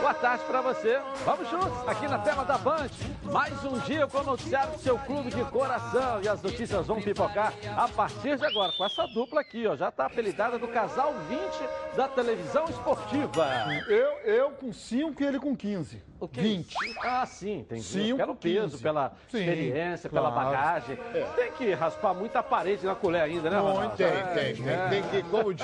Boa 0.00 0.14
tarde 0.14 0.44
para 0.44 0.60
você. 0.60 1.00
Vamos 1.24 1.48
juntos 1.48 1.88
aqui 1.88 2.06
na 2.06 2.18
tela 2.18 2.44
da 2.44 2.58
Band. 2.58 2.90
Mais 3.24 3.64
um 3.64 3.78
dia 3.80 4.06
com 4.06 4.18
o 4.18 4.22
noticiário 4.22 4.74
do 4.74 4.78
seu 4.80 4.98
clube 4.98 5.30
de 5.30 5.42
coração. 5.44 6.20
E 6.22 6.28
as 6.28 6.42
notícias 6.42 6.86
vão 6.86 7.00
pipocar 7.00 7.54
a 7.74 7.88
partir 7.88 8.36
de 8.36 8.44
agora 8.44 8.70
com 8.76 8.84
essa 8.84 9.06
dupla 9.06 9.40
aqui, 9.40 9.66
ó. 9.66 9.74
Já 9.76 9.88
está 9.88 10.06
apelidada 10.06 10.58
do 10.58 10.68
casal 10.68 11.14
20 11.28 11.96
da 11.96 12.06
televisão 12.06 12.66
esportiva. 12.66 13.48
Eu, 13.88 14.10
eu 14.30 14.50
com 14.50 14.72
5 14.72 15.22
e 15.22 15.26
ele 15.26 15.40
com 15.40 15.56
15. 15.56 16.09
O 16.20 16.28
que 16.28 16.40
20. 16.40 16.74
Ah, 17.02 17.24
sim, 17.24 17.64
tem 17.68 17.80
Cinco, 17.80 18.18
pelo 18.18 18.34
peso, 18.36 18.70
15. 18.72 18.82
pela 18.82 19.12
Sim, 19.30 19.38
experiência, 19.38 20.10
claro. 20.10 20.26
pela 20.32 20.44
bagagem. 20.44 20.98
Tem 21.34 21.50
que 21.52 21.72
raspar 21.72 22.12
muita 22.14 22.42
parede 22.42 22.84
na 22.84 22.94
colher 22.94 23.22
ainda, 23.22 23.48
né, 23.48 23.58
Muito, 23.58 23.74
Ronaldo? 23.74 23.96
tem, 23.96 24.06
É, 24.06 24.22
tem, 24.34 24.54
tem, 24.56 24.68
é. 24.68 24.88
tem 24.88 25.02
que, 25.04 25.22
como. 25.22 25.44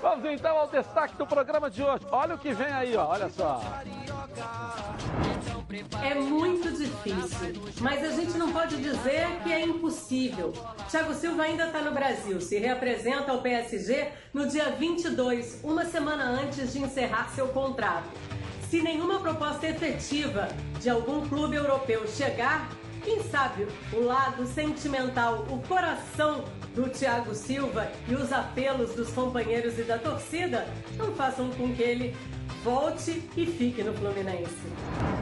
Vamos 0.00 0.24
então 0.30 0.56
ao 0.56 0.68
destaque 0.68 1.16
do 1.16 1.26
programa 1.26 1.68
de 1.70 1.82
hoje. 1.82 2.06
Olha 2.10 2.34
o 2.34 2.38
que 2.38 2.52
vem 2.52 2.68
aí, 2.72 2.96
ó. 2.96 3.06
Olha 3.08 3.28
só. 3.28 3.60
É 6.04 6.14
muito 6.14 6.70
difícil, 6.72 7.54
mas 7.80 8.04
a 8.04 8.10
gente 8.10 8.36
não 8.36 8.52
pode 8.52 8.76
dizer 8.76 9.26
que 9.42 9.50
é 9.52 9.64
impossível. 9.64 10.52
Thiago 10.90 11.14
Silva 11.14 11.44
ainda 11.44 11.66
está 11.66 11.80
no 11.80 11.92
Brasil, 11.92 12.38
se 12.42 12.58
reapresenta 12.58 13.32
ao 13.32 13.40
PSG 13.40 14.08
no 14.34 14.46
dia 14.46 14.70
22, 14.72 15.60
uma 15.64 15.84
semana 15.86 16.24
antes 16.24 16.72
de 16.74 16.78
encerrar 16.80 17.30
seu 17.34 17.48
contrato. 17.48 18.08
Se 18.68 18.80
nenhuma 18.80 19.20
proposta 19.20 19.66
efetiva 19.66 20.48
de 20.80 20.88
algum 20.88 21.28
clube 21.28 21.56
europeu 21.56 22.06
chegar, 22.08 22.70
quem 23.04 23.22
sabe 23.22 23.66
o 23.92 24.00
lado 24.04 24.46
sentimental, 24.46 25.46
o 25.50 25.58
coração 25.66 26.44
do 26.74 26.88
Thiago 26.88 27.34
Silva 27.34 27.90
e 28.08 28.14
os 28.14 28.32
apelos 28.32 28.94
dos 28.94 29.10
companheiros 29.10 29.78
e 29.78 29.82
da 29.82 29.98
torcida 29.98 30.66
não 30.96 31.12
façam 31.14 31.50
com 31.50 31.74
que 31.74 31.82
ele 31.82 32.16
volte 32.62 33.20
e 33.36 33.44
fique 33.44 33.82
no 33.82 33.92
Fluminense. 33.92 34.68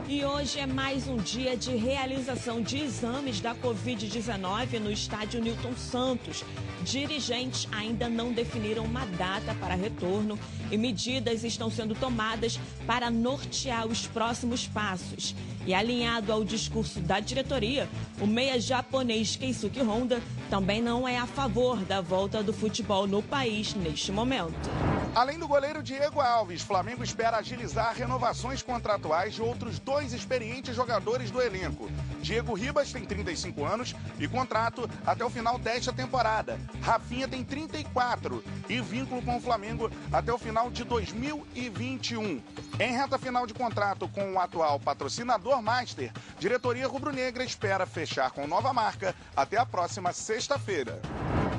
E 0.07 0.25
hoje 0.25 0.59
é 0.59 0.67
mais 0.67 1.09
um 1.09 1.17
dia 1.17 1.57
de 1.57 1.75
realização 1.75 2.61
de 2.61 2.79
exames 2.79 3.41
da 3.41 3.55
Covid-19 3.55 4.79
no 4.79 4.91
estádio 4.91 5.41
Newton 5.41 5.75
Santos. 5.75 6.45
Dirigentes 6.83 7.67
ainda 7.73 8.11
não 8.11 8.33
definiram 8.33 8.85
uma 8.85 9.07
data 9.07 9.55
para 9.55 9.75
retorno 9.75 10.39
e 10.71 10.77
medidas 10.77 11.43
estão 11.43 11.71
sendo 11.71 11.95
tomadas 11.95 12.61
para 12.87 13.11
nortear 13.11 13.87
os 13.87 14.07
próximos 14.07 14.67
passos. 14.67 15.35
E 15.67 15.73
alinhado 15.73 16.33
ao 16.33 16.45
discurso 16.45 17.01
da 17.01 17.21
diretoria, 17.21 17.89
o 18.21 18.27
meia 18.27 18.61
japonês 18.61 19.37
Keisuke 19.37 19.81
Honda 19.81 20.21
também 20.51 20.83
não 20.83 21.09
é 21.09 21.17
a 21.17 21.27
favor 21.27 21.79
da 21.85 22.03
volta 22.03 22.43
do 22.43 22.53
futebol 22.53 23.07
no 23.07 23.23
país 23.23 23.75
neste 23.75 24.13
momento. 24.13 24.69
Além 25.15 25.41
do 25.41 25.49
goleiro 25.49 25.83
Diego 25.83 26.21
Alves, 26.21 26.63
Flamengo 26.63 27.03
espera 27.03 27.39
agilizar 27.39 27.95
renovações 27.95 28.63
contratuais 28.63 29.35
de 29.35 29.43
outros 29.43 29.81
dois 29.81 30.13
experientes 30.13 30.77
jogadores 30.77 31.33
do 31.33 31.43
elenco. 31.43 31.91
Diego 32.23 32.55
Ribas 32.55 32.93
tem 32.93 33.05
35 33.05 33.65
anos 33.65 33.95
e 34.21 34.29
contrato 34.29 34.89
até 35.05 35.25
o 35.25 35.31
final 35.31 35.59
desta 35.59 35.93
temporada. 35.93 36.61
Rafinha 36.81 37.27
tem 37.27 37.43
34 37.43 38.43
e 38.69 38.81
vínculo 38.81 39.21
com 39.21 39.37
o 39.37 39.41
Flamengo 39.41 39.91
até 40.13 40.33
o 40.33 40.39
final 40.39 40.71
de 40.71 40.85
2021. 40.85 42.41
Em 42.79 42.93
reta 42.93 43.19
final 43.19 43.49
de 43.49 43.55
contrato 43.55 44.09
com 44.09 44.35
o 44.35 44.39
atual 44.39 44.79
patrocinador 44.79 45.61
Master, 45.61 46.13
diretoria 46.39 46.87
rubro-negra 46.87 47.43
espera 47.43 47.85
fechar 47.85 48.31
com 48.31 48.47
nova 48.47 48.73
marca 48.73 49.15
até 49.37 49.57
a 49.57 49.67
próxima 49.67 50.13
sexta-feira. 50.13 51.01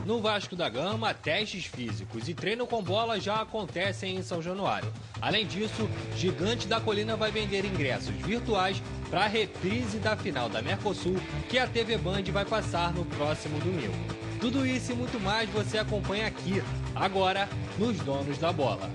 No 0.06 0.20
Vasco 0.20 0.56
da 0.56 0.68
Gama, 0.68 1.14
testes 1.14 1.66
físicos 1.66 2.28
e 2.28 2.34
treino 2.34 2.66
com 2.66 2.82
bola 2.82 3.20
já 3.20 3.42
acontecem 3.42 4.16
em 4.16 4.24
São 4.24 4.42
Januário. 4.42 4.92
Além 5.22 5.46
disso, 5.46 5.88
Gigante 6.18 6.68
da 6.68 6.82
Colina 6.82 7.16
vai 7.16 7.32
vender 7.32 7.66
ingressos 7.66 8.16
virtuais 8.16 8.82
para 9.10 9.26
a 9.26 9.28
reprise 9.28 10.00
da 10.00 10.18
final 10.18 10.50
da 10.50 10.62
Mercosul, 10.62 11.18
que 11.50 11.60
a 11.60 11.68
TV 11.68 11.98
Band 11.98 12.24
vai 12.32 12.46
passar 12.46 12.94
no 12.94 13.06
próximo 13.06 13.60
domingo. 13.60 14.21
Tudo 14.42 14.66
isso 14.66 14.92
e 14.92 14.96
muito 14.96 15.20
mais 15.20 15.48
você 15.52 15.78
acompanha 15.78 16.26
aqui, 16.26 16.64
agora, 16.96 17.48
nos 17.78 17.96
Donos 18.00 18.40
da 18.40 18.52
Bola. 18.52 18.90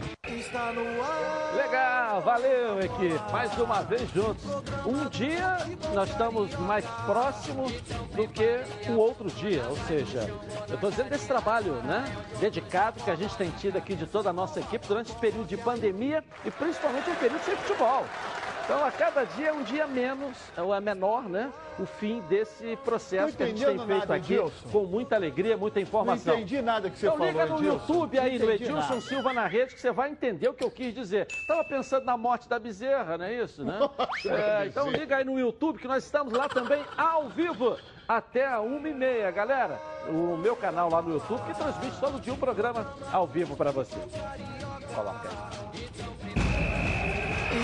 Legal, 1.54 2.20
valeu, 2.20 2.80
equipe. 2.80 3.32
Mais 3.32 3.56
uma 3.56 3.80
vez 3.82 4.10
juntos. 4.10 4.44
Um 4.84 5.08
dia 5.08 5.58
nós 5.94 6.10
estamos 6.10 6.52
mais 6.56 6.84
próximos 7.06 7.70
do 8.12 8.26
que 8.26 8.60
o 8.90 8.96
outro 8.96 9.30
dia. 9.30 9.64
Ou 9.68 9.76
seja, 9.86 10.28
eu 10.68 10.74
estou 10.74 10.90
dizendo 10.90 11.10
desse 11.10 11.28
trabalho 11.28 11.74
né, 11.82 12.04
dedicado 12.40 13.00
que 13.04 13.10
a 13.10 13.14
gente 13.14 13.36
tem 13.36 13.48
tido 13.52 13.78
aqui 13.78 13.94
de 13.94 14.04
toda 14.04 14.30
a 14.30 14.32
nossa 14.32 14.58
equipe 14.58 14.84
durante 14.88 15.12
esse 15.12 15.20
período 15.20 15.46
de 15.46 15.56
pandemia 15.56 16.24
e 16.44 16.50
principalmente 16.50 17.08
um 17.08 17.14
período 17.14 17.44
sem 17.44 17.54
futebol. 17.54 18.04
Então, 18.66 18.84
a 18.84 18.90
cada 18.90 19.22
dia 19.22 19.50
é 19.50 19.52
um 19.52 19.62
dia 19.62 19.86
menos, 19.86 20.36
ou 20.58 20.74
é 20.74 20.80
menor, 20.80 21.22
né? 21.28 21.52
O 21.78 21.86
fim 21.86 22.20
desse 22.22 22.74
processo 22.84 23.28
Não 23.28 23.32
que 23.36 23.42
a 23.44 23.46
gente 23.46 23.64
tem 23.64 23.76
feito 23.78 23.86
nada, 24.00 24.14
aqui 24.16 24.34
Edilson. 24.34 24.68
com 24.72 24.84
muita 24.86 25.14
alegria, 25.14 25.56
muita 25.56 25.78
Não 25.78 25.82
informação. 25.86 26.34
entendi 26.34 26.60
nada 26.60 26.90
que 26.90 26.98
você 26.98 27.06
Então 27.06 27.16
falou, 27.16 27.30
liga 27.32 27.46
no 27.46 27.56
Edilson. 27.58 27.76
YouTube 27.92 28.18
aí, 28.18 28.38
Não 28.40 28.46
entendi 28.46 28.64
Edilson 28.64 28.88
nada. 28.88 29.00
Silva 29.02 29.32
na 29.32 29.46
rede, 29.46 29.72
que 29.72 29.80
você 29.80 29.92
vai 29.92 30.10
entender 30.10 30.48
o 30.48 30.54
que 30.54 30.64
eu 30.64 30.70
quis 30.70 30.92
dizer. 30.92 31.28
Tava 31.46 31.62
pensando 31.62 32.04
na 32.06 32.16
morte 32.16 32.48
da 32.48 32.58
bezerra, 32.58 33.16
não 33.16 33.24
é 33.26 33.34
isso, 33.34 33.62
né? 33.64 33.78
É, 34.24 34.66
então 34.66 34.90
liga 34.90 35.16
aí 35.18 35.24
no 35.24 35.38
YouTube, 35.38 35.78
que 35.78 35.86
nós 35.86 36.02
estamos 36.04 36.32
lá 36.32 36.48
também 36.48 36.82
ao 36.96 37.28
vivo. 37.28 37.76
Até 38.08 38.46
a 38.48 38.60
uma 38.60 38.88
e 38.88 38.94
meia, 38.94 39.30
galera. 39.30 39.80
O 40.08 40.36
meu 40.36 40.56
canal 40.56 40.90
lá 40.90 41.00
no 41.02 41.12
YouTube, 41.14 41.40
que 41.46 41.54
transmite 41.54 42.00
todo 42.00 42.20
dia 42.20 42.32
um 42.32 42.36
programa 42.36 42.94
ao 43.12 43.28
vivo 43.28 43.56
para 43.56 43.70
você. 43.70 43.96
Coloca 44.92 45.28
aí. 45.28 47.15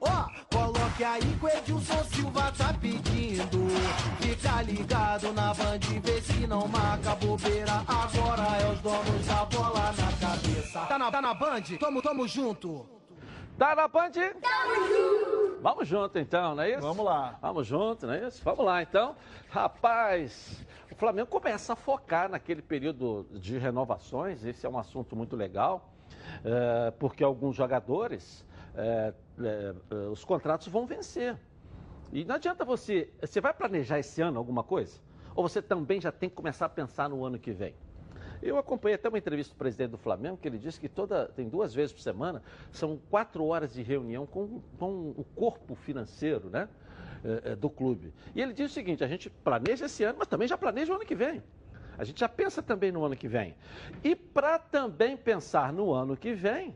Ó, 0.00 0.28
coloque 0.50 1.04
aí 1.04 1.20
que 1.20 1.44
o 1.44 1.48
Edilson 1.48 2.04
Silva 2.04 2.52
tá 2.56 2.74
pedindo. 2.80 3.68
Fica 4.20 4.62
ligado 4.62 5.32
na 5.32 5.52
band, 5.54 5.78
vê 6.02 6.20
se 6.22 6.46
não 6.46 6.66
marca 6.68 7.14
bobeira. 7.16 7.84
Agora 7.86 8.42
é 8.62 8.72
os 8.72 8.80
donos 8.80 9.26
da 9.26 9.44
bola 9.44 9.92
na 9.92 10.26
cabeça. 10.28 10.80
Tá 10.86 10.98
na, 10.98 11.10
tá 11.10 11.20
na 11.20 11.34
band? 11.34 11.62
Tamo, 11.78 12.02
tamo 12.02 12.26
junto. 12.26 13.00
Tá 13.60 13.74
na 13.74 13.86
Band? 13.86 14.12
Vamos 15.60 15.86
junto 15.86 16.18
então, 16.18 16.54
não 16.54 16.62
é 16.62 16.70
isso? 16.70 16.80
Vamos 16.80 17.04
lá. 17.04 17.38
Vamos 17.42 17.66
junto, 17.66 18.06
não 18.06 18.14
é 18.14 18.26
isso? 18.26 18.42
Vamos 18.42 18.64
lá 18.64 18.82
então. 18.82 19.14
Rapaz, 19.50 20.64
o 20.90 20.94
Flamengo 20.94 21.28
começa 21.28 21.74
a 21.74 21.76
focar 21.76 22.30
naquele 22.30 22.62
período 22.62 23.26
de 23.32 23.58
renovações, 23.58 24.42
esse 24.46 24.64
é 24.64 24.68
um 24.68 24.78
assunto 24.78 25.14
muito 25.14 25.36
legal, 25.36 25.92
eh, 26.42 26.90
porque 26.98 27.22
alguns 27.22 27.54
jogadores, 27.54 28.46
eh, 28.74 29.12
eh, 29.38 29.74
eh, 29.90 29.94
os 30.10 30.24
contratos 30.24 30.68
vão 30.68 30.86
vencer. 30.86 31.36
E 32.12 32.24
não 32.24 32.34
adianta 32.34 32.64
você. 32.64 33.12
Você 33.20 33.40
vai 33.40 33.54
planejar 33.54 33.98
esse 33.98 34.20
ano 34.20 34.38
alguma 34.38 34.62
coisa? 34.62 34.98
Ou 35.34 35.48
você 35.48 35.62
também 35.62 36.00
já 36.00 36.10
tem 36.10 36.28
que 36.28 36.34
começar 36.34 36.66
a 36.66 36.68
pensar 36.68 37.08
no 37.08 37.24
ano 37.24 37.38
que 37.38 37.52
vem? 37.52 37.74
Eu 38.42 38.56
acompanhei 38.56 38.94
até 38.94 39.08
uma 39.08 39.18
entrevista 39.18 39.54
do 39.54 39.58
presidente 39.58 39.90
do 39.90 39.98
Flamengo, 39.98 40.38
que 40.38 40.48
ele 40.48 40.58
disse 40.58 40.80
que 40.80 40.88
toda, 40.88 41.26
tem 41.26 41.48
duas 41.48 41.74
vezes 41.74 41.92
por 41.92 42.00
semana, 42.00 42.42
são 42.72 42.98
quatro 43.10 43.44
horas 43.44 43.74
de 43.74 43.82
reunião 43.82 44.26
com, 44.26 44.62
com 44.78 45.10
o 45.10 45.24
corpo 45.34 45.74
financeiro 45.74 46.48
né, 46.48 46.68
eh, 47.22 47.42
eh, 47.44 47.56
do 47.56 47.68
clube. 47.68 48.14
E 48.34 48.40
ele 48.40 48.54
diz 48.54 48.70
o 48.70 48.74
seguinte: 48.74 49.04
a 49.04 49.06
gente 49.06 49.28
planeja 49.28 49.86
esse 49.86 50.02
ano, 50.04 50.18
mas 50.18 50.28
também 50.28 50.48
já 50.48 50.56
planeja 50.56 50.92
o 50.92 50.96
ano 50.96 51.04
que 51.04 51.14
vem. 51.14 51.42
A 51.98 52.04
gente 52.04 52.20
já 52.20 52.28
pensa 52.28 52.62
também 52.62 52.90
no 52.90 53.04
ano 53.04 53.14
que 53.14 53.28
vem. 53.28 53.54
E 54.02 54.16
para 54.16 54.58
também 54.58 55.18
pensar 55.18 55.70
no 55.70 55.92
ano 55.92 56.16
que 56.16 56.32
vem, 56.32 56.74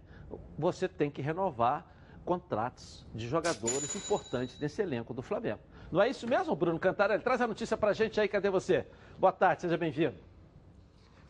você 0.59 0.89
tem 0.89 1.11
que 1.11 1.23
renovar 1.23 1.87
contratos 2.25 3.07
de 3.15 3.29
jogadores 3.29 3.95
importantes 3.95 4.59
nesse 4.59 4.81
elenco 4.83 5.13
do 5.13 5.23
Flamengo. 5.23 5.61
Não 5.93 6.01
é 6.01 6.09
isso 6.09 6.27
mesmo, 6.27 6.57
Bruno 6.57 6.79
Cantarelli? 6.79 7.23
Traz 7.23 7.41
a 7.41 7.47
notícia 7.47 7.77
para 7.77 7.91
a 7.91 7.93
gente 7.93 8.21
aí, 8.21 8.29
cadê 8.29 8.51
você? 8.51 8.87
Boa 9.19 9.33
tarde, 9.33 9.63
seja 9.63 9.77
bem-vindo. 9.77 10.34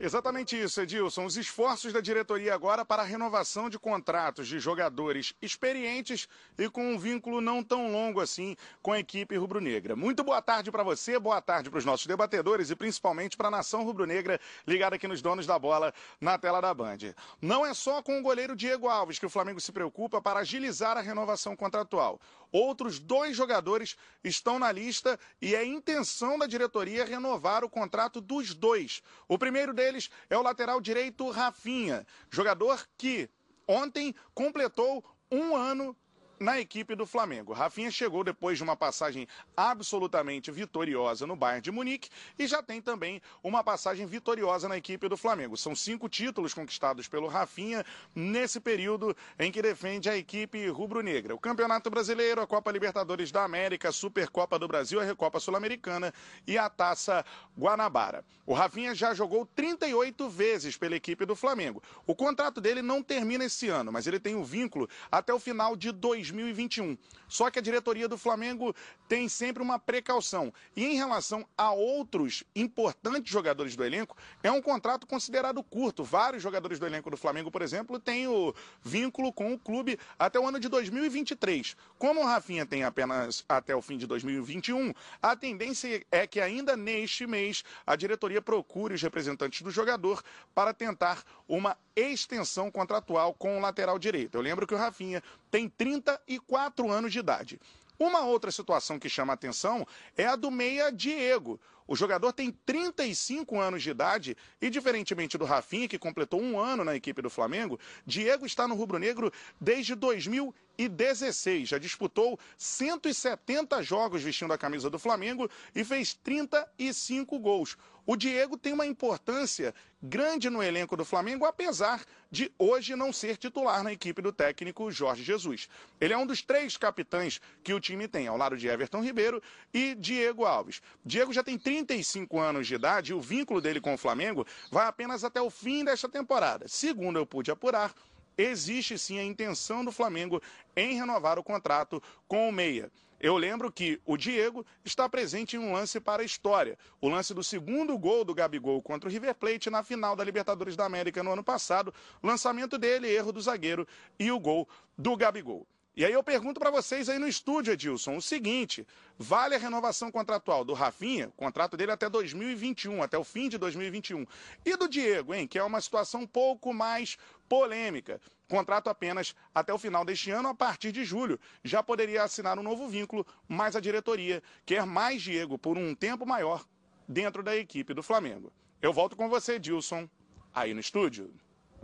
Exatamente 0.04 0.60
isso, 0.60 0.82
Edilson. 0.82 1.24
Os 1.24 1.38
esforços 1.38 1.90
da 1.90 1.98
diretoria 1.98 2.54
agora 2.54 2.84
para 2.84 3.00
a 3.00 3.06
renovação 3.06 3.70
de 3.70 3.78
contratos 3.78 4.46
de 4.46 4.60
jogadores 4.60 5.32
experientes 5.40 6.28
e 6.58 6.68
com 6.68 6.92
um 6.92 6.98
vínculo 6.98 7.40
não 7.40 7.64
tão 7.64 7.90
longo 7.90 8.20
assim 8.20 8.54
com 8.82 8.92
a 8.92 8.98
equipe 8.98 9.34
rubro-negra. 9.34 9.96
Muito 9.96 10.22
boa 10.22 10.42
tarde 10.42 10.70
para 10.70 10.82
você, 10.82 11.18
boa 11.18 11.40
tarde 11.40 11.70
para 11.70 11.78
os 11.78 11.86
nossos 11.86 12.04
debatedores 12.04 12.68
e 12.68 12.76
principalmente 12.76 13.34
para 13.34 13.48
a 13.48 13.50
nação 13.50 13.82
rubro-negra 13.82 14.38
ligada 14.66 14.96
aqui 14.96 15.08
nos 15.08 15.22
donos 15.22 15.46
da 15.46 15.58
bola 15.58 15.90
na 16.20 16.36
tela 16.36 16.60
da 16.60 16.74
Band. 16.74 16.98
Não 17.40 17.64
é 17.64 17.72
só 17.72 18.02
com 18.02 18.18
o 18.18 18.22
goleiro 18.22 18.54
Diego 18.54 18.88
Alves 18.88 19.18
que 19.18 19.24
o 19.24 19.30
Flamengo 19.30 19.58
se 19.58 19.72
preocupa 19.72 20.20
para 20.20 20.40
agilizar 20.40 20.98
a 20.98 21.00
renovação 21.00 21.56
contratual. 21.56 22.20
Outros 22.52 23.00
dois 23.00 23.36
jogadores 23.36 23.96
estão 24.22 24.60
na 24.60 24.70
lista 24.70 25.18
e 25.42 25.56
é 25.56 25.64
intenção 25.64 26.38
da 26.38 26.46
diretoria 26.46 27.04
renovar 27.04 27.64
o 27.64 27.68
contrato 27.68 28.20
dos 28.20 28.54
dois. 28.54 29.02
O 29.26 29.36
primeiro 29.36 29.74
deles 29.74 29.93
deles 29.94 30.10
é 30.28 30.36
o 30.36 30.42
lateral 30.42 30.80
direito 30.80 31.30
Rafinha, 31.30 32.06
jogador 32.30 32.86
que 32.98 33.30
ontem 33.66 34.14
completou 34.34 35.04
um 35.30 35.56
ano 35.56 35.96
na 36.38 36.60
equipe 36.60 36.94
do 36.94 37.06
Flamengo. 37.06 37.52
Rafinha 37.52 37.90
chegou 37.90 38.24
depois 38.24 38.58
de 38.58 38.64
uma 38.64 38.76
passagem 38.76 39.26
absolutamente 39.56 40.50
vitoriosa 40.50 41.26
no 41.26 41.36
Bayern 41.36 41.62
de 41.62 41.70
Munique 41.70 42.08
e 42.38 42.46
já 42.46 42.62
tem 42.62 42.80
também 42.80 43.20
uma 43.42 43.62
passagem 43.62 44.06
vitoriosa 44.06 44.68
na 44.68 44.76
equipe 44.76 45.08
do 45.08 45.16
Flamengo. 45.16 45.56
São 45.56 45.74
cinco 45.74 46.08
títulos 46.08 46.54
conquistados 46.54 47.08
pelo 47.08 47.28
Rafinha 47.28 47.84
nesse 48.14 48.60
período 48.60 49.16
em 49.38 49.50
que 49.50 49.62
defende 49.62 50.08
a 50.08 50.16
equipe 50.16 50.66
rubro-negra. 50.68 51.34
O 51.34 51.38
Campeonato 51.38 51.90
Brasileiro, 51.90 52.40
a 52.40 52.46
Copa 52.46 52.70
Libertadores 52.70 53.30
da 53.30 53.44
América, 53.44 53.88
a 53.88 53.92
Supercopa 53.92 54.58
do 54.58 54.68
Brasil, 54.68 55.00
a 55.00 55.04
Recopa 55.04 55.40
Sul-Americana 55.40 56.12
e 56.46 56.58
a 56.58 56.68
Taça 56.68 57.24
Guanabara. 57.58 58.24
O 58.46 58.52
Rafinha 58.52 58.94
já 58.94 59.14
jogou 59.14 59.46
38 59.46 60.28
vezes 60.28 60.76
pela 60.76 60.96
equipe 60.96 61.24
do 61.24 61.34
Flamengo. 61.34 61.82
O 62.06 62.14
contrato 62.14 62.60
dele 62.60 62.82
não 62.82 63.02
termina 63.02 63.44
esse 63.44 63.68
ano, 63.68 63.90
mas 63.90 64.06
ele 64.06 64.20
tem 64.20 64.34
um 64.34 64.44
vínculo 64.44 64.88
até 65.10 65.32
o 65.32 65.38
final 65.38 65.76
de 65.76 65.92
2021. 66.32 66.96
Só 67.28 67.50
que 67.50 67.58
a 67.58 67.62
diretoria 67.62 68.08
do 68.08 68.16
Flamengo 68.16 68.74
tem 69.08 69.28
sempre 69.28 69.62
uma 69.62 69.78
precaução. 69.78 70.52
E 70.76 70.84
em 70.84 70.94
relação 70.94 71.46
a 71.56 71.72
outros 71.72 72.44
importantes 72.54 73.32
jogadores 73.32 73.76
do 73.76 73.84
elenco, 73.84 74.16
é 74.42 74.50
um 74.50 74.62
contrato 74.62 75.06
considerado 75.06 75.62
curto. 75.62 76.04
Vários 76.04 76.42
jogadores 76.42 76.78
do 76.78 76.86
elenco 76.86 77.10
do 77.10 77.16
Flamengo, 77.16 77.50
por 77.50 77.62
exemplo, 77.62 77.98
têm 77.98 78.28
o 78.28 78.54
vínculo 78.82 79.32
com 79.32 79.52
o 79.52 79.58
clube 79.58 79.98
até 80.18 80.38
o 80.38 80.46
ano 80.46 80.60
de 80.60 80.68
2023. 80.68 81.76
Como 81.98 82.20
o 82.20 82.26
Rafinha 82.26 82.66
tem 82.66 82.84
apenas 82.84 83.44
até 83.48 83.74
o 83.74 83.82
fim 83.82 83.96
de 83.96 84.06
2021, 84.06 84.92
a 85.22 85.36
tendência 85.36 86.04
é 86.10 86.26
que 86.26 86.40
ainda 86.40 86.76
neste 86.76 87.26
mês 87.26 87.64
a 87.86 87.96
diretoria 87.96 88.42
procure 88.42 88.94
os 88.94 89.02
representantes 89.02 89.62
do 89.62 89.70
jogador 89.70 90.22
para 90.54 90.72
tentar 90.72 91.22
uma 91.48 91.76
extensão 91.96 92.70
contratual 92.70 93.34
com 93.34 93.56
o 93.56 93.60
lateral 93.60 93.98
direito. 93.98 94.34
Eu 94.34 94.40
lembro 94.40 94.66
que 94.66 94.74
o 94.74 94.78
Rafinha 94.78 95.22
tem 95.54 95.68
34 95.68 96.90
anos 96.90 97.12
de 97.12 97.20
idade. 97.20 97.60
Uma 97.96 98.24
outra 98.24 98.50
situação 98.50 98.98
que 98.98 99.08
chama 99.08 99.34
atenção 99.34 99.86
é 100.16 100.26
a 100.26 100.34
do 100.34 100.50
meia 100.50 100.90
Diego. 100.90 101.60
O 101.86 101.94
jogador 101.94 102.32
tem 102.32 102.50
35 102.50 103.60
anos 103.60 103.82
de 103.82 103.90
idade 103.90 104.36
e, 104.60 104.70
diferentemente 104.70 105.36
do 105.36 105.44
Rafinha, 105.44 105.86
que 105.86 105.98
completou 105.98 106.40
um 106.40 106.58
ano 106.58 106.82
na 106.82 106.96
equipe 106.96 107.20
do 107.20 107.28
Flamengo, 107.28 107.78
Diego 108.06 108.46
está 108.46 108.66
no 108.66 108.74
rubro-negro 108.74 109.30
desde 109.60 109.94
2016. 109.94 111.68
Já 111.68 111.76
disputou 111.78 112.38
170 112.56 113.82
jogos 113.82 114.22
vestindo 114.22 114.52
a 114.52 114.58
camisa 114.58 114.88
do 114.88 114.98
Flamengo 114.98 115.48
e 115.74 115.84
fez 115.84 116.14
35 116.14 117.38
gols. 117.38 117.76
O 118.06 118.16
Diego 118.16 118.58
tem 118.58 118.74
uma 118.74 118.84
importância 118.84 119.74
grande 120.02 120.50
no 120.50 120.62
elenco 120.62 120.94
do 120.94 121.06
Flamengo, 121.06 121.46
apesar 121.46 122.04
de 122.30 122.52
hoje 122.58 122.94
não 122.94 123.10
ser 123.10 123.38
titular 123.38 123.82
na 123.82 123.94
equipe 123.94 124.20
do 124.20 124.30
técnico 124.30 124.90
Jorge 124.90 125.22
Jesus. 125.22 125.70
Ele 125.98 126.12
é 126.12 126.18
um 126.18 126.26
dos 126.26 126.42
três 126.42 126.76
capitães 126.76 127.40
que 127.62 127.72
o 127.72 127.80
time 127.80 128.06
tem, 128.06 128.26
ao 128.26 128.36
lado 128.36 128.58
de 128.58 128.68
Everton 128.68 129.02
Ribeiro 129.02 129.42
e 129.72 129.94
Diego 129.94 130.44
Alves. 130.44 130.82
Diego 131.02 131.32
já 131.32 131.42
tem 131.42 131.56
35 131.82 132.38
anos 132.38 132.66
de 132.68 132.76
idade 132.76 133.10
e 133.10 133.14
o 133.14 133.20
vínculo 133.20 133.60
dele 133.60 133.80
com 133.80 133.94
o 133.94 133.98
Flamengo 133.98 134.46
vai 134.70 134.86
apenas 134.86 135.24
até 135.24 135.42
o 135.42 135.50
fim 135.50 135.84
desta 135.84 136.08
temporada. 136.08 136.68
Segundo 136.68 137.18
eu 137.18 137.26
pude 137.26 137.50
apurar, 137.50 137.92
existe 138.38 138.96
sim 138.96 139.18
a 139.18 139.24
intenção 139.24 139.84
do 139.84 139.90
Flamengo 139.90 140.40
em 140.76 140.94
renovar 140.94 141.36
o 141.36 141.42
contrato 141.42 142.00
com 142.28 142.48
o 142.48 142.52
Meia. 142.52 142.92
Eu 143.18 143.36
lembro 143.36 143.72
que 143.72 144.00
o 144.04 144.16
Diego 144.16 144.64
está 144.84 145.08
presente 145.08 145.56
em 145.56 145.58
um 145.58 145.72
lance 145.72 145.98
para 145.98 146.22
a 146.22 146.24
história. 146.24 146.78
O 147.00 147.08
lance 147.08 147.34
do 147.34 147.42
segundo 147.42 147.96
gol 147.98 148.24
do 148.24 148.34
Gabigol 148.34 148.80
contra 148.82 149.08
o 149.08 149.12
River 149.12 149.34
Plate 149.34 149.70
na 149.70 149.82
final 149.82 150.14
da 150.14 150.22
Libertadores 150.22 150.76
da 150.76 150.84
América 150.84 151.22
no 151.22 151.32
ano 151.32 151.42
passado. 151.42 151.92
Lançamento 152.22 152.78
dele, 152.78 153.08
erro 153.08 153.32
do 153.32 153.40
zagueiro 153.40 153.88
e 154.18 154.30
o 154.30 154.38
gol 154.38 154.68
do 154.96 155.16
Gabigol. 155.16 155.66
E 155.96 156.04
aí 156.04 156.12
eu 156.12 156.24
pergunto 156.24 156.58
para 156.58 156.72
vocês 156.72 157.08
aí 157.08 157.20
no 157.20 157.28
estúdio, 157.28 157.72
Edilson, 157.72 158.16
o 158.16 158.22
seguinte: 158.22 158.84
vale 159.16 159.54
a 159.54 159.58
renovação 159.58 160.10
contratual 160.10 160.64
do 160.64 160.72
Rafinha, 160.72 161.32
contrato 161.36 161.76
dele 161.76 161.92
até 161.92 162.08
2021, 162.08 163.00
até 163.00 163.16
o 163.16 163.22
fim 163.22 163.48
de 163.48 163.56
2021, 163.58 164.26
e 164.64 164.76
do 164.76 164.88
Diego, 164.88 165.32
hein, 165.32 165.46
que 165.46 165.56
é 165.56 165.62
uma 165.62 165.80
situação 165.80 166.22
um 166.22 166.26
pouco 166.26 166.74
mais 166.74 167.16
polêmica. 167.48 168.20
Contrato 168.48 168.90
apenas 168.90 169.36
até 169.54 169.72
o 169.72 169.78
final 169.78 170.04
deste 170.04 170.32
ano, 170.32 170.48
a 170.48 170.54
partir 170.54 170.90
de 170.90 171.04
julho. 171.04 171.38
Já 171.62 171.80
poderia 171.80 172.24
assinar 172.24 172.58
um 172.58 172.62
novo 172.62 172.88
vínculo, 172.88 173.24
mas 173.46 173.76
a 173.76 173.80
diretoria 173.80 174.42
quer 174.66 174.84
mais 174.84 175.22
Diego 175.22 175.56
por 175.56 175.78
um 175.78 175.94
tempo 175.94 176.26
maior 176.26 176.64
dentro 177.08 177.42
da 177.42 177.56
equipe 177.56 177.94
do 177.94 178.02
Flamengo. 178.02 178.52
Eu 178.82 178.92
volto 178.92 179.14
com 179.14 179.28
você, 179.28 179.60
Dilson, 179.60 180.08
aí 180.52 180.74
no 180.74 180.80
estúdio. 180.80 181.32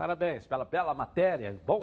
Parabéns 0.01 0.47
pela 0.47 0.65
bela 0.65 0.95
matéria. 0.95 1.55
Bom, 1.67 1.83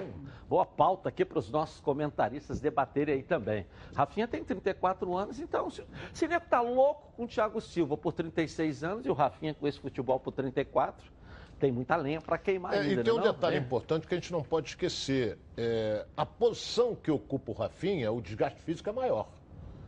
boa 0.50 0.66
pauta 0.66 1.08
aqui 1.08 1.24
para 1.24 1.38
os 1.38 1.52
nossos 1.52 1.80
comentaristas 1.80 2.60
debaterem 2.60 3.14
aí 3.14 3.22
também. 3.22 3.64
Rafinha 3.96 4.28
tem 4.28 4.44
34 4.44 5.16
anos, 5.16 5.40
então 5.40 5.70
se, 5.70 5.84
se 6.16 6.26
ele 6.26 6.36
está 6.36 6.60
louco 6.60 7.12
com 7.16 7.26
o 7.26 7.28
Thiago 7.28 7.62
Silva 7.62 7.96
por 7.96 8.12
36 8.14 8.84
anos 8.84 9.06
e 9.06 9.10
o 9.12 9.14
Rafinha 9.14 9.54
com 9.54 9.68
esse 9.68 9.80
futebol 9.80 10.20
por 10.20 10.32
34, 10.32 11.06
tem 11.60 11.72
muita 11.72 11.96
lenha 11.96 12.20
para 12.20 12.40
queimar 12.40 12.74
É, 12.74 12.80
ainda. 12.80 13.02
e 13.02 13.04
tem 13.04 13.14
um 13.14 13.18
né, 13.18 13.26
não? 13.26 13.32
detalhe 13.34 13.56
É. 13.58 13.60
importante 13.60 14.08
que 14.08 14.16
a 14.16 14.18
gente 14.18 14.32
não 14.32 14.42
pode 14.42 14.70
esquecer. 14.70 15.38
É, 15.56 16.04
a 16.18 16.26
posição 16.26 16.96
que 16.96 17.12
ocupa 17.12 17.52
o 17.52 17.54
Rafinha, 17.54 18.12
o 18.12 18.20
desgaste 18.20 18.60
físico 18.64 18.90
é 18.90 18.94
maior. 18.94 19.28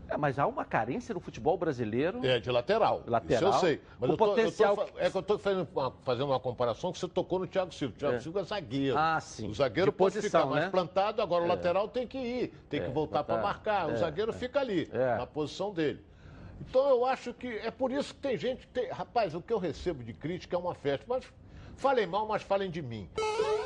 É, 0.10 0.18
mas 0.18 0.40
há 0.40 0.48
uma 0.48 0.66
carência 0.66 1.14
no 1.14 1.20
futebol 1.20 1.58
brasileiro. 1.58 2.26
É, 2.26 2.40
de 2.40 2.50
lateral. 2.52 3.04
Lateral, 3.06 3.50
Isso 3.52 3.58
eu 3.58 3.62
sei. 3.62 3.82
Mas 4.00 4.08
com 4.08 4.14
eu 4.14 4.18
tô, 4.18 4.26
potencial 4.28 4.76
eu 4.76 4.86
tô 4.88 5.00
é 5.00 5.10
que 5.10 5.18
eu 5.18 5.22
estou 5.22 5.38
fazendo 5.40 5.68
uma, 5.74 5.92
fazendo 6.02 6.26
uma 6.26 6.40
comparação 6.40 6.92
que 6.92 7.00
você 7.00 7.08
tocou 7.08 7.40
no 7.40 7.48
Thiago 7.48 7.74
Silva. 7.74 7.94
O 7.94 7.98
Thiago 7.98 8.16
É. 8.16 8.20
Silva 8.20 8.40
é 8.40 8.44
zagueiro. 8.44 8.98
Ah, 8.98 9.20
sim. 9.20 9.48
O 9.50 9.54
zagueiro 9.54 9.92
De 9.92 9.98
pode 9.98 10.16
posição, 10.16 10.42
ficar 10.42 10.50
mais 10.52 10.66
né? 10.66 10.70
plantado, 10.72 11.22
agora 11.22 11.44
o 11.44 11.48
lateral 11.48 11.88
tem 11.88 12.08
que 12.08 12.18
ir, 12.18 12.48
tem 12.70 12.80
É, 12.80 12.84
que 12.86 12.90
voltar 12.92 13.24
para 13.24 13.36
botar- 13.36 13.48
marcar. 13.48 13.88
O 13.88 13.92
é, 13.92 13.96
zagueiro 13.98 14.34
fica 14.34 14.60
ali, 14.60 14.90
É. 14.92 15.18
na 15.18 15.28
posição 15.28 15.72
dele. 15.74 16.04
Então 16.62 16.90
eu 16.90 17.06
acho 17.06 17.34
que 17.34 17.48
é 17.48 17.72
por 17.72 17.92
isso 17.92 18.14
que 18.14 18.20
tem 18.20 18.38
gente 18.38 18.62
que 18.68 18.74
tem. 18.74 18.90
Rapaz, 18.90 19.34
o 19.34 19.42
que 19.42 19.54
eu 19.54 19.60
recebo 19.60 20.04
de 20.04 20.12
crítica 20.14 20.56
é 20.56 20.60
uma 20.60 20.74
festa. 20.76 21.06
Mas 21.08 21.24
falem 21.78 22.06
mal, 22.06 22.28
mas 22.28 22.42
falem 22.42 22.70
de 22.70 22.82
mim. 22.82 23.10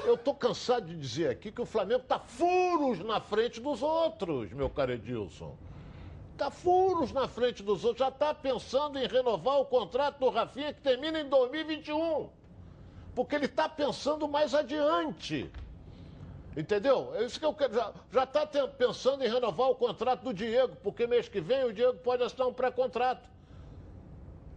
Eu 0.06 0.18
tô 0.18 0.34
cansado 0.34 0.86
de 0.88 0.96
dizer 0.98 1.30
aqui 1.30 1.50
que 1.52 1.62
o 1.62 1.66
Flamengo 1.66 2.04
tá 2.04 2.20
furos 2.20 3.00
na 3.00 3.20
frente 3.22 3.62
dos 3.62 3.82
outros, 3.82 4.52
meu 4.52 4.70
caro 4.70 4.92
Edilson. 4.92 5.56
Tá 6.38 6.50
furos 6.50 7.12
na 7.12 7.28
frente 7.28 7.62
dos 7.62 7.84
outros. 7.84 8.00
Já 8.06 8.12
tá 8.12 8.34
pensando 8.34 8.98
em 8.98 9.08
renovar 9.08 9.60
o 9.60 9.66
contrato 9.66 10.20
do 10.20 10.30
Rafinha 10.30 10.74
que 10.74 10.82
termina 10.82 11.20
em 11.20 11.30
2021. 11.30 12.30
Porque 13.14 13.36
ele 13.36 13.48
tá 13.48 13.70
pensando 13.70 14.28
mais 14.28 14.56
adiante. 14.56 15.52
Entendeu? 16.56 17.12
É 17.16 17.24
isso 17.24 17.40
que 17.40 17.46
eu 17.46 17.54
quero. 17.54 17.74
Já, 18.12 18.26
tá 18.26 18.46
pensando 18.78 19.24
em 19.24 19.28
renovar 19.28 19.70
o 19.70 19.76
contrato 19.76 20.22
do 20.24 20.34
Diego, 20.34 20.76
porque 20.84 21.08
mês 21.08 21.28
que 21.28 21.42
vem 21.42 21.64
o 21.64 21.74
Diego 21.74 21.98
pode 22.00 22.24
assinar 22.24 22.48
um 22.48 22.54
pré-contrato. 22.54 23.28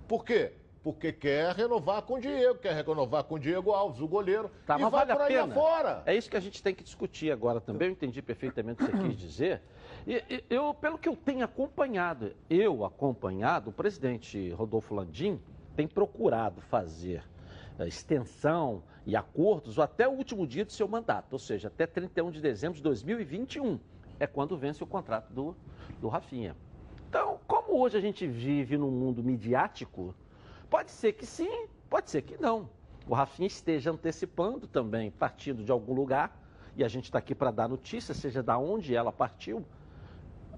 Por 0.06 0.24
quê? 0.24 0.52
Porque 0.82 1.12
quer 1.12 1.54
renovar 1.54 2.02
com 2.02 2.14
o 2.14 2.20
Diego, 2.20 2.58
quer 2.60 2.72
renovar 2.74 3.24
com 3.24 3.34
o 3.34 3.38
Diego 3.38 3.72
Alves, 3.72 4.00
o 4.00 4.06
goleiro, 4.06 4.50
Tá, 4.66 4.76
e 4.78 4.82
vai 4.82 4.90
vale 4.90 5.12
por 5.14 5.22
aí 5.22 5.36
afora. 5.36 6.02
É 6.06 6.14
isso 6.14 6.30
que 6.30 6.36
a 6.36 6.40
gente 6.40 6.62
tem 6.62 6.74
que 6.74 6.84
discutir 6.84 7.32
agora 7.32 7.60
também. 7.60 7.88
Eu 7.88 7.92
entendi 7.92 8.22
perfeitamente 8.22 8.82
o 8.82 8.86
que 8.86 8.92
você 8.96 9.08
quis 9.08 9.16
dizer. 9.16 9.62
Eu, 10.48 10.72
pelo 10.72 10.96
que 10.96 11.08
eu 11.08 11.16
tenho 11.16 11.44
acompanhado, 11.44 12.32
eu 12.48 12.84
acompanhado, 12.84 13.70
o 13.70 13.72
presidente 13.72 14.50
Rodolfo 14.50 14.94
Landim 14.94 15.40
tem 15.74 15.88
procurado 15.88 16.60
fazer 16.60 17.24
eh, 17.76 17.88
extensão 17.88 18.84
e 19.04 19.16
acordos 19.16 19.80
até 19.80 20.06
o 20.06 20.12
último 20.12 20.46
dia 20.46 20.64
do 20.64 20.70
seu 20.70 20.86
mandato, 20.86 21.32
ou 21.32 21.40
seja, 21.40 21.66
até 21.66 21.88
31 21.88 22.30
de 22.30 22.40
dezembro 22.40 22.76
de 22.76 22.84
2021 22.84 23.80
é 24.20 24.28
quando 24.28 24.56
vence 24.56 24.82
o 24.82 24.86
contrato 24.86 25.32
do, 25.32 25.56
do 26.00 26.06
Rafinha. 26.06 26.54
Então, 27.08 27.40
como 27.44 27.80
hoje 27.80 27.98
a 27.98 28.00
gente 28.00 28.28
vive 28.28 28.78
num 28.78 28.92
mundo 28.92 29.24
midiático, 29.24 30.14
pode 30.70 30.92
ser 30.92 31.14
que 31.14 31.26
sim, 31.26 31.66
pode 31.90 32.10
ser 32.10 32.22
que 32.22 32.40
não. 32.40 32.70
O 33.08 33.14
Rafinha 33.14 33.48
esteja 33.48 33.90
antecipando 33.90 34.68
também, 34.68 35.10
partindo 35.10 35.64
de 35.64 35.72
algum 35.72 35.94
lugar, 35.94 36.40
e 36.76 36.84
a 36.84 36.88
gente 36.88 37.06
está 37.06 37.18
aqui 37.18 37.34
para 37.34 37.50
dar 37.50 37.68
notícia, 37.68 38.14
seja 38.14 38.40
da 38.40 38.56
onde 38.56 38.94
ela 38.94 39.12
partiu, 39.12 39.64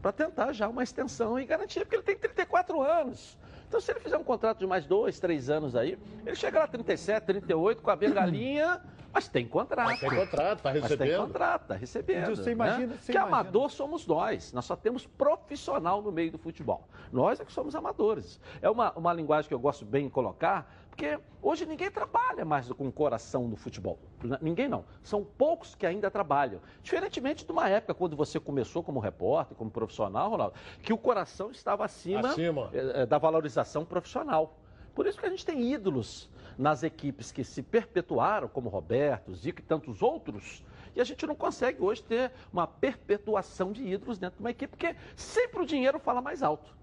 para 0.01 0.13
tentar 0.13 0.53
já 0.53 0.69
uma 0.69 0.83
extensão 0.83 1.39
e 1.39 1.45
garantir, 1.45 1.81
porque 1.81 1.97
ele 1.97 2.03
tem 2.03 2.17
34 2.17 2.81
anos. 2.83 3.37
Então, 3.69 3.81
se 3.81 3.91
ele 3.91 4.01
fizer 4.01 4.17
um 4.17 4.25
contrato 4.25 4.59
de 4.59 4.67
mais 4.67 4.87
dois, 4.87 5.21
três 5.21 5.51
anos 5.51 5.77
aí, 5.77 5.99
ele 6.25 6.35
chega 6.37 6.61
lá 6.61 6.67
37, 6.67 7.25
38, 7.25 7.83
com 7.83 7.91
a 7.91 7.97
bengalinha, 7.97 8.81
mas 9.13 9.29
tem 9.29 9.47
contrato. 9.47 9.89
Mas 9.89 10.01
tem 10.01 10.09
contrato, 10.09 10.63
tá 10.63 10.71
Mas 10.71 10.73
tem 10.73 10.83
recebendo. 10.83 11.27
contrato, 11.27 11.67
tá 11.67 11.75
recebendo. 11.75 12.37
Você 12.37 12.51
imagina- 12.53 12.87
né? 12.87 12.99
você 12.99 13.13
que 13.13 13.19
imagina. 13.19 13.37
amador 13.39 13.71
somos 13.71 14.07
nós. 14.07 14.55
Nós 14.55 14.65
só 14.65 14.75
temos 14.75 15.07
profissional 15.07 16.01
no 16.01 16.11
meio 16.11 16.33
do 16.33 16.39
futebol. 16.39 16.89
Nós 17.13 17.41
é 17.41 17.45
que 17.45 17.53
somos 17.53 17.75
amadores. 17.75 18.41
É 18.63 18.71
uma, 18.71 18.91
uma 18.93 19.13
linguagem 19.13 19.49
que 19.49 19.55
eu 19.55 19.59
gosto 19.61 19.85
bem 19.85 20.05
de 20.05 20.11
colocar, 20.11 20.73
porque 20.99 21.17
hoje 21.41 21.65
ninguém 21.65 21.89
trabalha 21.93 22.45
mais 22.45 22.69
com 22.73 22.89
o 22.89 22.93
coração 22.93 23.47
no 23.47 23.55
futebol. 23.55 24.01
Ninguém 24.43 24.67
não. 24.67 24.85
São 25.01 25.25
poucos 25.25 25.77
que 25.77 25.87
ainda 25.87 26.11
trabalham. 26.11 26.61
Diferentemente 26.83 27.47
de 27.47 27.53
uma 27.53 27.69
época 27.69 27.95
quando 27.95 28.17
você 28.17 28.41
começou 28.41 28.83
como 28.83 28.99
repórter, 28.99 29.57
como 29.57 29.71
profissional, 29.71 30.29
Ronaldo, 30.29 30.55
que 30.83 30.93
o 30.93 30.99
coração 30.99 31.53
estava 31.53 31.85
acima, 31.85 32.31
Acima. 32.31 32.71
eh, 32.73 33.03
eh, 33.03 33.07
da 33.07 33.17
valorização 33.17 33.85
profissional. 33.85 34.59
Por 34.93 35.07
isso 35.07 35.21
que 35.21 35.25
a 35.25 35.31
gente 35.31 35.47
tem 35.47 35.73
ídolos 35.73 36.29
nas 36.59 36.83
equipes 36.83 37.31
que 37.31 37.45
se 37.45 37.63
perpetuaram, 37.63 38.49
como 38.49 38.69
Roberto, 38.69 39.33
Zico 39.33 39.61
e 39.61 39.63
tantos 39.63 40.03
outros, 40.03 40.65
e 40.97 41.01
a 41.01 41.05
gente 41.05 41.25
não 41.25 41.37
consegue 41.37 41.81
hoje 41.81 42.03
ter 42.03 42.33
uma 42.53 42.67
perpetuação 42.67 43.71
de 43.71 43.87
ídolos 43.87 44.19
dentro 44.19 44.39
de 44.39 44.43
uma 44.43 44.51
equipe, 44.51 44.77
porque 44.77 44.97
sempre 45.15 45.63
o 45.63 45.65
dinheiro 45.65 46.01
fala 46.01 46.21
mais 46.21 46.43
alto. 46.43 46.77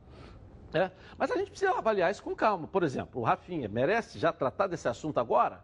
Né? 0.76 0.92
Mas 1.18 1.32
a 1.32 1.38
gente 1.38 1.52
precisa 1.52 1.72
avaliar 1.72 2.12
isso 2.12 2.22
com 2.22 2.36
calma. 2.36 2.68
Por 2.68 2.84
exemplo, 2.84 3.22
o 3.22 3.24
Rafinha 3.24 3.70
merece 3.70 4.20
já 4.20 4.34
tratar 4.34 4.68
desse 4.68 4.90
assunto 4.90 5.18
agora? 5.22 5.64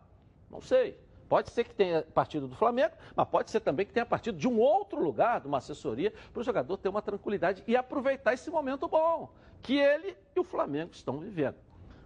Não 0.49 0.61
sei. 0.61 0.97
Pode 1.27 1.51
ser 1.51 1.65
que 1.65 1.75
tenha 1.75 2.01
partido 2.01 2.47
do 2.47 2.55
Flamengo, 2.55 2.93
mas 3.13 3.27
pode 3.27 3.51
ser 3.51 3.59
também 3.59 3.85
que 3.85 3.91
tenha 3.91 4.05
partido 4.05 4.37
de 4.37 4.47
um 4.47 4.57
outro 4.57 5.03
lugar, 5.03 5.41
de 5.41 5.47
uma 5.47 5.57
assessoria, 5.57 6.13
para 6.31 6.39
o 6.39 6.43
jogador 6.43 6.77
ter 6.77 6.87
uma 6.87 7.01
tranquilidade 7.01 7.61
e 7.67 7.75
aproveitar 7.75 8.33
esse 8.33 8.49
momento 8.49 8.87
bom 8.87 9.29
que 9.61 9.77
ele 9.77 10.15
e 10.33 10.39
o 10.39 10.45
Flamengo 10.45 10.91
estão 10.93 11.19
vivendo. 11.19 11.57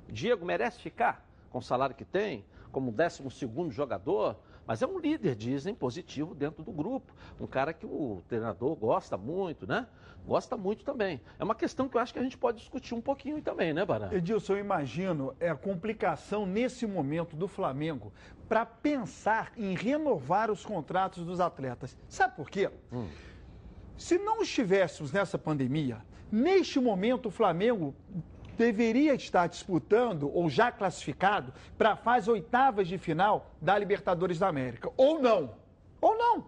O 0.10 0.12
Diego 0.12 0.44
merece 0.44 0.80
ficar 0.80 1.28
com 1.52 1.60
o 1.60 1.62
salário 1.62 1.96
que 1.96 2.06
tem, 2.06 2.44
como 2.72 2.92
12 2.92 3.30
segundo 3.30 3.72
jogador, 3.72 4.36
mas 4.68 4.82
é 4.82 4.88
um 4.88 5.00
líder, 5.00 5.36
dizem, 5.36 5.74
positivo 5.74 6.34
dentro 6.34 6.64
do 6.64 6.72
grupo. 6.72 7.14
Um 7.40 7.48
cara 7.48 7.74
que 7.74 7.86
o 7.86 8.22
treinador 8.28 8.76
gosta 8.76 9.18
muito, 9.18 9.68
né? 9.68 9.88
Gosta 10.26 10.58
muito 10.58 10.84
também. 10.84 11.22
É 11.38 11.44
uma 11.44 11.54
questão 11.54 11.88
que 11.88 11.98
eu 11.98 12.02
acho 12.02 12.12
que 12.12 12.20
a 12.20 12.24
gente 12.24 12.38
pode 12.38 12.58
discutir 12.58 12.96
um 12.96 13.02
pouquinho 13.02 13.42
também, 13.42 13.74
né, 13.74 13.86
Barã? 13.86 14.12
Edilson, 14.12 14.54
eu 14.54 14.60
imagino 14.60 15.36
é 15.40 15.50
a 15.50 15.56
complicação 15.56 16.46
nesse 16.46 16.88
momento 16.88 17.36
do 17.36 17.48
Flamengo 17.48 18.12
para 18.50 18.66
pensar 18.66 19.52
em 19.56 19.76
renovar 19.76 20.50
os 20.50 20.66
contratos 20.66 21.24
dos 21.24 21.40
atletas. 21.40 21.96
Sabe 22.08 22.36
por 22.36 22.50
quê? 22.50 22.72
Se 23.98 24.18
não 24.18 24.42
estivéssemos 24.42 25.12
nessa 25.12 25.38
pandemia, 25.38 26.04
neste 26.32 26.80
momento 26.80 27.28
o 27.28 27.32
Flamengo 27.32 27.96
deveria 28.56 29.14
estar 29.14 29.48
disputando 29.48 30.32
ou 30.34 30.50
já 30.50 30.72
classificado 30.72 31.54
para 31.78 31.92
a 31.92 31.96
fase 31.96 32.30
oitavas 32.30 32.88
de 32.88 32.98
final 32.98 33.52
da 33.62 33.78
Libertadores 33.78 34.40
da 34.40 34.48
América. 34.48 34.90
Ou 34.98 35.22
não. 35.22 35.52
Ou 36.02 36.18
não. 36.18 36.46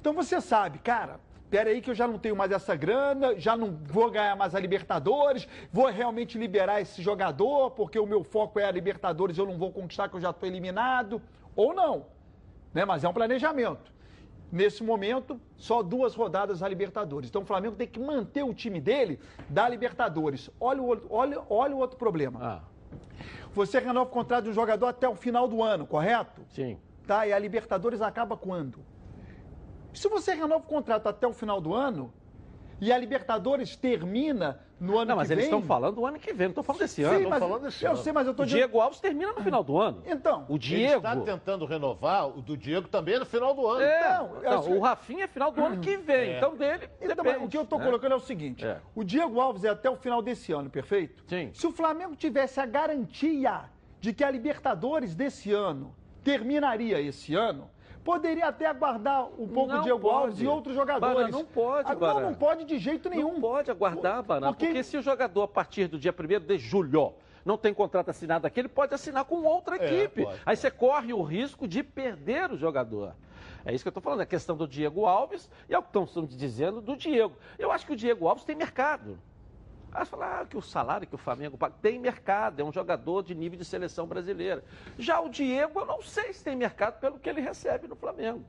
Então 0.00 0.12
você 0.12 0.40
sabe, 0.40 0.78
cara, 0.80 1.20
peraí 1.48 1.80
que 1.80 1.90
eu 1.90 1.94
já 1.94 2.06
não 2.06 2.18
tenho 2.18 2.36
mais 2.36 2.50
essa 2.50 2.74
grana, 2.74 3.38
já 3.38 3.56
não 3.56 3.72
vou 3.84 4.10
ganhar 4.10 4.36
mais 4.36 4.54
a 4.54 4.60
Libertadores, 4.60 5.48
vou 5.72 5.86
realmente 5.86 6.36
liberar 6.36 6.80
esse 6.80 7.00
jogador, 7.00 7.70
porque 7.70 7.98
o 7.98 8.06
meu 8.06 8.24
foco 8.24 8.58
é 8.58 8.64
a 8.64 8.70
Libertadores, 8.70 9.38
eu 9.38 9.46
não 9.46 9.56
vou 9.56 9.72
conquistar 9.72 10.08
que 10.08 10.16
eu 10.16 10.20
já 10.20 10.30
estou 10.30 10.48
eliminado. 10.48 11.22
Ou 11.56 11.72
não. 11.72 12.06
Né? 12.72 12.84
Mas 12.84 13.04
é 13.04 13.08
um 13.08 13.12
planejamento. 13.12 13.93
Nesse 14.54 14.84
momento, 14.84 15.40
só 15.56 15.82
duas 15.82 16.14
rodadas 16.14 16.60
da 16.60 16.68
Libertadores. 16.68 17.28
Então 17.28 17.42
o 17.42 17.44
Flamengo 17.44 17.74
tem 17.74 17.88
que 17.88 17.98
manter 17.98 18.44
o 18.44 18.54
time 18.54 18.80
dele 18.80 19.18
da 19.48 19.68
Libertadores. 19.68 20.48
Olha 20.60 20.80
o, 20.80 20.86
outro- 20.86 21.08
olha, 21.10 21.42
olha 21.50 21.74
o 21.74 21.78
outro 21.80 21.98
problema. 21.98 22.38
Ah, 22.40 22.98
Você 23.52 23.80
renova 23.80 24.08
o 24.08 24.12
contrato 24.12 24.44
de 24.44 24.50
um 24.50 24.52
jogador 24.52 24.86
até 24.86 25.08
o 25.08 25.16
final 25.16 25.48
do 25.48 25.60
ano, 25.60 25.84
correto? 25.88 26.46
sim. 26.50 26.78
Tá, 27.04 27.26
e 27.26 27.32
a 27.32 27.38
Libertadores 27.38 28.00
acaba 28.00 28.36
quando? 28.36 28.78
Se 29.92 30.08
você 30.08 30.34
renova 30.34 30.62
o 30.62 30.68
contrato 30.68 31.08
até 31.08 31.26
o 31.26 31.32
final 31.32 31.60
do 31.60 31.74
ano 31.74 32.14
e 32.80 32.92
a 32.92 32.96
Libertadores 32.96 33.74
termina 33.74 34.60
no 34.84 34.98
ano 34.98 35.08
Não, 35.10 35.16
mas 35.16 35.28
que 35.28 35.34
eles 35.34 35.44
vem... 35.46 35.52
estão 35.54 35.66
falando 35.66 35.94
do 35.96 36.06
ano 36.06 36.18
que 36.18 36.32
vem, 36.32 36.46
não 36.46 36.50
estão 36.50 36.62
falando 36.64 36.80
desse 36.80 36.96
Sim, 36.96 37.04
ano. 37.04 37.30
mas 37.30 37.38
falando 37.38 37.62
desse 37.62 37.84
eu 37.84 37.90
ano. 37.92 37.98
sei, 38.02 38.12
mas 38.12 38.26
eu 38.26 38.30
O 38.30 38.32
estou 38.32 38.44
dizendo... 38.46 38.58
Diego 38.60 38.80
Alves 38.80 39.00
termina 39.00 39.32
no 39.32 39.40
final 39.42 39.64
do 39.64 39.78
ano. 39.80 40.02
Então, 40.06 40.44
O 40.48 40.58
Diego. 40.58 40.96
está 40.98 41.16
tentando 41.16 41.64
renovar 41.64 42.28
o 42.28 42.42
do 42.42 42.56
Diego 42.56 42.86
também 42.88 43.18
no 43.18 43.26
final 43.26 43.54
do 43.54 43.66
ano. 43.66 43.80
É, 43.82 44.00
Então, 44.10 44.40
não, 44.42 44.76
o 44.76 44.80
Rafinha 44.80 45.24
é 45.24 45.28
final 45.28 45.50
do 45.50 45.64
ano 45.64 45.78
que 45.80 45.96
vem. 45.96 46.30
É. 46.32 46.36
Então 46.36 46.56
dele. 46.56 46.88
Então, 47.00 47.16
depende, 47.24 47.44
o 47.44 47.48
que 47.48 47.56
eu 47.56 47.62
estou 47.62 47.78
né? 47.78 47.84
colocando 47.84 48.12
é 48.12 48.16
o 48.16 48.20
seguinte: 48.20 48.64
É. 48.64 48.78
o 48.94 49.02
Diego 49.02 49.40
Alves 49.40 49.64
é 49.64 49.68
até 49.70 49.88
o 49.90 49.96
final 49.96 50.20
desse 50.22 50.52
ano, 50.52 50.68
perfeito? 50.70 51.24
Sim. 51.26 51.50
Se 51.52 51.66
o 51.66 51.72
Flamengo 51.72 52.14
tivesse 52.14 52.60
a 52.60 52.66
garantia 52.66 53.62
de 54.00 54.12
que 54.12 54.22
a 54.22 54.30
Libertadores 54.30 55.14
desse 55.14 55.50
ano 55.52 55.94
terminaria 56.22 57.00
esse 57.00 57.34
ano, 57.34 57.70
poderia 58.04 58.46
até 58.48 58.66
aguardar 58.66 59.26
um 59.38 59.48
pouco 59.48 59.72
Não 59.72 59.80
o 59.80 59.82
Diego. 59.82 60.08
Alves 60.08 60.40
e 60.40 60.46
outros 60.46 60.74
jogadores. 60.74 61.16
Barã, 61.16 61.28
não 61.30 61.44
pode, 61.44 61.90
Ah. 61.90 61.94
Não, 61.94 62.20
não 62.20 62.34
pode 62.34 62.64
de 62.64 62.78
jeito 62.78 63.08
nenhum. 63.08 63.32
Não 63.34 63.40
pode 63.40 63.70
aguardar, 63.70 64.22
Barã, 64.22 64.48
Porque- 64.48 64.66
porque... 64.66 64.82
se 64.82 64.96
o 64.96 65.02
jogador, 65.02 65.42
a 65.44 65.48
partir 65.48 65.88
do 65.88 65.98
dia 65.98 66.12
1 66.12 66.40
de 66.46 66.58
julho, 66.58 67.14
não 67.44 67.56
tem 67.56 67.72
contrato 67.74 68.10
assinado 68.10 68.46
aqui, 68.46 68.60
ele 68.60 68.68
pode 68.68 68.94
assinar 68.94 69.24
com 69.24 69.42
outra 69.42 69.76
É, 69.76 69.86
equipe. 70.02 70.24
pode. 70.24 70.40
Aí 70.44 70.56
você 70.56 70.70
corre 70.70 71.12
o 71.12 71.22
risco 71.22 71.66
de 71.66 71.82
perder 71.82 72.50
o 72.52 72.56
jogador. 72.56 73.14
É 73.66 73.74
isso 73.74 73.82
que 73.82 73.88
eu 73.88 73.90
estou 73.90 74.02
falando, 74.02 74.20
a 74.20 74.26
questão 74.26 74.54
do 74.56 74.68
Diego 74.68 75.06
Alves 75.06 75.50
e 75.68 75.74
é 75.74 75.78
o 75.78 75.82
que 75.82 75.88
estão 75.98 76.24
dizendo 76.26 76.82
do 76.82 76.94
Diego. 76.96 77.34
Eu 77.58 77.72
acho 77.72 77.86
que 77.86 77.92
o 77.94 77.96
Diego 77.96 78.28
Alves 78.28 78.44
tem 78.44 78.54
mercado. 78.54 79.18
Aí 79.94 80.04
você 80.04 80.10
fala 80.10 80.40
ah, 80.40 80.44
que 80.44 80.56
o 80.56 80.60
salário 80.60 81.06
que 81.06 81.14
o 81.14 81.18
Flamengo 81.18 81.56
paga 81.56 81.76
tem 81.80 82.00
mercado, 82.00 82.58
é 82.60 82.64
um 82.64 82.72
jogador 82.72 83.22
de 83.22 83.32
nível 83.32 83.56
de 83.56 83.64
seleção 83.64 84.08
brasileira. 84.08 84.64
Já 84.98 85.20
o 85.20 85.28
Diego, 85.28 85.78
eu 85.78 85.86
não 85.86 86.02
sei 86.02 86.32
se 86.32 86.42
tem 86.42 86.56
mercado 86.56 86.98
pelo 86.98 87.16
que 87.16 87.28
ele 87.28 87.40
recebe 87.40 87.86
no 87.86 87.94
Flamengo. 87.94 88.44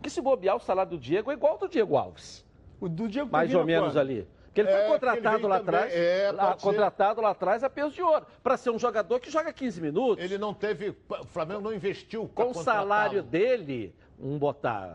Que 0.00 0.08
se 0.08 0.20
bobear, 0.20 0.54
o 0.54 0.60
salário 0.60 0.92
do 0.92 0.98
Diego 0.98 1.32
é 1.32 1.34
igual 1.34 1.54
ao 1.54 1.58
do 1.58 1.68
Diego 1.68 1.96
Alves 1.96 2.46
O 2.80 2.88
do 2.88 3.08
Diego 3.08 3.28
mais 3.28 3.52
ou 3.52 3.64
menos 3.64 3.96
ali. 3.96 4.28
Porque 4.58 4.60
ele 4.60 4.68
É, 4.68 4.72
foi 4.72 4.80
ele 4.82 4.92
contratado 4.92 5.36
veio 5.36 5.48
lá 5.48 5.56
atrás, 5.56 5.92
é, 5.94 6.32
lá- 6.32 6.56
contratado 6.56 7.20
lá 7.20 7.30
atrás 7.30 7.62
a 7.64 7.70
peso 7.70 7.90
de 7.90 8.02
ouro, 8.02 8.26
para 8.42 8.56
ser 8.56 8.70
um 8.70 8.78
jogador 8.78 9.20
que 9.20 9.30
joga 9.30 9.52
15 9.52 9.80
minutos. 9.80 10.24
Ele 10.24 10.36
não 10.38 10.52
teve. 10.52 10.90
O 11.08 11.24
Flamengo 11.26 11.60
não 11.60 11.72
investiu 11.72 12.28
com 12.34 12.50
o 12.50 12.54
salário 12.54 13.22
dele, 13.22 13.94
um 14.18 14.36
botar, 14.36 14.88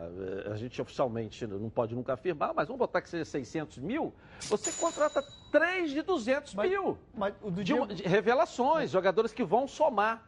eh, 0.46 0.52
a 0.52 0.56
gente 0.58 0.82
oficialmente 0.82 1.48
não 1.48 1.70
pode 1.70 1.96
nunca 1.96 2.14
afirmar, 2.14 2.54
mas 2.54 2.68
vamos 2.68 2.80
botar 2.80 3.02
que 3.02 3.10
seja 3.10 3.24
600 3.24 3.78
mil, 3.78 4.14
você 4.50 4.70
contrata 4.74 5.24
três 5.50 5.92
de 5.92 6.02
200 6.02 6.54
Mas- 6.54 6.70
mil. 6.70 6.98
Mas 7.16 7.34
o 7.42 7.50
do 7.50 7.64
De, 7.64 7.74
Diego, 7.74 7.88
de 7.88 8.04
revelações, 8.04 8.92
jogadores 8.92 9.32
que 9.32 9.44
vão 9.46 9.66
somar, 9.66 10.28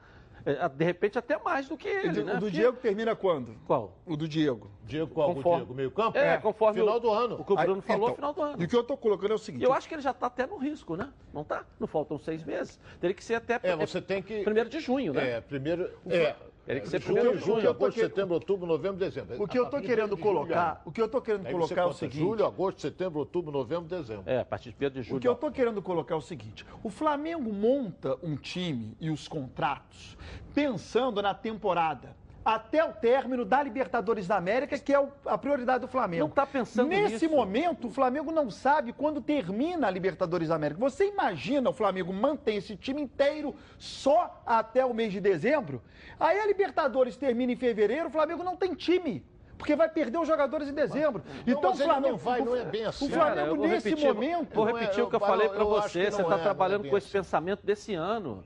de 0.76 0.86
repente 0.86 1.18
até 1.18 1.38
mais 1.40 1.68
do 1.68 1.76
que 1.76 1.88
o 1.88 1.92
ele, 1.92 2.10
do- 2.10 2.24
né? 2.24 2.32
o 2.34 2.36
do 2.36 2.42
Porque- 2.42 2.56
Diego 2.58 2.78
termina 2.78 3.16
quando? 3.16 3.56
Qual? 3.66 3.98
O 4.06 4.16
do 4.16 4.28
Diego. 4.28 4.70
Diego 4.84 5.12
qual? 5.12 5.32
O 5.32 5.36
Conforme- 5.36 5.58
Diego 5.58 5.74
meio 5.74 5.90
campo? 5.92 6.18
É, 6.18 6.38
conforme 6.38 6.80
Final 6.80 6.98
o, 6.98 7.00
do 7.00 7.10
ano. 7.10 7.36
o 7.42 7.44
que 7.44 7.54
o 7.54 7.56
Bruno 7.56 7.76
Aí, 7.76 7.82
falou, 7.82 8.04
então, 8.10 8.16
final 8.16 8.34
do 8.34 8.42
ano. 8.44 8.62
E 8.62 8.66
o 8.66 8.68
que 8.68 8.76
eu 8.76 8.82
estou 8.82 8.96
colocando 8.96 9.32
é 9.32 9.36
o 9.36 9.40
seguinte: 9.40 9.64
eu 9.64 9.74
acho 9.74 9.88
que 9.88 9.96
ele 9.96 10.02
já 10.04 10.12
está 10.12 10.28
até 10.28 10.46
no 10.46 10.58
risco, 10.58 10.96
né? 10.96 11.10
Não 11.34 11.42
está? 11.42 11.66
Não 11.80 11.88
faltam 11.88 12.18
seis 12.20 12.44
meses. 12.44 12.80
Teria 13.00 13.16
que 13.16 13.24
ser 13.24 13.36
até 13.36 13.60
É, 13.64 13.76
você 13.76 14.00
tem 14.00 14.22
que. 14.22 14.44
primeiro 14.44 14.70
de 14.70 14.80
junho, 14.80 15.14
né? 15.14 15.32
É, 15.32 15.42
primeiro. 15.42 15.90
É. 16.08 16.36
Teria 16.66 16.82
que 16.82 16.90
ser 16.90 17.00
Junho, 17.00 17.14
primeiro 17.14 17.38
de 17.38 17.46
julho, 17.46 17.62
junho. 17.62 17.70
agosto, 17.70 18.00
setembro, 18.00 18.34
outubro, 18.34 18.66
novembro, 18.66 18.98
dezembro. 18.98 19.42
O 19.42 19.48
que 19.48 19.58
eu 19.58 19.66
estou 19.66 19.80
querendo 19.82 20.18
colocar, 20.18 20.82
o 20.84 20.92
que 20.92 21.00
eu 21.00 21.06
estou 21.06 21.22
querendo 21.22 21.48
colocar 21.48 21.82
é 21.82 21.86
o 21.86 21.94
seguinte. 21.94 22.18
Julho, 22.18 22.46
agosto, 22.46 22.82
setembro, 22.82 23.20
outubro, 23.20 23.52
novembro, 23.52 23.88
dezembro. 23.88 24.24
É, 24.26 24.40
a 24.40 24.46
partir 24.46 24.72
de 24.72 24.86
1 24.86 24.90
de 24.90 25.04
julho. 25.04 25.18
O 25.18 25.20
que 25.20 25.28
eu 25.28 25.34
estou 25.34 25.52
querendo 25.52 25.82
colocar 25.82 26.16
é 26.16 26.18
o 26.18 26.22
seguinte: 26.22 26.66
o 26.84 26.90
Flamengo 26.90 27.54
monta 27.54 28.18
um 28.24 28.36
time 28.36 28.98
e 29.00 29.12
os 29.12 29.28
contratos 29.28 30.18
pensando 30.56 31.22
na 31.22 31.36
temporada. 31.36 32.16
Até 32.46 32.86
o 32.86 32.94
término 32.94 33.44
da 33.44 33.64
Libertadores 33.64 34.28
da 34.28 34.38
América, 34.38 34.78
que 34.78 34.94
é 34.94 35.00
o- 35.00 35.10
a 35.26 35.36
prioridade 35.36 35.80
do 35.80 35.88
Flamengo. 35.88 36.26
Não 36.26 36.30
tá 36.30 36.46
pensando 36.46 36.88
Nesse 36.90 37.14
nisso. 37.26 37.30
momento, 37.32 37.88
o 37.88 37.90
Flamengo 37.90 38.32
não 38.32 38.52
sabe 38.52 38.94
quando 38.94 39.20
termina 39.20 39.88
a 39.88 39.90
Libertadores 39.90 40.50
da 40.50 40.56
América. 40.56 40.80
Você 40.80 41.08
imagina 41.08 41.72
o 41.72 41.74
Flamengo 41.74 42.14
manter 42.14 42.54
esse 42.54 42.76
time 42.78 43.02
inteiro 43.02 43.56
só 43.80 44.44
até 44.46 44.86
o 44.86 44.94
mês 44.94 45.12
de 45.12 45.20
dezembro? 45.20 45.82
Aí 46.20 46.40
a 46.40 46.46
Libertadores 46.46 47.18
termina 47.18 47.52
em 47.52 47.56
fevereiro, 47.56 48.10
o 48.10 48.12
Flamengo 48.12 48.44
não 48.44 48.56
tem 48.56 48.76
time. 48.76 49.26
Porque 49.58 49.74
vai 49.74 49.88
perder 49.90 50.18
os 50.20 50.28
jogadores 50.28 50.68
em 50.68 50.74
dezembro. 50.74 51.24
então 51.48 51.62
mas 51.72 51.80
o 51.80 51.84
Flamengo 51.84 52.10
não 52.10 52.18
vai, 52.18 52.42
não 52.42 52.56
é 52.58 52.66
bem 52.66 52.84
assim. 52.86 53.08
O 53.08 53.10
Cara, 53.10 53.34
Flamengo 53.36 53.56
vou 53.56 53.68
nesse 53.70 53.90
repetir, 53.90 54.14
momento 54.14 54.54
Vou 54.54 54.66
Não 54.66 54.78
é- 54.78 54.82
repetir 54.82 55.02
o 55.04 55.10
que 55.10 55.16
eu 55.16 55.20
eu- 55.20 55.26
falei 55.26 55.48
para 55.50 55.64
você. 55.64 56.12
Você 56.12 56.22
está 56.22 56.36
é, 56.36 56.40
é 56.40 56.44
trabalhando 56.44 56.82
bem 56.82 56.92
com 56.92 56.98
esse 56.98 57.08
assim. 57.08 57.18
pensamento 57.18 57.66
desse 57.66 57.96
ano. 57.96 58.44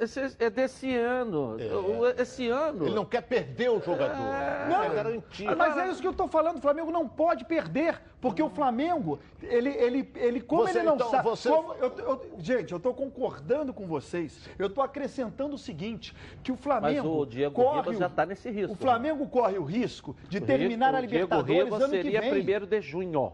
Esse- 0.00 0.36
É 0.38 0.50
desse 0.50 0.94
ano. 0.94 1.56
O- 1.56 2.06
Esse 2.20 2.48
ano. 2.48 2.86
Ele 2.86 2.94
não 2.94 3.04
quer 3.04 3.22
perder 3.22 3.70
o 3.70 3.80
jogador. 3.80 4.16
Não, 4.68 4.80
quer 4.82 4.94
garantir. 4.94 5.56
Mas 5.56 5.76
é 5.76 5.88
isso 5.88 6.00
que 6.00 6.06
eu 6.06 6.10
estou 6.12 6.28
falando. 6.28 6.58
O 6.58 6.60
Flamengo 6.60 6.90
não 6.90 7.08
pode 7.08 7.44
perder, 7.44 8.00
porque 8.20 8.42
o 8.42 8.48
Flamengo, 8.50 9.18
ele, 9.42 9.70
ele, 9.70 10.10
ele 10.16 10.40
como 10.40 10.62
Você, 10.62 10.78
ele 10.78 10.86
não 10.86 10.94
então, 10.96 11.10
sabe. 11.10 11.24
você- 11.28 11.48
como- 11.48 11.74
eu- 11.74 11.92
eu- 11.98 12.30
gente, 12.38 12.72
eu 12.72 12.76
estou 12.78 12.94
concordando 12.94 13.72
com 13.72 13.86
vocês. 13.86 14.48
Eu 14.58 14.66
estou 14.68 14.82
acrescentando 14.84 15.54
o 15.54 15.58
seguinte: 15.58 16.14
que 16.42 16.52
o 16.52 16.54
Mas 16.54 16.62
Flamengo. 16.62 17.20
o 17.22 17.26
Diego 17.26 17.54
corre 17.54 17.78
Ribas 17.80 17.96
o- 17.96 17.98
já 17.98 18.06
está 18.06 18.26
nesse 18.26 18.50
risco. 18.50 18.72
O 18.72 18.76
Flamengo 18.76 19.26
corre 19.28 19.58
o 19.58 19.64
risco 19.64 20.16
de 20.28 20.38
O 20.38 20.40
terminar 20.46 20.90
Ri- 20.90 20.96
a 20.96 20.98
o 20.98 21.06
Diego 21.06 21.12
Libertadores 21.24 21.64
Ribas 21.64 21.80
ano 21.82 21.90
que 21.92 21.96
seria 22.02 22.20
vem. 22.20 22.30
primeiro 22.30 22.66
de 22.66 22.80
junho. 22.80 23.32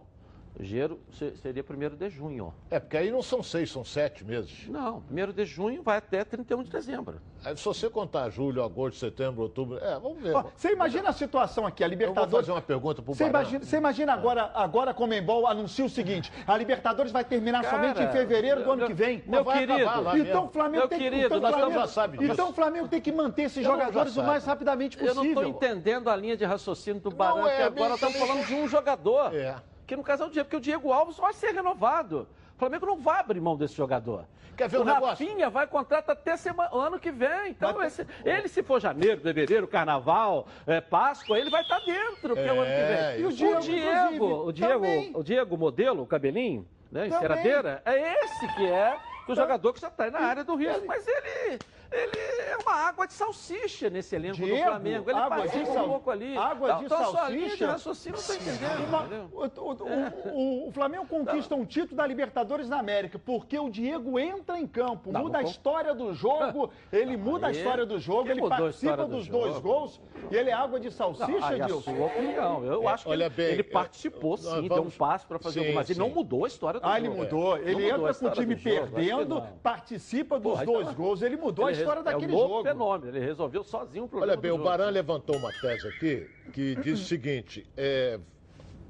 O 0.58 0.62
Gero 0.64 1.00
se- 1.12 1.34
seria 1.36 1.62
primeiro 1.64 1.96
de 1.96 2.10
junho. 2.10 2.52
É, 2.70 2.78
porque 2.80 2.96
aí 2.96 3.10
não 3.10 3.22
são 3.22 3.42
seis, 3.42 3.70
são 3.70 3.84
sete 3.84 4.24
meses. 4.24 4.66
Não, 4.68 5.00
primeiro 5.00 5.32
de 5.32 5.44
junho 5.46 5.82
vai 5.82 5.96
até 5.98 6.22
31 6.24 6.64
de 6.64 6.70
dezembro. 6.70 7.20
Aí, 7.44 7.56
se 7.56 7.64
você 7.64 7.88
contar 7.88 8.28
julho, 8.28 8.62
agosto, 8.62 8.98
setembro, 8.98 9.42
outubro. 9.42 9.78
É, 9.78 9.98
vamos 9.98 10.20
ver. 10.20 10.34
Ó, 10.34 10.44
Você 10.54 10.72
imagina 10.72 11.08
a 11.08 11.12
situação 11.12 11.66
aqui, 11.66 11.82
a 11.82 11.86
Eu 11.86 11.90
vou 11.90 11.98
Libertadores. 11.98 12.46
fazer 12.46 12.52
uma 12.52 12.60
pergunta 12.60 13.00
pro 13.00 13.14
Você 13.14 13.24
Barão. 13.24 13.40
imagina, 13.40 13.64
você 13.64 13.76
imagina 13.78 14.12
agora, 14.12 14.50
agora 14.54 14.90
a 14.90 14.94
Comembol 14.94 15.46
anuncia 15.46 15.84
o 15.84 15.88
seguinte: 15.88 16.30
a 16.46 16.56
Libertadores 16.58 17.12
vai 17.12 17.24
terminar 17.24 17.62
Cara, 17.62 17.76
somente 17.76 18.02
em 18.02 18.12
fevereiro 18.12 18.62
do 18.64 18.70
ano 18.72 18.76
meu- 18.78 18.86
que 18.88 18.92
vem. 18.94 19.22
meu 19.26 19.44
vai 19.44 19.58
querido, 19.60 19.78
meu 19.78 20.16
então 20.26 20.44
o 20.46 20.48
Flamengo 20.50 20.88
tem 20.88 20.98
que 20.98 21.04
querido, 21.04 21.26
então, 21.26 21.38
o 21.38 21.40
nós 21.40 21.54
Flamengo, 21.54 21.80
já 21.80 21.86
sabe 21.86 22.18
disso. 22.18 22.32
então 22.32 22.50
o 22.50 22.52
Flamengo 22.52 22.88
tem 22.88 23.00
que 23.00 23.12
manter 23.12 23.42
esses 23.42 23.58
Então, 23.58 23.76
já 23.78 23.84
jogadores 23.86 24.16
o 24.16 24.22
mais 24.22 24.44
rapidamente 24.44 24.98
Eu 24.98 25.14
não 25.14 25.22
possível. 25.22 25.42
estou 25.42 25.56
entendendo 25.56 26.10
a 26.10 26.16
linha 26.16 26.36
de 26.36 26.44
raciocínio 26.44 27.00
do 27.00 27.10
Barão, 27.10 27.46
é, 27.46 27.56
que 27.56 27.62
agora 27.62 27.94
estamos 27.94 28.16
falando 28.18 28.44
de 28.46 28.54
um 28.54 28.68
jogador. 28.68 29.34
É. 29.34 29.56
Que 29.90 29.96
no 29.96 30.04
caso 30.04 30.22
é 30.22 30.26
o 30.28 30.30
Diego, 30.30 30.44
porque 30.44 30.56
o 30.56 30.60
Diego 30.60 30.92
Alves 30.92 31.16
vai 31.16 31.32
ser 31.32 31.50
renovado. 31.52 32.28
Flamengo 32.56 32.86
não 32.86 32.96
vai 32.96 33.18
abrir 33.18 33.40
mão 33.40 33.56
desse 33.56 33.74
jogador. 33.74 34.24
Quer 34.56 34.68
ver 34.68 34.76
o 34.78 34.82
um 34.82 34.84
negócio? 34.84 35.26
Rafinha 35.26 35.50
vai 35.50 35.66
contratar 35.66 36.14
até 36.14 36.36
semana, 36.36 36.70
ano 36.72 36.96
que 37.00 37.10
vem. 37.10 37.48
Então, 37.50 37.82
esse- 37.82 38.06
ele, 38.24 38.46
se 38.46 38.62
for 38.62 38.80
janeiro, 38.80 39.20
fevereiro, 39.20 39.66
carnaval, 39.66 40.46
é, 40.64 40.80
Páscoa, 40.80 41.36
ele 41.40 41.50
vai 41.50 41.62
estar 41.62 41.80
dentro, 41.80 42.34
que 42.36 42.40
é 42.40 42.52
o 42.52 42.60
ano 42.60 42.66
que 42.66 42.70
É, 42.70 43.12
vem. 43.14 43.20
e 43.22 43.24
o 43.24 43.28
o 43.30 43.32
Diego, 43.32 43.60
Diego, 43.62 44.14
inclusive, 44.14 44.22
o 44.22 44.52
Diego, 44.52 44.72
também. 44.84 45.12
o 45.16 45.22
Diego 45.24 45.58
modelo, 45.58 46.02
o 46.04 46.06
cabelinho, 46.06 46.68
né, 46.92 47.08
enceradeira, 47.08 47.82
é 47.84 48.24
esse 48.24 48.46
que 48.54 48.66
é 48.70 48.96
o 49.26 49.34
jogador 49.34 49.72
que 49.72 49.80
já 49.80 49.88
está 49.88 50.08
na 50.08 50.20
área 50.20 50.44
do 50.44 50.54
risco. 50.54 50.86
Mas 50.86 51.04
ele, 51.08 51.60
ele 51.92 52.16
é 52.42 52.56
uma 52.58 52.74
água 52.74 53.06
de 53.06 53.12
salsicha 53.12 53.90
nesse 53.90 54.14
elenco 54.14 54.36
do 54.38 54.44
Diego, 54.44 54.62
Flamengo. 54.70 55.10
Ele 55.10 55.18
água 55.18 55.48
de 55.48 55.66
sal- 55.66 55.84
um 55.84 55.88
pouco 55.88 56.10
ali. 56.10 56.36
água 56.36 56.72
de 56.74 56.82
de 56.84 56.88
salsicha? 56.88 57.66
raciocínio 57.66 58.18
não 58.18 58.20
está 58.20 58.34
entendendo, 58.36 59.30
o, 59.32 59.44
o- 59.44 60.64
o- 60.64 60.68
o 60.68 60.72
Flamengo 60.72 61.06
conquista 61.06 61.54
um 61.54 61.64
título 61.64 61.96
da 61.96 62.06
Libertadores 62.06 62.68
da 62.68 62.78
América 62.78 63.18
porque 63.18 63.58
o 63.58 63.68
Diego 63.68 64.18
entra 64.18 64.58
em 64.58 64.66
campo, 64.66 65.10
Não, 65.12 65.22
muda 65.22 65.38
a 65.38 65.42
não- 65.42 65.50
história 65.50 65.94
do 65.94 66.14
jogo, 66.14 66.70
ele 66.92 67.16
muda 67.16 67.48
a 67.48 67.50
história 67.50 67.84
do 67.84 67.98
jogo, 67.98 68.30
ele 68.30 68.40
participa 68.40 68.70
história 68.92 69.04
do 69.04 69.16
dos 69.16 69.28
dois 69.28 69.58
gols 69.58 70.00
e 70.30 70.36
ele 70.36 70.50
é 70.50 70.52
água 70.52 70.78
de 70.78 70.86
Não, 70.86 70.92
salsicha, 70.92 71.46
a 71.46 71.58
Dilson. 71.58 71.94
sua 71.96 72.06
opinião. 72.06 72.64
Eu 72.64 72.88
acho 72.88 73.04
que 73.04 73.10
olha 73.10 73.24
ele, 73.26 73.34
bem, 73.34 73.46
ele 73.46 73.60
é, 73.60 73.64
participou 73.64 74.30
nós 74.32 74.40
sim, 74.40 74.60
deu 74.68 74.76
vamos- 74.76 74.94
um 74.94 74.98
passo 74.98 75.26
para 75.26 75.38
fazer 75.38 75.54
Sim, 75.60 75.66
alguma, 75.66 75.80
mas 75.80 75.90
ele 75.90 75.98
não 75.98 76.10
mudou 76.10 76.44
a 76.44 76.48
história 76.48 76.80
do 76.80 76.86
Ah, 76.86 76.94
jogo. 77.00 77.06
ele 77.06 77.08
mudou. 77.16 77.40
Não 77.50 77.56
Ele 77.58 77.74
mudou 77.74 77.84
a 77.84 77.88
entra 77.88 77.98
com 77.98 78.04
o 78.06 78.10
história 78.10 78.34
time 78.42 78.54
do 78.54 78.62
perdendo, 78.62 79.34
não. 79.36 79.46
participa 79.62 80.38
dos 80.38 80.52
Porra, 80.52 80.64
dois 80.64 80.92
gols. 80.94 81.22
Ele 81.22 81.36
mudou 81.36 81.66
a 81.66 81.70
Ele 81.72 81.79
história 81.80 82.02
re- 82.02 82.10
daquele 82.12 82.32
é 82.32 82.36
um 82.36 82.38
jogo. 82.38 82.62
fenômeno, 82.62 83.10
ele 83.16 83.24
resolveu 83.24 83.62
sozinho 83.64 84.04
o 84.04 84.08
problema 84.08 84.32
Olha 84.32 84.40
bem, 84.40 84.50
do 84.50 84.56
o. 84.60 84.64
Baran 84.64 84.90
levantou 84.90 85.36
uma 85.36 85.52
tese 85.52 85.86
aqui 85.88 86.28
que 86.52 86.76
diz 86.76 87.00
o 87.00 87.04
seguinte: 87.04 87.66
é, 87.76 88.18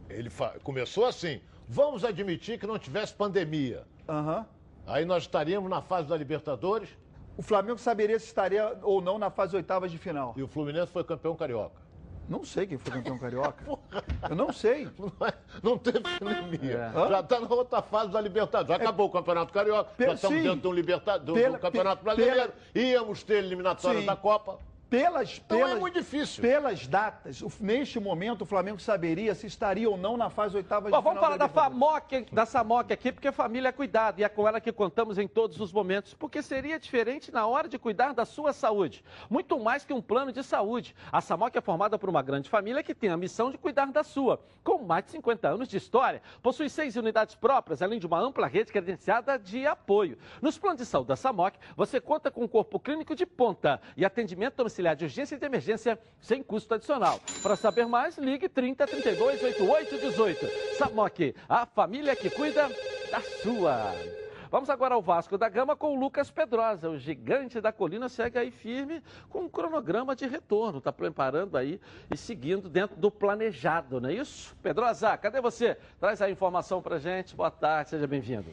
ele 0.08 0.30
começou 0.62 1.04
assim: 1.06 1.40
vamos 1.68 2.04
admitir 2.04 2.58
que 2.58 2.66
não 2.66 2.78
tivesse 2.78 3.14
pandemia. 3.14 3.84
Aham. 4.08 4.46
Aí 4.86 5.04
nós 5.04 5.22
estaríamos 5.24 5.70
na 5.70 5.80
fase 5.82 6.08
da 6.08 6.16
Libertadores 6.16 6.88
O 7.36 7.42
Flamengo 7.42 7.78
saberia 7.78 8.18
se 8.18 8.26
estaria 8.26 8.76
ou 8.82 9.00
não 9.00 9.18
na 9.18 9.30
fase 9.30 9.54
oitavas 9.54 9.90
de 9.90 9.98
final. 9.98 10.34
e 10.36 10.42
o 10.42 10.48
Fluminense 10.48 10.90
foi 10.92 11.04
campeão 11.04 11.34
carioca. 11.36 11.80
Não 12.30 12.44
sei 12.44 12.64
quem 12.64 12.78
foi 12.78 12.92
campeão 12.92 13.18
carioca. 13.18 13.64
Eu 14.30 14.36
não 14.36 14.52
sei. 14.52 14.88
Não, 15.64 15.74
é- 15.74 15.78
teve 15.78 15.98
pandemia. 15.98 16.92
É. 16.94 17.08
Já 17.10 17.20
está 17.20 17.40
na 17.40 17.48
outra 17.52 17.82
fase 17.82 18.12
da 18.12 18.20
Libertadores. 18.20 18.68
Já 18.68 18.76
acabou 18.76 19.08
o 19.08 19.10
Campeonato 19.10 19.52
Carioca, 19.52 19.90
Pe- 19.96 20.06
já 20.06 20.14
estamos 20.14 20.36
sim. 20.38 20.42
dentro 20.44 20.60
do, 20.60 20.72
liberta... 20.72 21.18
do, 21.18 21.24
do 21.26 21.34
Pela- 21.34 21.58
Campeonato 21.58 21.96
pe- 21.98 22.04
Brasileiro. 22.14 22.52
Íamos 22.72 23.24
ter 23.24 23.38
eliminatórias 23.44 24.02
Sim. 24.02 24.06
da 24.06 24.14
Copa. 24.14 24.58
Pelas, 24.90 25.40
Então 25.46 25.58
pelas, 25.58 25.76
é 25.76 25.78
muito 25.78 25.94
difícil. 25.94 26.42
Pelas 26.42 26.84
datas, 26.88 27.40
neste 27.60 28.00
momento 28.00 28.42
o 28.42 28.44
Flamengo 28.44 28.80
saberia 28.80 29.36
se 29.36 29.46
estaria 29.46 29.88
ou 29.88 29.96
não 29.96 30.16
na 30.16 30.28
fase 30.28 30.56
oitavas 30.56 30.90
Bom, 30.90 30.96
de 30.96 31.02
final. 31.02 31.14
vamos 31.14 31.20
falar 31.20 31.36
da. 31.36 31.48
FAMOC, 31.48 32.26
da 32.32 32.44
SAMOC 32.44 32.92
aqui, 32.92 33.12
porque 33.12 33.30
família 33.30 33.68
é 33.68 33.72
cuidado 33.72 34.18
e 34.18 34.24
é 34.24 34.28
com 34.28 34.48
ela 34.48 34.60
que 34.60 34.72
contamos 34.72 35.16
em 35.16 35.28
todos 35.28 35.60
os 35.60 35.72
momentos, 35.72 36.12
porque 36.14 36.42
seria 36.42 36.76
diferente 36.76 37.30
na 37.30 37.46
hora 37.46 37.68
de 37.68 37.78
cuidar 37.78 38.12
da 38.12 38.24
sua 38.24 38.52
saúde. 38.52 39.04
Muito 39.28 39.58
mais 39.60 39.84
que 39.84 39.92
um 39.92 40.02
plano 40.02 40.32
de 40.32 40.42
saúde. 40.42 40.94
A 41.12 41.20
SAMOC 41.20 41.56
é 41.56 41.60
formada 41.60 41.96
por 41.96 42.10
uma 42.10 42.20
grande 42.22 42.50
família 42.50 42.82
que 42.82 42.94
tem 42.94 43.10
a 43.10 43.16
missão 43.16 43.52
de 43.52 43.58
cuidar 43.58 43.86
da 43.86 44.02
sua. 44.02 44.40
Com 44.64 44.78
mais 44.82 45.04
de 45.04 45.12
50 45.12 45.48
anos 45.48 45.68
de 45.68 45.76
história, 45.76 46.20
possui 46.42 46.68
seis 46.68 46.96
unidades 46.96 47.36
próprias, 47.36 47.80
além 47.80 48.00
de 48.00 48.06
uma 48.06 48.18
ampla 48.18 48.48
rede 48.48 48.72
credenciada 48.72 49.38
de 49.38 49.66
apoio. 49.68 50.18
Nos 50.42 50.58
planos 50.58 50.78
de 50.80 50.86
saúde 50.86 51.08
da 51.08 51.16
SAMOC, 51.16 51.56
você 51.76 52.00
conta 52.00 52.28
com 52.28 52.42
um 52.42 52.48
corpo 52.48 52.80
clínico 52.80 53.14
de 53.14 53.24
ponta 53.24 53.80
e 53.96 54.04
atendimento 54.04 54.56
domiciliar 54.56 54.79
de 54.96 55.04
urgência 55.04 55.36
e 55.36 55.38
de 55.38 55.46
emergência 55.46 55.98
sem 56.20 56.42
custo 56.42 56.74
adicional. 56.74 57.20
Para 57.42 57.56
saber 57.56 57.86
mais, 57.86 58.16
ligue 58.18 58.48
30 58.48 58.86
32 58.86 59.42
88 59.42 59.98
18. 59.98 60.46
SAMOC, 60.76 61.34
a 61.48 61.66
família 61.66 62.16
que 62.16 62.30
cuida 62.30 62.68
da 63.10 63.20
sua. 63.42 63.94
Vamos 64.50 64.68
agora 64.68 64.96
ao 64.96 65.02
Vasco 65.02 65.38
da 65.38 65.48
Gama 65.48 65.76
com 65.76 65.94
o 65.94 66.00
Lucas 66.00 66.28
Pedrosa. 66.28 66.90
O 66.90 66.98
gigante 66.98 67.60
da 67.60 67.70
colina 67.70 68.08
segue 68.08 68.36
aí 68.36 68.50
firme 68.50 69.00
com 69.28 69.42
um 69.42 69.48
cronograma 69.48 70.16
de 70.16 70.26
retorno. 70.26 70.78
Está 70.78 70.92
preparando 70.92 71.56
aí 71.56 71.80
e 72.10 72.16
seguindo 72.16 72.68
dentro 72.68 72.96
do 72.96 73.12
planejado, 73.12 74.00
não 74.00 74.08
é 74.08 74.14
isso? 74.14 74.56
Pedrosa, 74.60 75.16
cadê 75.16 75.40
você? 75.40 75.76
Traz 76.00 76.20
a 76.20 76.28
informação 76.28 76.82
para 76.82 76.98
gente. 76.98 77.36
Boa 77.36 77.50
tarde, 77.50 77.90
seja 77.90 78.08
bem-vindo. 78.08 78.50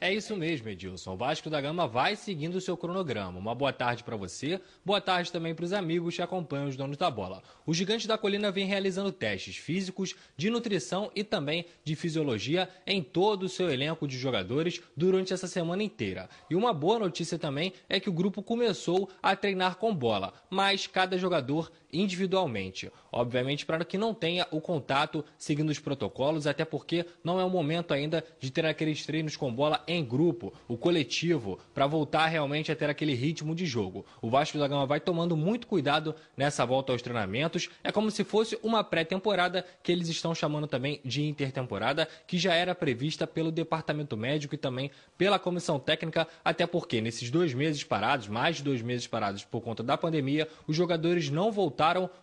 É 0.00 0.14
isso 0.14 0.36
mesmo, 0.36 0.68
Edilson. 0.68 1.14
O 1.14 1.16
Vasco 1.16 1.50
da 1.50 1.60
Gama 1.60 1.88
vai 1.88 2.14
seguindo 2.14 2.54
o 2.54 2.60
seu 2.60 2.76
cronograma. 2.76 3.36
Uma 3.36 3.52
boa 3.52 3.72
tarde 3.72 4.04
para 4.04 4.14
você, 4.14 4.60
boa 4.84 5.00
tarde 5.00 5.32
também 5.32 5.56
para 5.56 5.64
os 5.64 5.72
amigos 5.72 6.14
que 6.14 6.22
acompanham 6.22 6.68
os 6.68 6.76
donos 6.76 6.96
da 6.96 7.10
bola. 7.10 7.42
O 7.66 7.74
Gigante 7.74 8.06
da 8.06 8.16
Colina 8.16 8.52
vem 8.52 8.64
realizando 8.64 9.10
testes 9.10 9.56
físicos, 9.56 10.14
de 10.36 10.50
nutrição 10.50 11.10
e 11.16 11.24
também 11.24 11.66
de 11.82 11.96
fisiologia 11.96 12.68
em 12.86 13.02
todo 13.02 13.42
o 13.42 13.48
seu 13.48 13.68
elenco 13.70 14.06
de 14.06 14.16
jogadores 14.16 14.80
durante 14.96 15.32
essa 15.32 15.48
semana 15.48 15.82
inteira. 15.82 16.30
E 16.48 16.54
uma 16.54 16.72
boa 16.72 17.00
notícia 17.00 17.36
também 17.36 17.72
é 17.88 17.98
que 17.98 18.08
o 18.08 18.12
grupo 18.12 18.40
começou 18.40 19.10
a 19.20 19.34
treinar 19.34 19.78
com 19.78 19.92
bola, 19.92 20.32
mas 20.48 20.86
cada 20.86 21.18
jogador 21.18 21.72
individualmente. 21.92 22.90
Obviamente, 23.10 23.64
para 23.64 23.84
que 23.84 23.96
não 23.96 24.12
tenha 24.12 24.46
o 24.50 24.60
contato 24.60 25.24
seguindo 25.38 25.70
os 25.70 25.78
protocolos, 25.78 26.46
até 26.46 26.64
porque 26.64 27.06
não 27.24 27.40
é 27.40 27.44
o 27.44 27.50
momento 27.50 27.94
ainda 27.94 28.24
de 28.38 28.50
ter 28.50 28.66
aqueles 28.66 29.04
treinos 29.06 29.36
com 29.36 29.52
bola 29.52 29.82
em 29.86 30.04
grupo, 30.04 30.52
o 30.66 30.76
coletivo, 30.76 31.58
para 31.74 31.86
voltar 31.86 32.26
realmente 32.26 32.70
a 32.70 32.76
ter 32.76 32.90
aquele 32.90 33.14
ritmo 33.14 33.54
de 33.54 33.64
jogo. 33.64 34.04
O 34.20 34.28
Vasco 34.28 34.58
da 34.58 34.68
Gama 34.68 34.86
vai 34.86 35.00
tomando 35.00 35.36
muito 35.36 35.66
cuidado 35.66 36.14
nessa 36.36 36.64
volta 36.66 36.92
aos 36.92 37.02
treinamentos. 37.02 37.68
É 37.82 37.90
como 37.90 38.10
se 38.10 38.24
fosse 38.24 38.58
uma 38.62 38.84
pré-temporada 38.84 39.64
que 39.82 39.90
eles 39.90 40.08
estão 40.08 40.34
chamando 40.34 40.66
também 40.66 41.00
de 41.04 41.24
intertemporada, 41.24 42.06
que 42.26 42.38
já 42.38 42.54
era 42.54 42.74
prevista 42.74 43.26
pelo 43.26 43.50
departamento 43.50 44.16
médico 44.16 44.54
e 44.54 44.58
também 44.58 44.90
pela 45.16 45.38
comissão 45.38 45.78
técnica, 45.78 46.28
até 46.44 46.66
porque 46.66 47.00
nesses 47.00 47.30
dois 47.30 47.54
meses 47.54 47.82
parados, 47.82 48.28
mais 48.28 48.56
de 48.56 48.62
dois 48.62 48.82
meses 48.82 49.06
parados 49.06 49.44
por 49.44 49.62
conta 49.62 49.82
da 49.82 49.96
pandemia, 49.96 50.48
os 50.66 50.76
jogadores 50.76 51.30
não 51.30 51.50
voltaram 51.50 51.77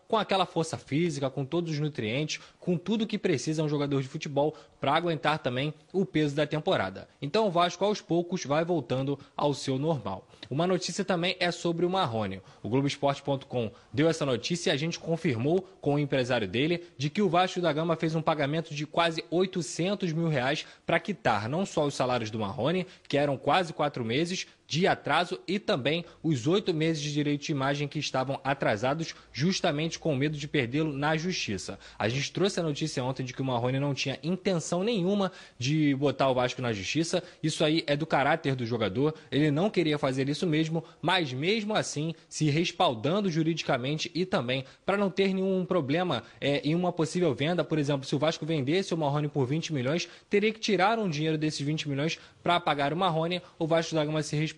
com 0.08 0.18
aquela 0.18 0.46
força 0.46 0.78
física, 0.78 1.30
com 1.30 1.46
todos 1.46 1.72
os 1.72 1.80
nutrientes, 1.80 2.42
com 2.60 2.78
tudo 2.78 3.08
que 3.08 3.18
precisa 3.18 3.64
um 3.64 3.70
jogador 3.70 4.02
de 4.02 4.08
futebol 4.08 4.56
para 4.80 4.94
aguentar 4.94 5.40
também 5.40 5.74
o 5.92 6.06
peso 6.06 6.36
da 6.36 6.46
temporada. 6.46 7.08
Então 7.22 7.48
o 7.48 7.52
Vasco 7.52 7.84
aos 7.84 8.02
poucos 8.02 8.46
vai 8.46 8.64
voltando 8.64 9.18
ao 9.36 9.54
seu 9.54 9.80
normal. 9.80 10.28
Uma 10.50 10.68
notícia 10.68 11.04
também 11.04 11.36
é 11.40 11.50
sobre 11.52 11.86
o 11.86 11.90
Marrone. 11.90 12.42
O 12.62 12.70
Globoesporte.com 12.70 13.72
deu 13.92 14.08
essa 14.08 14.26
notícia 14.26 14.70
e 14.70 14.74
a 14.74 14.78
gente 14.78 15.00
confirmou 15.00 15.68
com 15.82 15.96
o 15.96 16.00
empresário 16.00 16.48
dele 16.48 16.84
de 16.98 17.10
que 17.10 17.22
o 17.22 17.30
Vasco 17.30 17.62
da 17.62 17.74
Gama 17.74 17.96
fez 17.96 18.14
um 18.14 18.22
pagamento 18.22 18.76
de 18.76 18.86
quase 18.86 19.24
800 19.32 20.12
mil 20.14 20.28
reais 20.28 20.66
para 20.86 21.00
quitar 21.00 21.50
não 21.50 21.66
só 21.66 21.86
os 21.86 21.96
salários 21.96 22.30
do 22.30 22.40
Marrone, 22.40 22.86
que 23.08 23.18
eram 23.18 23.38
quase 23.38 23.74
quatro 23.74 24.06
meses, 24.06 24.46
de 24.68 24.88
atraso 24.88 25.40
e 25.48 25.60
também 25.60 26.06
os 26.24 26.48
oito 26.48 26.74
meses 26.74 27.02
de 27.02 27.14
direito 27.14 27.44
de 27.44 27.52
imagem 27.52 27.88
que 27.88 28.00
estavam 28.00 28.40
atrasados 28.44 29.16
justamente 29.32 30.00
com 30.00 30.16
medo 30.16 30.38
de 30.38 30.48
perdê-lo 30.48 30.92
na 30.92 31.16
justiça. 31.16 31.80
A 31.98 32.10
gente 32.10 32.32
trouxe 32.32 32.60
a 32.60 32.64
notícia 32.64 33.04
ontem 33.04 33.24
de 33.24 33.34
que 33.34 33.42
o 33.42 33.46
Marrone 33.46 33.80
não 33.80 33.94
tinha 33.94 34.20
intenção 34.24 34.84
nenhuma 34.84 35.32
de 35.58 35.96
botar 35.96 36.30
o 36.30 36.34
Vasco 36.34 36.62
na 36.62 36.74
justiça. 36.74 37.24
Isso 37.42 37.64
aí 37.64 37.84
é 37.88 37.96
do 37.96 38.06
caráter 38.06 38.56
do 38.56 38.66
jogador. 38.66 39.14
Ele 39.32 39.52
não 39.52 39.70
queria 39.70 39.98
fazer 39.98 40.28
isso 40.30 40.48
mesmo, 40.48 40.84
mas 41.02 41.32
mesmo 41.32 41.74
assim 41.76 42.14
se 42.28 42.50
respaldando 42.50 43.30
juridicamente 43.30 44.12
e 44.14 44.26
também 44.26 44.66
para 44.86 44.98
não 44.98 45.10
ter 45.10 45.34
nenhum 45.34 45.66
problema 45.66 46.24
é, 46.42 46.60
em 46.68 46.76
uma 46.76 46.92
possível 46.92 47.34
venda. 47.34 47.64
Por 47.64 47.78
exemplo, 47.78 48.06
se 48.06 48.16
o 48.16 48.20
Vasco 48.20 48.46
vendesse 48.46 48.94
o 48.94 48.98
Marrone 48.98 49.28
por 49.28 49.46
20 49.46 49.74
milhões, 49.74 50.08
teria 50.30 50.52
que 50.52 50.60
tirar 50.60 51.00
um 51.00 51.10
dinheiro 51.10 51.38
desses 51.38 51.62
20 51.62 51.88
milhões 51.88 52.20
para 52.42 52.60
pagar 52.60 52.92
o 52.94 52.98
Marrone. 52.98 53.42
O 53.58 53.68
Vasco 53.68 53.96
da 53.96 54.04
Gama 54.04 54.22
se 54.22 54.36
respaldou 54.36 54.55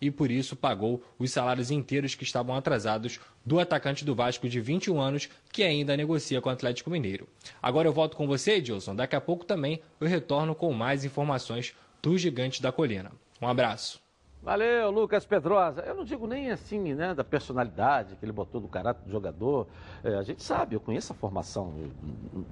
e 0.00 0.10
por 0.10 0.30
isso 0.30 0.56
pagou 0.56 1.02
os 1.18 1.30
salários 1.30 1.70
inteiros 1.70 2.14
que 2.14 2.24
estavam 2.24 2.54
atrasados 2.54 3.18
do 3.44 3.58
atacante 3.58 4.04
do 4.04 4.14
Vasco 4.14 4.48
de 4.48 4.60
21 4.60 5.00
anos 5.00 5.28
que 5.52 5.62
ainda 5.62 5.96
negocia 5.96 6.40
com 6.40 6.48
o 6.48 6.52
Atlético 6.52 6.90
Mineiro. 6.90 7.28
Agora 7.62 7.88
eu 7.88 7.92
volto 7.92 8.16
com 8.16 8.26
você, 8.26 8.52
Edilson. 8.52 8.94
Daqui 8.94 9.16
a 9.16 9.20
pouco 9.20 9.44
também 9.44 9.80
eu 10.00 10.06
retorno 10.06 10.54
com 10.54 10.72
mais 10.72 11.04
informações 11.04 11.74
do 12.02 12.16
Gigante 12.18 12.60
da 12.62 12.72
Colina. 12.72 13.12
Um 13.40 13.48
abraço. 13.48 14.07
Valeu, 14.42 14.90
Lucas 14.90 15.26
Pedrosa. 15.26 15.82
Eu 15.82 15.96
não 15.96 16.04
digo 16.04 16.26
nem 16.26 16.50
assim, 16.50 16.94
né, 16.94 17.12
da 17.12 17.24
personalidade 17.24 18.14
que 18.16 18.24
ele 18.24 18.32
botou 18.32 18.60
do 18.60 18.68
caráter 18.68 19.02
do 19.04 19.10
jogador. 19.10 19.66
É, 20.02 20.14
a 20.14 20.22
gente 20.22 20.42
sabe, 20.42 20.76
eu 20.76 20.80
conheço 20.80 21.12
a 21.12 21.16
formação. 21.16 21.74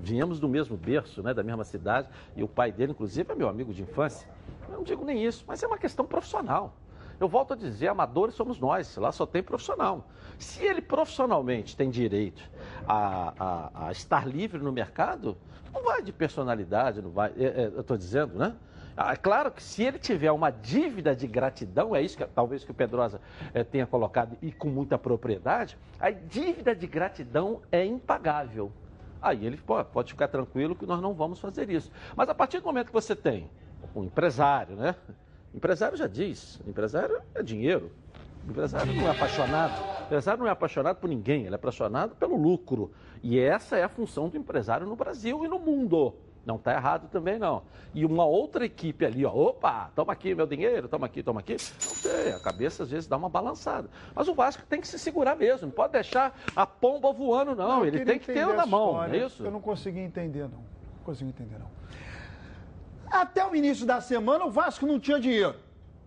Viemos 0.00 0.40
do 0.40 0.48
mesmo 0.48 0.76
berço, 0.76 1.22
né, 1.22 1.32
da 1.32 1.44
mesma 1.44 1.64
cidade, 1.64 2.08
e 2.34 2.42
o 2.42 2.48
pai 2.48 2.72
dele, 2.72 2.92
inclusive, 2.92 3.30
é 3.30 3.34
meu 3.34 3.48
amigo 3.48 3.72
de 3.72 3.82
infância. 3.82 4.28
Eu 4.68 4.78
não 4.78 4.82
digo 4.82 5.04
nem 5.04 5.24
isso, 5.24 5.44
mas 5.46 5.62
é 5.62 5.66
uma 5.66 5.78
questão 5.78 6.04
profissional. 6.04 6.74
Eu 7.18 7.28
volto 7.28 7.54
a 7.54 7.56
dizer, 7.56 7.88
amadores 7.88 8.34
somos 8.34 8.58
nós, 8.58 8.96
lá 8.96 9.10
só 9.10 9.24
tem 9.24 9.42
profissional. 9.42 10.06
Se 10.38 10.62
ele 10.64 10.82
profissionalmente 10.82 11.76
tem 11.76 11.88
direito 11.88 12.42
a, 12.86 13.32
a, 13.38 13.86
a 13.86 13.92
estar 13.92 14.26
livre 14.26 14.58
no 14.58 14.70
mercado, 14.70 15.36
não 15.72 15.82
vai 15.82 16.02
de 16.02 16.12
personalidade, 16.12 17.00
não 17.00 17.10
vai. 17.10 17.32
É, 17.38 17.44
é, 17.44 17.70
eu 17.74 17.80
estou 17.80 17.96
dizendo, 17.96 18.34
né? 18.36 18.54
Ah, 18.96 19.12
É 19.12 19.16
claro 19.16 19.50
que 19.50 19.62
se 19.62 19.82
ele 19.82 19.98
tiver 19.98 20.32
uma 20.32 20.50
dívida 20.50 21.14
de 21.14 21.26
gratidão, 21.26 21.94
é 21.94 22.00
isso 22.00 22.16
que 22.16 22.24
talvez 22.24 22.64
que 22.64 22.70
o 22.70 22.74
Pedrosa 22.74 23.20
eh, 23.52 23.62
tenha 23.62 23.86
colocado 23.86 24.38
e 24.40 24.50
com 24.50 24.68
muita 24.68 24.96
propriedade, 24.96 25.76
a 26.00 26.10
dívida 26.10 26.74
de 26.74 26.86
gratidão 26.86 27.60
é 27.70 27.84
impagável. 27.84 28.72
Aí 29.20 29.44
ele 29.44 29.58
pô, 29.58 29.84
pode 29.84 30.12
ficar 30.12 30.28
tranquilo 30.28 30.74
que 30.74 30.86
nós 30.86 31.00
não 31.02 31.12
vamos 31.12 31.38
fazer 31.38 31.68
isso. 31.68 31.90
Mas 32.14 32.28
a 32.28 32.34
partir 32.34 32.60
do 32.60 32.64
momento 32.64 32.86
que 32.86 32.92
você 32.92 33.14
tem 33.14 33.50
um 33.94 34.04
empresário, 34.04 34.76
né? 34.76 34.94
Empresário 35.54 35.96
já 35.96 36.06
diz, 36.06 36.60
empresário 36.66 37.20
é 37.34 37.42
dinheiro. 37.42 37.92
Empresário 38.48 38.94
não 38.94 39.08
é 39.08 39.10
apaixonado. 39.10 40.04
Empresário 40.04 40.40
não 40.40 40.46
é 40.46 40.50
apaixonado 40.50 40.96
por 40.96 41.08
ninguém, 41.08 41.44
ele 41.44 41.54
é 41.54 41.56
apaixonado 41.56 42.14
pelo 42.14 42.36
lucro. 42.36 42.92
E 43.22 43.38
essa 43.38 43.76
é 43.76 43.82
a 43.82 43.88
função 43.88 44.28
do 44.28 44.36
empresário 44.36 44.86
no 44.86 44.94
Brasil 44.96 45.44
e 45.44 45.48
no 45.48 45.58
mundo. 45.58 46.14
Não 46.46 46.54
está 46.54 46.74
errado 46.74 47.08
também, 47.10 47.40
não. 47.40 47.64
E 47.92 48.06
uma 48.06 48.24
outra 48.24 48.64
equipe 48.64 49.04
ali, 49.04 49.26
ó, 49.26 49.32
opa, 49.34 49.90
toma 49.96 50.12
aqui 50.12 50.32
meu 50.32 50.46
dinheiro, 50.46 50.86
toma 50.86 51.06
aqui, 51.06 51.20
toma 51.20 51.40
aqui. 51.40 51.54
Não 51.54 51.58
sei, 51.58 52.32
a 52.32 52.38
cabeça 52.38 52.84
às 52.84 52.90
vezes 52.90 53.08
dá 53.08 53.16
uma 53.16 53.28
balançada. 53.28 53.90
Mas 54.14 54.28
o 54.28 54.34
Vasco 54.34 54.62
tem 54.68 54.80
que 54.80 54.86
se 54.86 54.96
segurar 54.96 55.34
mesmo, 55.34 55.66
não 55.66 55.74
pode 55.74 55.94
deixar 55.94 56.38
a 56.54 56.64
pomba 56.64 57.12
voando, 57.12 57.56
não. 57.56 57.80
eu 57.80 57.86
Ele 57.86 58.04
tem 58.04 58.20
que 58.20 58.26
ter 58.26 58.46
na 58.46 58.64
mão, 58.64 58.90
história. 58.90 59.08
não 59.12 59.24
é 59.24 59.26
isso? 59.26 59.44
Eu 59.44 59.50
não 59.50 59.60
consegui 59.60 59.98
entender, 59.98 60.42
não. 60.42 60.50
Não 60.60 61.04
consegui 61.04 61.30
entender, 61.30 61.58
não. 61.58 61.68
Até 63.10 63.44
o 63.44 63.54
início 63.56 63.84
da 63.84 64.00
semana, 64.00 64.44
o 64.44 64.50
Vasco 64.50 64.86
não 64.86 65.00
tinha 65.00 65.18
dinheiro 65.18 65.56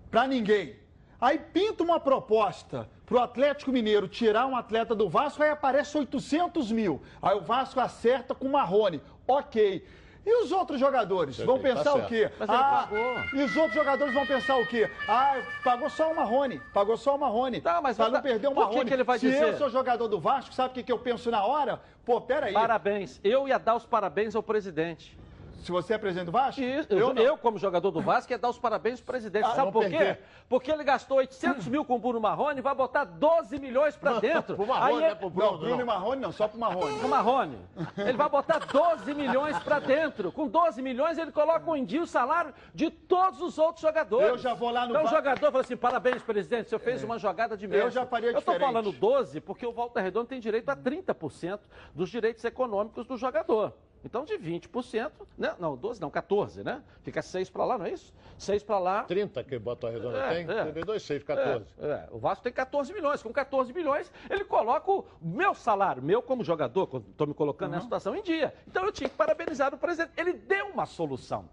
para 0.09 0.25
ninguém. 0.25 0.75
Aí 1.19 1.37
pinta 1.37 1.83
uma 1.83 1.99
proposta 1.99 2.87
para 3.05 3.17
o 3.17 3.19
Atlético 3.19 3.71
Mineiro 3.73 4.07
tirar 4.07 4.45
um 4.45 4.55
atleta 4.55 4.95
do 4.95 5.09
Vasco, 5.09 5.43
aí 5.43 5.49
aparece 5.49 5.97
800 5.97 6.71
mil. 6.71 7.01
Aí 7.21 7.35
o 7.35 7.41
Vasco 7.41 7.79
acerta 7.81 8.33
com 8.33 8.47
o 8.47 8.51
Marrone. 8.53 9.01
Ok. 9.27 9.85
E 10.25 10.43
os 10.43 10.51
outros 10.51 10.79
jogadores 10.79 11.37
vão 11.37 11.55
Ok, 11.55 11.71
tá 11.71 11.77
pensar 11.77 11.93
o 11.95 12.05
quê? 12.07 12.29
Mas 12.37 12.49
Ah, 12.49 12.87
e 13.33 13.41
os 13.43 13.55
outros 13.55 13.73
jogadores 13.75 14.13
vão 14.13 14.25
pensar 14.25 14.57
o 14.57 14.65
quê? 14.67 14.89
Ah, 15.07 15.37
pagou 15.63 15.89
só 15.89 16.11
o 16.11 16.15
Marrone, 16.15 16.61
pagou 16.73 16.97
só 16.97 17.15
o 17.15 17.19
Marrone. 17.19 17.61
Tá, 17.61 17.81
mas 17.81 17.95
pra 17.95 18.05
vai 18.05 18.13
não 18.15 18.21
perder 18.21 18.47
o 18.47 18.51
por 18.51 18.63
que 18.63 18.69
Marrone. 18.69 18.85
que 18.89 18.93
ele 18.93 19.03
vai 19.03 19.17
Se 19.17 19.29
dizer? 19.29 19.43
eu 19.43 19.57
sou 19.57 19.69
jogador 19.69 20.07
do 20.07 20.19
Vasco, 20.19 20.53
sabe 20.53 20.69
o 20.71 20.73
que, 20.73 20.83
que 20.83 20.91
eu 20.91 20.99
penso 20.99 21.31
na 21.31 21.43
hora? 21.43 21.81
Pô, 22.05 22.19
peraí. 22.21 22.53
Parabéns. 22.53 23.19
Eu 23.23 23.47
ia 23.47 23.57
dar 23.57 23.75
os 23.75 23.85
parabéns 23.85 24.35
ao 24.35 24.43
presidente. 24.43 25.17
Se 25.63 25.71
você 25.71 25.93
é 25.93 25.97
presidente 25.97 26.25
do 26.27 26.31
Vasco? 26.31 26.61
Isso, 26.61 26.87
eu 26.91 26.99
eu, 26.99 27.13
não. 27.13 27.21
eu, 27.21 27.37
como 27.37 27.57
jogador 27.57 27.91
do 27.91 28.01
Vasco, 28.01 28.31
ia 28.31 28.37
dar 28.37 28.49
os 28.49 28.57
parabéns 28.57 28.99
pro 28.99 29.13
presidente. 29.13 29.45
Ah, 29.45 29.49
Sabe 29.51 29.65
não 29.65 29.71
por 29.71 29.83
quê? 29.83 29.89
perder. 29.97 30.19
Porque 30.47 30.71
ele 30.71 30.83
gastou 30.83 31.17
800 31.17 31.67
mil 31.67 31.85
com 31.85 31.95
o 31.95 31.99
Bruno 31.99 32.19
Marrone 32.19 32.59
e 32.59 32.61
vai 32.61 32.73
botar 32.73 33.03
12 33.03 33.59
milhões 33.59 33.95
pra 33.95 34.19
dentro. 34.19 34.55
Pro 34.55 34.65
Marrone, 34.65 34.93
Aí 34.93 34.99
né, 35.01 35.07
ele- 35.07 35.15
pro 35.15 35.25
Não, 35.29 35.31
Bruno, 35.35 35.57
Bruno 35.59 35.75
não. 35.75 35.81
e 35.81 35.85
Marrone 35.85 36.21
não, 36.21 36.31
só 36.31 36.47
pro 36.47 36.59
Marrone. 36.59 36.99
O 36.99 37.07
Marrone. 37.07 37.57
Ele 37.97 38.17
vai 38.17 38.29
botar 38.29 38.59
12 38.59 39.13
milhões 39.13 39.57
pra 39.59 39.79
dentro. 39.79 40.31
Com 40.31 40.47
12 40.47 40.81
milhões, 40.81 41.17
ele 41.17 41.31
coloca 41.31 41.77
em 41.77 41.85
dia 41.85 42.01
o 42.01 42.07
salário 42.07 42.53
de 42.73 42.89
todos 42.89 43.41
os 43.41 43.57
outros 43.57 43.81
jogadores. 43.81 44.27
Eu 44.29 44.37
já 44.37 44.53
vou 44.53 44.71
lá 44.71 44.85
no 44.85 44.91
Então 44.91 45.03
o 45.03 45.07
jogador 45.07 45.51
fala 45.51 45.61
assim: 45.63 45.77
parabéns, 45.77 46.21
presidente, 46.23 46.65
o 46.67 46.69
senhor 46.69 46.79
fez 46.79 47.03
uma 47.03 47.19
jogada 47.19 47.55
de 47.57 47.67
mestre. 47.67 47.91
já 47.91 48.05
faria 48.05 48.29
Eu 48.29 48.33
tô 48.41 48.51
diferente. 48.53 48.61
falando 48.73 48.91
12 48.91 49.39
porque 49.41 49.65
o 49.65 49.71
Volta 49.71 49.99
Redonda 50.01 50.27
tem 50.29 50.39
direito 50.39 50.69
a 50.69 50.75
30% 50.75 51.59
dos 51.93 52.09
direitos 52.09 52.43
econômicos 52.43 53.05
do 53.05 53.17
jogador. 53.17 53.73
Então, 54.03 54.23
de 54.23 54.35
20%, 54.35 55.11
né? 55.37 55.53
não, 55.59 55.75
12 55.75 55.99
não, 55.99 56.09
14, 56.09 56.63
né? 56.63 56.81
Fica 57.03 57.21
6 57.21 57.49
pra 57.49 57.65
lá, 57.65 57.77
não 57.77 57.85
é 57.85 57.91
isso? 57.91 58.13
6 58.37 58.63
pra 58.63 58.79
lá. 58.79 59.03
30 59.03 59.43
que 59.43 59.59
Bota 59.59 59.87
a 59.87 59.91
Redonda 59.91 60.17
É, 60.17 60.29
tem, 60.35 60.57
é. 60.57 60.63
32, 60.63 61.03
6, 61.03 61.23
14. 61.23 61.65
É, 61.79 61.85
é, 61.85 62.07
o 62.11 62.17
Vasco 62.17 62.43
tem 62.43 62.53
14 62.53 62.93
milhões. 62.93 63.21
Com 63.21 63.33
14 63.33 63.73
milhões, 63.73 64.11
ele 64.29 64.45
coloca 64.45 64.89
o 64.89 65.05
meu 65.21 65.53
salário, 65.53 66.01
meu 66.01 66.21
como 66.21 66.43
jogador, 66.43 66.87
quando 66.87 67.07
estou 67.09 67.27
me 67.27 67.33
colocando 67.33 67.71
nessa 67.71 67.83
situação, 67.83 68.15
em 68.15 68.23
dia. 68.23 68.53
Então 68.67 68.85
eu 68.85 68.91
tinha 68.91 69.09
que 69.09 69.15
parabenizar 69.15 69.73
o 69.73 69.77
presidente. 69.77 70.11
Ele 70.15 70.33
deu 70.33 70.67
uma 70.67 70.85
solução. 70.85 71.49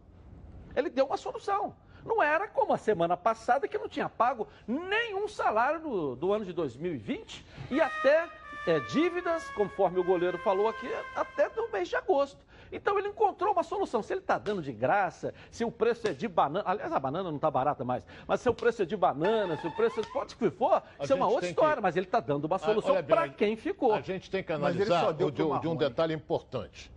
Ele 0.74 0.88
deu 0.88 1.06
uma 1.06 1.16
solução. 1.16 1.74
Não 2.04 2.22
era 2.22 2.46
como 2.46 2.72
a 2.72 2.78
semana 2.78 3.16
passada, 3.16 3.66
que 3.66 3.76
não 3.76 3.88
tinha 3.88 4.08
pago 4.08 4.46
nenhum 4.68 5.26
salário 5.26 5.80
do, 5.80 6.14
do 6.14 6.32
ano 6.32 6.44
de 6.44 6.52
2020 6.52 7.44
e 7.72 7.80
até 7.80 8.28
é, 8.66 8.80
dívidas, 8.80 9.48
conforme 9.50 9.98
o 9.98 10.04
goleiro 10.04 10.38
falou 10.38 10.66
aqui, 10.68 10.88
até 11.14 11.48
do 11.50 11.68
mês 11.70 11.88
de 11.88 11.96
agosto. 11.96 12.44
Então 12.72 12.98
ele 12.98 13.08
encontrou 13.08 13.52
uma 13.52 13.62
solução. 13.62 14.02
Se 14.02 14.12
ele 14.12 14.20
está 14.20 14.38
dando 14.38 14.60
de 14.60 14.72
graça, 14.72 15.32
se 15.52 15.64
o 15.64 15.70
preço 15.70 16.08
é 16.08 16.12
de 16.12 16.26
banana. 16.26 16.64
Aliás, 16.68 16.92
a 16.92 16.98
banana 16.98 17.28
não 17.30 17.36
está 17.36 17.48
barata 17.48 17.84
mais. 17.84 18.04
Mas 18.26 18.40
se 18.40 18.48
o 18.48 18.54
preço 18.54 18.82
é 18.82 18.84
de 18.84 18.96
banana, 18.96 19.56
se 19.56 19.66
o 19.68 19.70
preço 19.70 20.00
é 20.00 20.02
de 20.02 20.12
pode 20.12 20.34
que 20.34 20.50
for, 20.50 20.82
isso 21.00 21.12
é 21.12 21.16
uma 21.16 21.28
outra 21.28 21.48
história. 21.48 21.76
que- 21.76 21.82
Mas 21.82 21.96
ele 21.96 22.06
está 22.06 22.18
dando 22.18 22.44
uma 22.46 22.56
Ah, 22.56 22.58
solução 22.58 23.02
para 23.04 23.22
a- 23.24 23.28
quem 23.28 23.56
ficou. 23.56 23.94
A 23.94 24.00
gente 24.00 24.28
tem 24.28 24.42
que 24.42 24.50
Mas 24.52 24.74
ele 24.74 24.82
analisar 24.82 25.00
só 25.04 25.12
deu 25.12 25.28
o 25.28 25.30
de, 25.30 25.60
de 25.60 25.68
um 25.68 25.76
detalhe 25.76 26.12
importante. 26.12 26.90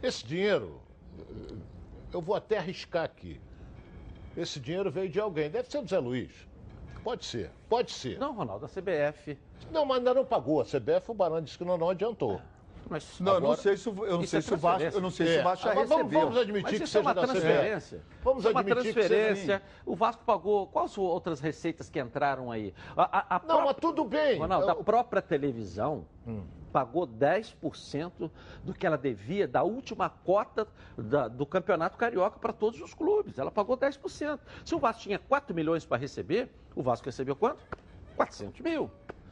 Esse 0.00 0.24
dinheiro, 0.24 0.80
eu 2.12 2.20
vou 2.20 2.36
até 2.36 2.58
arriscar 2.58 3.02
aqui. 3.04 3.40
Esse 4.36 4.60
dinheiro 4.60 4.88
veio 4.88 5.08
de 5.08 5.18
alguém. 5.18 5.50
Deve 5.50 5.68
ser 5.68 5.82
do 5.82 5.88
Zé 5.88 5.98
Luiz. 5.98 6.30
Pode 7.02 7.24
ser, 7.24 7.50
pode 7.68 7.90
ser. 7.90 8.18
Não, 8.18 8.32
Ronaldo, 8.34 8.66
a 8.66 8.68
CBF. 8.68 9.36
Não, 9.70 9.84
mas 9.84 9.98
ainda 9.98 10.14
não 10.14 10.24
pagou. 10.24 10.60
A 10.60 10.64
CBF, 10.64 11.10
o 11.10 11.14
Barão 11.14 11.40
disse 11.40 11.58
que 11.58 11.64
não, 11.64 11.76
não 11.78 11.90
adiantou. 11.90 12.40
Mas 12.90 13.20
Não, 13.20 13.34
eu 13.34 13.40
não 13.40 13.46
Agora- 13.48 13.60
sei 13.60 13.76
se, 13.76 13.86
o- 13.90 14.06
eu 14.06 14.12
não 14.14 14.20
Isso 14.22 14.30
sei 14.30 14.38
é 14.38 14.42
se 14.42 14.54
o 14.54 14.56
Vasco, 14.56 14.82
eu 14.96 15.00
não 15.02 15.10
sei 15.10 15.26
se 15.26 15.36
É, 15.36 15.40
o 15.40 15.44
Vasco 15.44 15.64
já 15.68 15.74
vamos, 15.74 15.90
recebeu. 15.90 16.20
vamos 16.20 16.36
admitir 16.38 16.62
Mas 16.62 16.70
que 16.70 16.76
isso 16.76 16.84
é 16.84 16.86
seja 16.86 17.00
uma 17.02 17.14
transferência. 17.14 18.02
Vamos 18.24 18.38
Isso 18.38 18.48
é 18.48 18.50
uma 18.50 18.60
admitir 18.60 18.82
que 18.82 18.92
seja 19.02 19.08
transferência. 19.08 19.62
O 19.84 19.94
Vasco 19.94 20.24
pagou. 20.24 20.66
Quais 20.68 20.92
as 20.92 20.96
outras 20.98 21.38
receitas 21.38 21.90
que 21.90 22.00
entraram 22.00 22.50
aí? 22.50 22.72
A, 22.96 23.18
a- 23.18 23.36
a 23.36 23.38
Não, 23.40 23.46
própria- 23.46 23.64
mas 23.66 23.76
tudo 23.76 24.04
bem. 24.06 24.38
Ronaldo, 24.38 24.70
a 24.70 24.72
Eu- 24.72 24.84
própria 24.84 25.20
televisão 25.20 26.06
Hum. 26.26 26.44
pagou 26.72 27.06
10% 27.06 28.30
do 28.64 28.72
que 28.72 28.86
ela 28.86 28.96
devia 28.96 29.46
da 29.46 29.62
última 29.62 30.08
cota 30.08 30.66
da- 30.96 31.28
do 31.28 31.44
Campeonato 31.44 31.98
Carioca 31.98 32.38
para 32.38 32.54
todos 32.54 32.80
os 32.80 32.94
clubes. 32.94 33.38
Ela 33.38 33.50
pagou 33.50 33.76
10%. 33.76 34.40
Se 34.64 34.74
o 34.74 34.78
Vasco 34.78 35.02
tinha 35.02 35.18
4 35.18 35.54
milhões 35.54 35.84
para 35.84 35.98
receber, 35.98 36.48
o 36.74 36.82
Vasco 36.82 37.04
recebeu 37.04 37.36
quanto? 37.36 37.58
400 38.16 38.62
mil. 38.62 38.90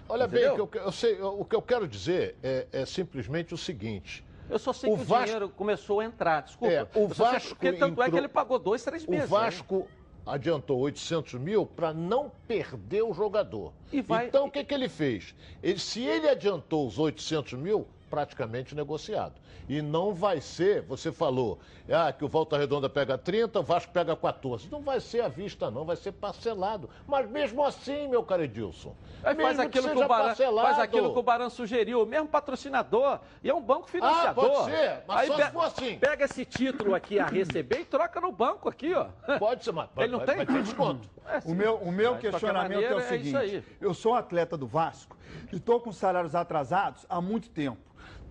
Olha 0.08 0.24
Entendeu? 0.24 0.52
bem, 0.54 0.60
o 0.62 0.66
que 0.66 0.78
eu, 0.78 0.82
eu 0.82 0.92
sei, 0.92 1.20
o 1.20 1.44
que 1.44 1.56
eu 1.56 1.62
quero 1.62 1.88
dizer 1.88 2.36
é, 2.42 2.66
é 2.72 2.86
simplesmente 2.86 3.52
o 3.54 3.58
seguinte. 3.58 4.24
Eu 4.48 4.58
só 4.58 4.72
sei 4.72 4.90
O 4.92 4.96
que 4.96 5.02
Vasco- 5.04 5.22
o 5.22 5.24
dinheiro 5.24 5.48
começou 5.48 6.00
a 6.00 6.04
entrar, 6.04 6.42
desculpa. 6.42 6.72
É, 6.72 6.82
o 6.94 7.08
só 7.12 7.24
sei 7.24 7.32
Vasco 7.34 7.48
porque 7.50 7.72
tanto 7.72 8.00
é 8.00 8.04
que 8.04 8.10
entrou- 8.10 8.18
ele 8.18 8.28
pagou 8.28 8.58
dois, 8.58 8.84
três 8.84 9.04
O 9.04 9.10
meses. 9.10 9.28
né? 9.30 9.36
Vasco 9.36 9.88
adiantou 10.24 10.78
800 10.78 11.34
mil 11.34 11.66
para 11.66 11.92
não 11.92 12.30
perder 12.46 13.02
o 13.02 13.12
jogador. 13.12 13.72
Vai- 14.04 14.26
Então, 14.26 14.46
o 14.46 14.50
que, 14.50 14.62
que 14.64 14.72
ele 14.74 14.88
fez? 14.88 15.34
Ele, 15.62 15.78
se 15.78 16.02
ele 16.04 16.28
adiantou 16.28 16.86
os 16.86 16.98
800 16.98 17.54
mil, 17.54 17.88
praticamente 18.08 18.74
negociado. 18.74 19.34
E 19.68 19.82
não 19.82 20.14
vai 20.14 20.40
ser, 20.40 20.82
você 20.82 21.10
falou, 21.10 21.58
ah, 21.90 22.12
que 22.12 22.24
o 22.24 22.28
Volta 22.28 22.56
Redonda 22.56 22.88
pega 22.88 23.18
30, 23.18 23.60
o 23.60 23.62
Vasco 23.62 23.92
pega 23.92 24.14
14. 24.16 24.68
Não 24.70 24.80
vai 24.80 25.00
ser 25.00 25.22
à 25.22 25.28
vista, 25.28 25.70
não, 25.70 25.84
vai 25.84 25.96
ser 25.96 26.12
parcelado. 26.12 26.88
Mas 27.06 27.28
mesmo 27.28 27.64
assim, 27.64 28.08
meu 28.08 28.22
caro 28.22 28.44
Edilson, 28.44 28.94
Aí 29.22 29.34
faz 29.34 29.36
mesmo 29.36 29.62
aquilo, 29.62 29.84
que 29.84 29.90
seja 29.90 30.04
o 30.04 30.08
Baran, 30.08 30.24
parcelado, 30.26 30.66
faz 30.68 30.78
aquilo 30.78 31.12
que 31.12 31.18
o 31.18 31.22
Barão 31.22 31.50
sugeriu, 31.50 32.02
o 32.02 32.06
mesmo 32.06 32.28
patrocinador, 32.28 33.20
e 33.42 33.50
é 33.50 33.54
um 33.54 33.62
banco 33.62 33.88
financiador. 33.88 34.44
Ah, 34.44 34.48
pode 34.50 34.70
ser, 34.70 35.02
mas 35.06 35.26
só 35.26 35.36
se 35.36 35.50
for 35.50 35.64
assim. 35.64 35.98
Pega 35.98 36.24
esse 36.24 36.44
título 36.44 36.94
aqui 36.94 37.18
a 37.18 37.26
receber 37.26 37.80
e 37.80 37.84
troca 37.84 38.20
no 38.20 38.32
banco 38.32 38.68
aqui, 38.68 38.94
ó. 38.94 39.06
Pode 39.38 39.64
ser, 39.64 39.72
mas 39.72 39.88
Ele 39.96 40.12
não 40.12 40.18
vai, 40.18 40.26
tem? 40.26 40.36
vai 40.36 40.46
ter 40.46 40.62
desconto. 40.62 41.08
É, 41.28 41.40
O 41.44 41.56
meu, 41.56 41.74
o 41.78 41.90
meu 41.90 42.12
Mas, 42.12 42.20
questionamento 42.20 42.84
é 42.84 42.94
o 42.94 43.00
isso 43.00 43.08
seguinte: 43.08 43.36
aí. 43.36 43.64
eu 43.80 43.92
sou 43.92 44.12
um 44.12 44.14
atleta 44.14 44.56
do 44.56 44.64
Vasco 44.64 45.16
e 45.52 45.56
estou 45.56 45.80
com 45.80 45.90
salários 45.90 46.36
atrasados 46.36 47.04
há 47.08 47.20
muito 47.20 47.50
tempo. 47.50 47.78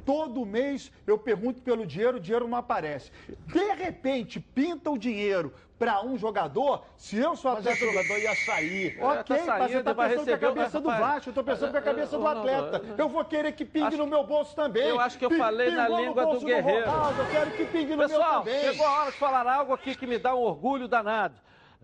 Todo 0.06 0.46
mês 0.46 0.92
eu 1.08 1.18
pergunto 1.18 1.62
pelo 1.62 1.86
dinheiro, 1.86 2.18
o 2.18 2.20
dinheiro 2.20 2.48
não 2.48 2.58
aparece. 2.58 3.12
De 3.48 3.74
repente, 3.74 4.40
pinta 4.40 4.92
o 4.92 4.98
dinheiro 4.98 5.52
para 5.80 6.02
um 6.06 6.18
jogador, 6.18 6.84
se 6.96 7.18
eu 7.18 7.36
sou 7.36 7.52
Mas 7.52 7.60
atleta 7.62 7.78
esse 7.78 7.86
do 7.86 7.92
jogador 7.92 8.22
ia 8.22 8.36
sair. 8.36 8.98
Ok, 9.02 9.38
tá 9.38 9.58
mas 9.58 9.72
você 9.72 9.74
saindo, 9.74 9.94
vai 9.94 10.10
pensando 10.10 10.26
com 10.26 10.34
a 10.34 10.38
cabeça 10.38 10.80
do 10.80 10.90
Vasco, 10.90 11.30
eu 11.30 11.32
estou 11.32 11.44
pensando 11.44 11.72
com 11.72 11.78
a 11.78 11.82
cabeça 11.82 12.18
do 12.18 12.28
atleta. 12.28 12.82
eu- 12.98 13.10
vou 13.10 13.26
querer 13.26 13.52
que 13.52 13.66
pingue 13.66 13.88
Acho- 13.88 13.98
no 13.98 14.08
meu 14.08 14.24
bolso 14.24 14.56
também. 14.56 14.88
Eu 14.88 15.00
acho 15.00 15.18
que 15.18 15.26
eu 15.26 15.30
Pi- 15.30 15.38
falei 15.38 15.72
na 15.72 15.88
língua 15.90 16.24
do 16.24 16.30
bolso 16.32 16.46
guerreiro. 16.46 16.90
Ronaldo, 16.90 17.22
eu 17.22 17.30
quero 17.30 17.52
que 17.52 17.66
pingue 17.66 17.92
no 17.92 17.98
meu 17.98 18.08
Pessoal, 18.08 18.40
também. 18.44 18.60
chegou 18.62 18.86
a 18.86 19.02
hora 19.02 19.12
de 19.12 19.18
falar 19.18 19.48
algo 19.52 19.74
aqui 19.74 19.96
que 19.96 20.06
me 20.08 20.18
dá 20.20 20.34
um 20.36 20.40
orgulho 20.40 20.88
danado. 20.88 21.36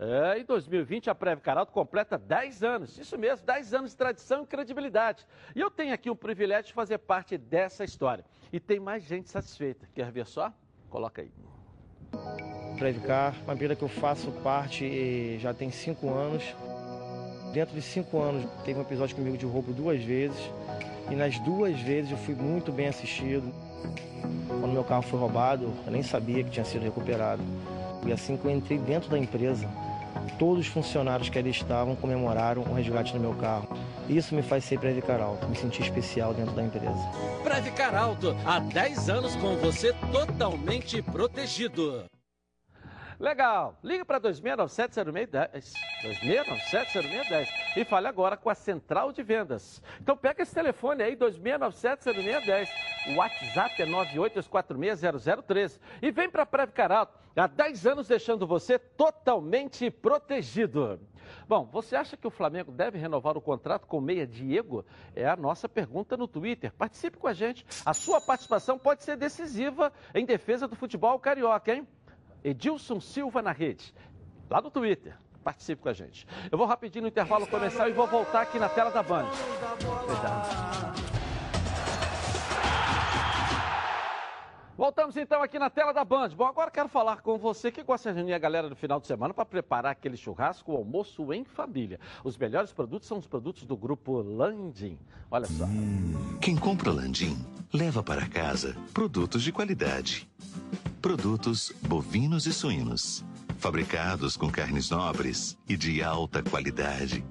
É, 0.04 0.40
em 0.40 0.44
2020, 0.44 1.10
a 1.10 1.14
Preve 1.14 1.40
Caralto 1.40 1.70
completa 1.70 2.18
10 2.18 2.64
anos. 2.64 2.98
Isso 2.98 3.16
mesmo, 3.16 3.46
10 3.46 3.72
anos 3.72 3.90
de 3.92 3.96
tradição 3.96 4.42
e 4.42 4.46
credibilidade. 4.46 5.24
E 5.54 5.60
eu 5.60 5.70
tenho 5.70 5.94
aqui 5.94 6.10
o 6.10 6.16
privilégio 6.16 6.66
de 6.66 6.72
fazer 6.72 6.98
parte 6.98 7.38
dessa 7.38 7.84
história. 7.84 8.24
E 8.52 8.58
tem 8.58 8.80
mais 8.80 9.04
gente 9.04 9.30
satisfeita. 9.30 9.88
Quer 9.94 10.10
ver 10.10 10.26
só? 10.26 10.52
Coloca 10.90 11.22
aí. 11.22 11.30
Previcar, 12.76 13.32
uma 13.44 13.54
empresa 13.54 13.76
que 13.76 13.82
eu 13.82 13.88
faço 13.88 14.32
parte 14.42 14.84
eh, 14.84 15.38
já 15.38 15.54
tem 15.54 15.70
cinco 15.70 16.12
anos. 16.12 16.42
Dentro 17.52 17.72
de 17.72 17.82
cinco 17.82 18.20
anos 18.20 18.44
teve 18.64 18.80
um 18.80 18.82
episódio 18.82 19.14
comigo 19.14 19.38
de 19.38 19.46
roubo 19.46 19.72
duas 19.72 20.02
vezes 20.02 20.50
e 21.10 21.14
nas 21.14 21.38
duas 21.38 21.78
vezes 21.80 22.10
eu 22.10 22.18
fui 22.18 22.34
muito 22.34 22.72
bem 22.72 22.88
assistido. 22.88 23.52
Quando 24.48 24.72
meu 24.72 24.82
carro 24.82 25.02
foi 25.02 25.20
roubado, 25.20 25.72
eu 25.86 25.92
nem 25.92 26.02
sabia 26.02 26.42
que 26.42 26.50
tinha 26.50 26.64
sido 26.64 26.82
recuperado. 26.82 27.42
E 28.04 28.12
assim 28.12 28.36
que 28.36 28.44
eu 28.44 28.50
entrei 28.50 28.78
dentro 28.78 29.08
da 29.08 29.18
empresa, 29.18 29.68
todos 30.38 30.66
os 30.66 30.66
funcionários 30.66 31.28
que 31.28 31.38
ali 31.38 31.50
estavam 31.50 31.94
comemoraram 31.94 32.62
o 32.62 32.74
resgate 32.74 33.12
do 33.12 33.20
meu 33.20 33.34
carro. 33.34 33.68
Isso 34.08 34.34
me 34.34 34.42
faz 34.42 34.64
ser 34.64 34.78
Previcar 34.78 35.20
Alto, 35.20 35.46
me 35.48 35.56
sentir 35.56 35.82
especial 35.82 36.34
dentro 36.34 36.54
da 36.54 36.62
empresa. 36.62 37.08
Previcar 37.42 37.94
Alto, 37.94 38.36
há 38.44 38.58
10 38.58 39.08
anos 39.08 39.36
com 39.36 39.56
você 39.56 39.92
totalmente 40.10 41.00
protegido. 41.02 42.04
Legal. 43.22 43.78
Liga 43.84 44.04
para 44.04 44.20
2697-0610. 44.20 45.72
2697-0610. 46.02 47.48
E 47.76 47.84
fale 47.84 48.08
agora 48.08 48.36
com 48.36 48.50
a 48.50 48.54
Central 48.54 49.12
de 49.12 49.22
Vendas. 49.22 49.80
Então 50.00 50.16
pega 50.16 50.42
esse 50.42 50.52
telefone 50.52 51.04
aí, 51.04 51.14
2697-0610. 51.14 52.68
O 53.12 53.14
WhatsApp 53.18 53.80
é 53.80 53.86
982460013. 53.86 55.78
E 56.02 56.10
vem 56.10 56.28
para 56.28 56.42
a 56.42 56.46
Previcar 56.46 56.90
Alto, 56.90 57.16
há 57.36 57.46
10 57.46 57.86
anos 57.86 58.08
deixando 58.08 58.44
você 58.44 58.76
totalmente 58.76 59.88
protegido. 59.88 60.98
Bom, 61.46 61.64
você 61.66 61.94
acha 61.94 62.16
que 62.16 62.26
o 62.26 62.30
Flamengo 62.30 62.72
deve 62.72 62.98
renovar 62.98 63.38
o 63.38 63.40
contrato 63.40 63.86
com 63.86 63.98
o 63.98 64.02
Meia 64.02 64.26
Diego? 64.26 64.84
É 65.14 65.28
a 65.28 65.36
nossa 65.36 65.68
pergunta 65.68 66.16
no 66.16 66.26
Twitter. 66.26 66.72
Participe 66.72 67.18
com 67.18 67.28
a 67.28 67.32
gente. 67.32 67.64
A 67.86 67.94
sua 67.94 68.20
participação 68.20 68.76
pode 68.80 69.04
ser 69.04 69.16
decisiva 69.16 69.92
em 70.12 70.26
defesa 70.26 70.66
do 70.66 70.74
futebol 70.74 71.16
carioca, 71.20 71.72
hein? 71.72 71.86
Edilson 72.44 73.00
Silva 73.00 73.42
na 73.42 73.52
rede, 73.52 73.94
lá 74.50 74.60
no 74.60 74.70
Twitter. 74.70 75.16
Participe 75.42 75.82
com 75.82 75.88
a 75.88 75.92
gente. 75.92 76.26
Eu 76.50 76.56
vou 76.56 76.66
rapidinho 76.66 77.02
no 77.02 77.08
intervalo 77.08 77.46
começar 77.48 77.88
e 77.88 77.92
vou 77.92 78.06
voltar 78.06 78.42
aqui 78.42 78.60
na 78.60 78.68
tela 78.68 78.90
da 78.90 79.02
Band. 79.02 79.28
Voltamos 84.82 85.16
então 85.16 85.40
aqui 85.40 85.60
na 85.60 85.70
tela 85.70 85.92
da 85.92 86.04
Band. 86.04 86.30
Bom, 86.30 86.44
agora 86.44 86.68
quero 86.68 86.88
falar 86.88 87.20
com 87.20 87.38
você 87.38 87.70
que 87.70 87.84
gosta 87.84 88.10
de 88.10 88.16
reunir 88.16 88.34
a 88.34 88.38
galera 88.38 88.68
no 88.68 88.74
final 88.74 88.98
de 88.98 89.06
semana 89.06 89.32
para 89.32 89.44
preparar 89.46 89.92
aquele 89.92 90.16
churrasco, 90.16 90.72
o 90.72 90.76
almoço 90.76 91.32
em 91.32 91.44
família. 91.44 92.00
Os 92.24 92.36
melhores 92.36 92.72
produtos 92.72 93.06
são 93.06 93.16
os 93.16 93.28
produtos 93.28 93.64
do 93.64 93.76
grupo 93.76 94.20
Landim. 94.20 94.98
Olha 95.30 95.46
só. 95.46 95.66
Quem 96.40 96.56
compra 96.56 96.90
Landim 96.90 97.36
leva 97.72 98.02
para 98.02 98.28
casa 98.28 98.76
produtos 98.92 99.44
de 99.44 99.52
qualidade. 99.52 100.28
Produtos 101.00 101.72
bovinos 101.86 102.46
e 102.46 102.52
suínos, 102.52 103.24
fabricados 103.58 104.36
com 104.36 104.50
carnes 104.50 104.90
nobres 104.90 105.56
e 105.68 105.76
de 105.76 106.02
alta 106.02 106.42
qualidade. 106.42 107.24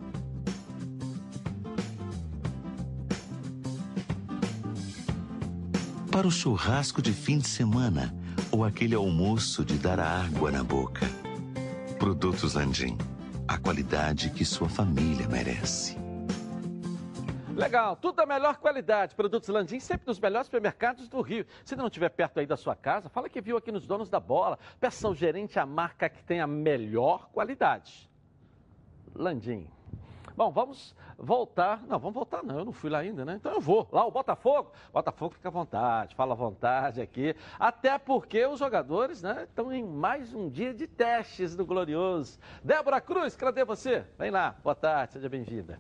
Para 6.12 6.28
o 6.28 6.32
churrasco 6.32 7.02
de 7.02 7.14
fim 7.14 7.38
de 7.38 7.48
semana 7.48 8.14
ou 8.52 8.66
aquele 8.66 8.94
almoço 8.94 9.64
de 9.64 9.78
dar 9.78 9.98
água 9.98 10.52
na 10.52 10.62
boca. 10.62 11.06
Produtos 11.98 12.54
Landim, 12.54 12.98
a 13.48 13.58
qualidade 13.58 14.30
que 14.30 14.44
sua 14.44 14.68
família 14.68 15.26
merece. 15.30 15.98
Legal, 17.56 17.96
tudo 17.96 18.18
da 18.18 18.26
melhor 18.26 18.58
qualidade. 18.58 19.16
Produtos 19.16 19.48
Landim, 19.48 19.80
sempre 19.80 20.06
nos 20.06 20.20
melhores 20.20 20.48
supermercados 20.48 21.08
do 21.08 21.22
Rio. 21.22 21.46
Se 21.64 21.78
não 21.78 21.88
estiver 21.88 22.10
perto 22.10 22.42
aí 22.42 22.46
da 22.46 22.58
sua 22.58 22.76
casa, 22.76 23.08
fala 23.08 23.30
que 23.30 23.40
viu 23.40 23.56
aqui 23.56 23.72
nos 23.72 23.88
Donos 23.88 24.10
da 24.10 24.20
Bola. 24.20 24.60
Peça 24.82 25.08
ao 25.08 25.16
gerente 25.16 25.58
a 25.60 25.66
marca 25.66 26.10
que 26.10 26.22
tem 26.26 26.42
a 26.42 26.48
melhor 26.48 27.30
qualidade. 27.32 28.12
Landim. 29.16 29.66
Bom, 30.42 30.50
vamos 30.50 30.96
voltar. 31.20 31.84
Não, 31.86 32.00
vamos 32.00 32.16
voltar 32.16 32.42
não, 32.42 32.58
eu 32.58 32.66
não 32.66 32.74
fui 32.74 32.90
lá 32.90 32.98
ainda, 32.98 33.24
né? 33.24 33.36
Então 33.36 33.54
eu 33.54 33.62
vou. 33.62 33.88
Lá 33.92 34.08
o 34.08 34.10
Botafogo. 34.10 34.72
Botafogo 34.92 35.36
fica 35.36 35.50
à 35.50 35.52
vontade, 35.52 36.16
fala 36.16 36.34
à 36.34 36.36
vontade 36.36 37.00
aqui. 37.00 37.36
Até 37.60 38.00
porque 38.00 38.44
os 38.48 38.58
jogadores, 38.58 39.22
né, 39.22 39.44
estão 39.48 39.72
em 39.72 39.84
mais 39.84 40.34
um 40.34 40.50
dia 40.50 40.74
de 40.74 40.88
testes 40.88 41.56
do 41.56 41.64
Glorioso. 41.64 42.40
Débora 42.64 43.00
Cruz, 43.00 43.36
cadê 43.36 43.64
você? 43.64 44.04
Vem 44.18 44.32
lá, 44.32 44.56
boa 44.64 44.74
tarde, 44.74 45.14
seja 45.14 45.30
bem-vinda. 45.30 45.80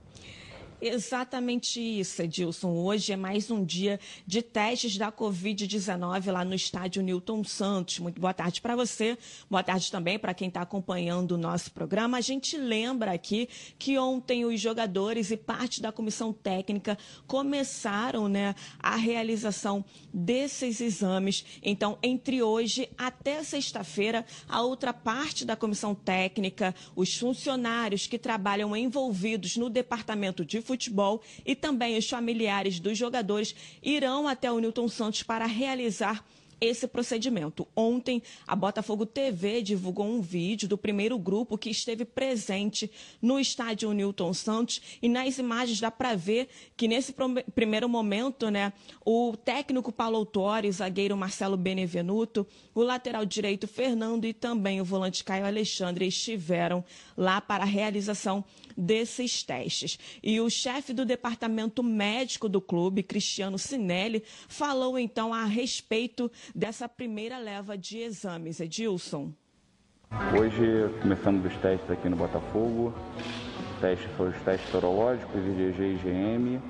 Exatamente 0.82 1.80
isso, 1.80 2.24
Edilson. 2.24 2.72
Hoje 2.72 3.14
é 3.14 3.16
mais 3.16 3.52
um 3.52 3.64
dia 3.64 4.00
de 4.26 4.42
testes 4.42 4.98
da 4.98 5.12
Covid-19 5.12 6.32
lá 6.32 6.44
no 6.44 6.56
estádio 6.56 7.04
Newton 7.04 7.44
Santos. 7.44 8.00
Muito 8.00 8.20
boa 8.20 8.34
tarde 8.34 8.60
para 8.60 8.76
você, 8.76 9.16
boa 9.48 9.62
tarde 9.62 9.92
também 9.92 10.18
para 10.18 10.34
quem 10.34 10.48
está 10.48 10.62
acompanhando 10.64 11.34
o 11.34 11.38
nosso 11.38 11.72
programa. 11.72 12.18
A 12.18 12.22
gente 12.22 12.58
lembra 12.58 13.12
aqui 13.12 13.48
que 13.78 14.00
ontem 14.00 14.44
os 14.44 14.60
jogadores 14.60 15.30
e 15.30 15.38
parte 15.38 15.84
da 15.84 15.92
comissão 15.92 16.34
técnica 16.34 16.98
começaram 17.28 18.28
né, 18.28 18.56
a 18.80 18.96
realização 18.96 19.86
desses 20.12 20.82
exames. 20.82 21.46
Então, 21.62 22.00
entre 22.02 22.42
hoje 22.42 22.90
até 22.98 23.44
sexta-feira, 23.44 24.26
a 24.50 24.64
outra 24.64 24.92
parte 24.92 25.46
da 25.46 25.56
comissão 25.56 25.94
técnica, 25.94 26.74
os 26.96 27.16
funcionários 27.16 28.08
que 28.08 28.18
trabalham 28.18 28.76
envolvidos 28.76 29.58
no 29.58 29.70
departamento 29.70 30.44
de 30.44 30.60
futebol 30.72 31.22
e 31.46 31.54
também 31.54 31.98
os 31.98 32.10
familiares 32.10 32.80
dos 32.80 32.98
jogadores 32.98 33.54
irão 33.84 34.26
até 34.26 34.50
o 34.50 34.60
Newton 34.60 34.88
Santos 34.88 35.22
para 35.22 35.46
realizar 35.46 36.26
esse 36.62 36.88
procedimento. 36.88 37.68
Ontem, 37.76 38.22
a 38.46 38.56
Botafogo 38.56 39.04
TV 39.04 39.64
divulgou 39.64 40.06
um 40.06 40.22
vídeo 40.22 40.70
do 40.70 40.78
primeiro 40.78 41.18
grupo 41.18 41.58
que 41.58 41.72
esteve 41.72 42.06
presente 42.06 42.90
no 43.20 43.40
estádio 43.40 43.92
Newton 43.92 44.32
Santos 44.32 44.80
e 45.02 45.10
nas 45.10 45.40
imagens 45.40 45.80
dá 45.80 45.90
para 45.90 46.16
ver 46.16 46.48
que 46.78 46.88
nesse 46.88 47.16
primeiro 47.56 47.90
momento, 47.90 48.52
né, 48.52 48.72
o 49.04 49.36
técnico 49.36 49.92
Paulo 49.92 50.18
Autori, 50.18 50.70
o 50.70 50.74
zagueiro 50.74 51.18
Marcelo 51.18 51.58
Benevenuto, 51.58 52.46
o 52.76 52.84
lateral 52.84 53.26
direito 53.26 53.68
Fernando 53.68 54.26
e 54.26 54.34
também 54.34 54.80
o 54.80 54.86
volante 54.86 55.24
Caio 55.24 55.46
Alexandre 55.46 56.06
estiveram 56.06 56.86
lá 57.18 57.42
para 57.42 57.64
a 57.64 57.68
realização 57.68 58.46
desses 58.78 59.42
testes. 59.42 59.98
E 60.22 60.40
o 60.40 60.50
chefe 60.50 60.94
do 60.94 61.06
departamento 61.06 61.82
médico 61.82 62.48
do 62.48 62.62
clube, 62.62 63.04
Cristiano 63.04 63.58
Sinelli, 63.58 64.24
falou 64.48 65.00
então 65.00 65.34
a 65.34 65.46
respeito 65.46 66.32
dessa 66.56 66.88
primeira 66.88 67.38
leva 67.38 67.78
de 67.78 68.00
exames. 68.00 68.60
Edilson. 68.60 69.32
Hoje 70.38 70.90
começamos 71.02 71.46
os 71.46 71.56
testes 71.58 71.90
aqui 71.90 72.10
no 72.10 72.18
Botafogo. 72.18 72.94
Testes 73.80 74.12
foram 74.18 74.32
os 74.32 74.42
testes 74.42 74.70
sorológicos, 74.70 75.36
IgG 75.36 75.82
e 75.82 75.96
IgM, 75.96 76.62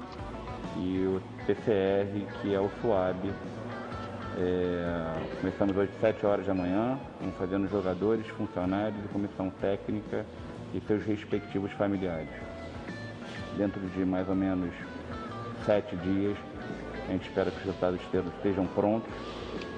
e 0.77 1.05
o 1.05 1.21
PCR, 1.45 2.41
que 2.41 2.53
é 2.53 2.59
o 2.59 2.69
SUAB. 2.81 3.33
É, 4.37 5.37
começamos 5.41 5.75
hoje 5.75 5.91
às 5.95 5.99
7 5.99 6.25
horas 6.25 6.45
da 6.45 6.53
manhã, 6.53 6.97
vamos 7.19 7.35
fazendo 7.35 7.67
jogadores, 7.67 8.25
funcionários 8.27 9.03
e 9.03 9.07
comissão 9.09 9.49
técnica 9.49 10.25
e 10.73 10.79
seus 10.87 11.03
respectivos 11.03 11.71
familiares. 11.73 12.29
Dentro 13.57 13.81
de 13.89 14.05
mais 14.05 14.29
ou 14.29 14.35
menos 14.35 14.73
sete 15.65 15.95
dias, 15.97 16.37
a 17.07 17.11
gente 17.11 17.27
espera 17.27 17.51
que 17.51 17.57
os 17.57 17.63
resultados 17.65 18.01
estejam 18.37 18.65
prontos 18.67 19.11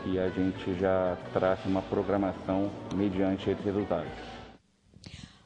e 0.05 0.19
a 0.19 0.29
gente 0.29 0.73
já 0.79 1.17
traça 1.31 1.67
uma 1.67 1.81
programação 1.81 2.69
mediante 2.95 3.49
esses 3.49 3.63
resultados. 3.63 4.11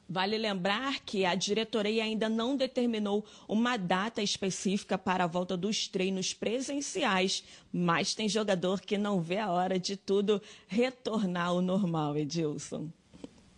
Vale 0.10 0.38
lembrar 0.38 1.02
que 1.06 1.26
a 1.26 1.36
diretoria 1.36 2.04
ainda 2.04 2.30
não 2.30 2.56
determinou 2.56 3.26
uma 3.46 3.76
data 3.76 4.22
específica 4.22 4.98
para 4.98 5.26
a 5.26 5.28
volta 5.28 5.58
dos 5.58 5.89
treinos 5.89 6.34
presenciais, 6.34 7.43
mas 7.74 8.15
tem 8.15 8.30
jogador 8.30 8.80
que 8.80 8.98
não 8.98 9.20
vê 9.20 9.38
a 9.38 9.52
hora 9.52 9.78
de 9.78 9.98
tudo 9.98 10.41
retornar 10.65 11.48
ao 11.48 11.62
normal, 11.62 12.15
Edilson. 12.15 12.88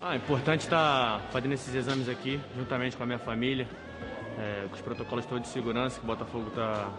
Ah, 0.01 0.15
é 0.15 0.17
importante 0.17 0.61
estar 0.61 1.29
fazendo 1.29 1.53
esses 1.53 1.75
exames 1.75 2.09
aqui, 2.09 2.39
juntamente 2.55 2.97
com 2.97 3.03
a 3.03 3.05
minha 3.05 3.19
família, 3.19 3.67
é, 4.39 4.65
com 4.67 4.73
os 4.73 4.81
protocolos 4.81 5.25
todos 5.27 5.43
de 5.43 5.49
segurança 5.49 5.99
que 5.99 6.05
o 6.05 6.07
Botafogo 6.07 6.47
está 6.47 6.91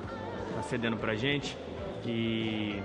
tá 0.54 0.62
cedendo 0.62 0.96
para 0.96 1.12
a 1.12 1.16
gente. 1.16 1.56
E 2.06 2.80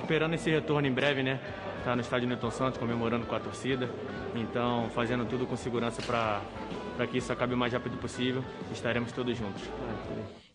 esperando 0.00 0.34
esse 0.34 0.50
retorno 0.50 0.86
em 0.86 0.92
breve, 0.92 1.22
né? 1.22 1.38
Tá 1.84 1.94
no 1.94 2.02
estádio 2.02 2.28
Newton 2.28 2.50
Santos 2.50 2.78
comemorando 2.78 3.26
com 3.26 3.34
a 3.34 3.40
torcida. 3.40 3.88
Então, 4.34 4.90
fazendo 4.90 5.24
tudo 5.24 5.46
com 5.46 5.56
segurança 5.56 6.02
para 6.02 7.06
que 7.06 7.18
isso 7.18 7.32
acabe 7.32 7.54
o 7.54 7.56
mais 7.56 7.72
rápido 7.72 7.96
possível. 7.98 8.42
Estaremos 8.72 9.12
todos 9.12 9.36
juntos. 9.36 9.62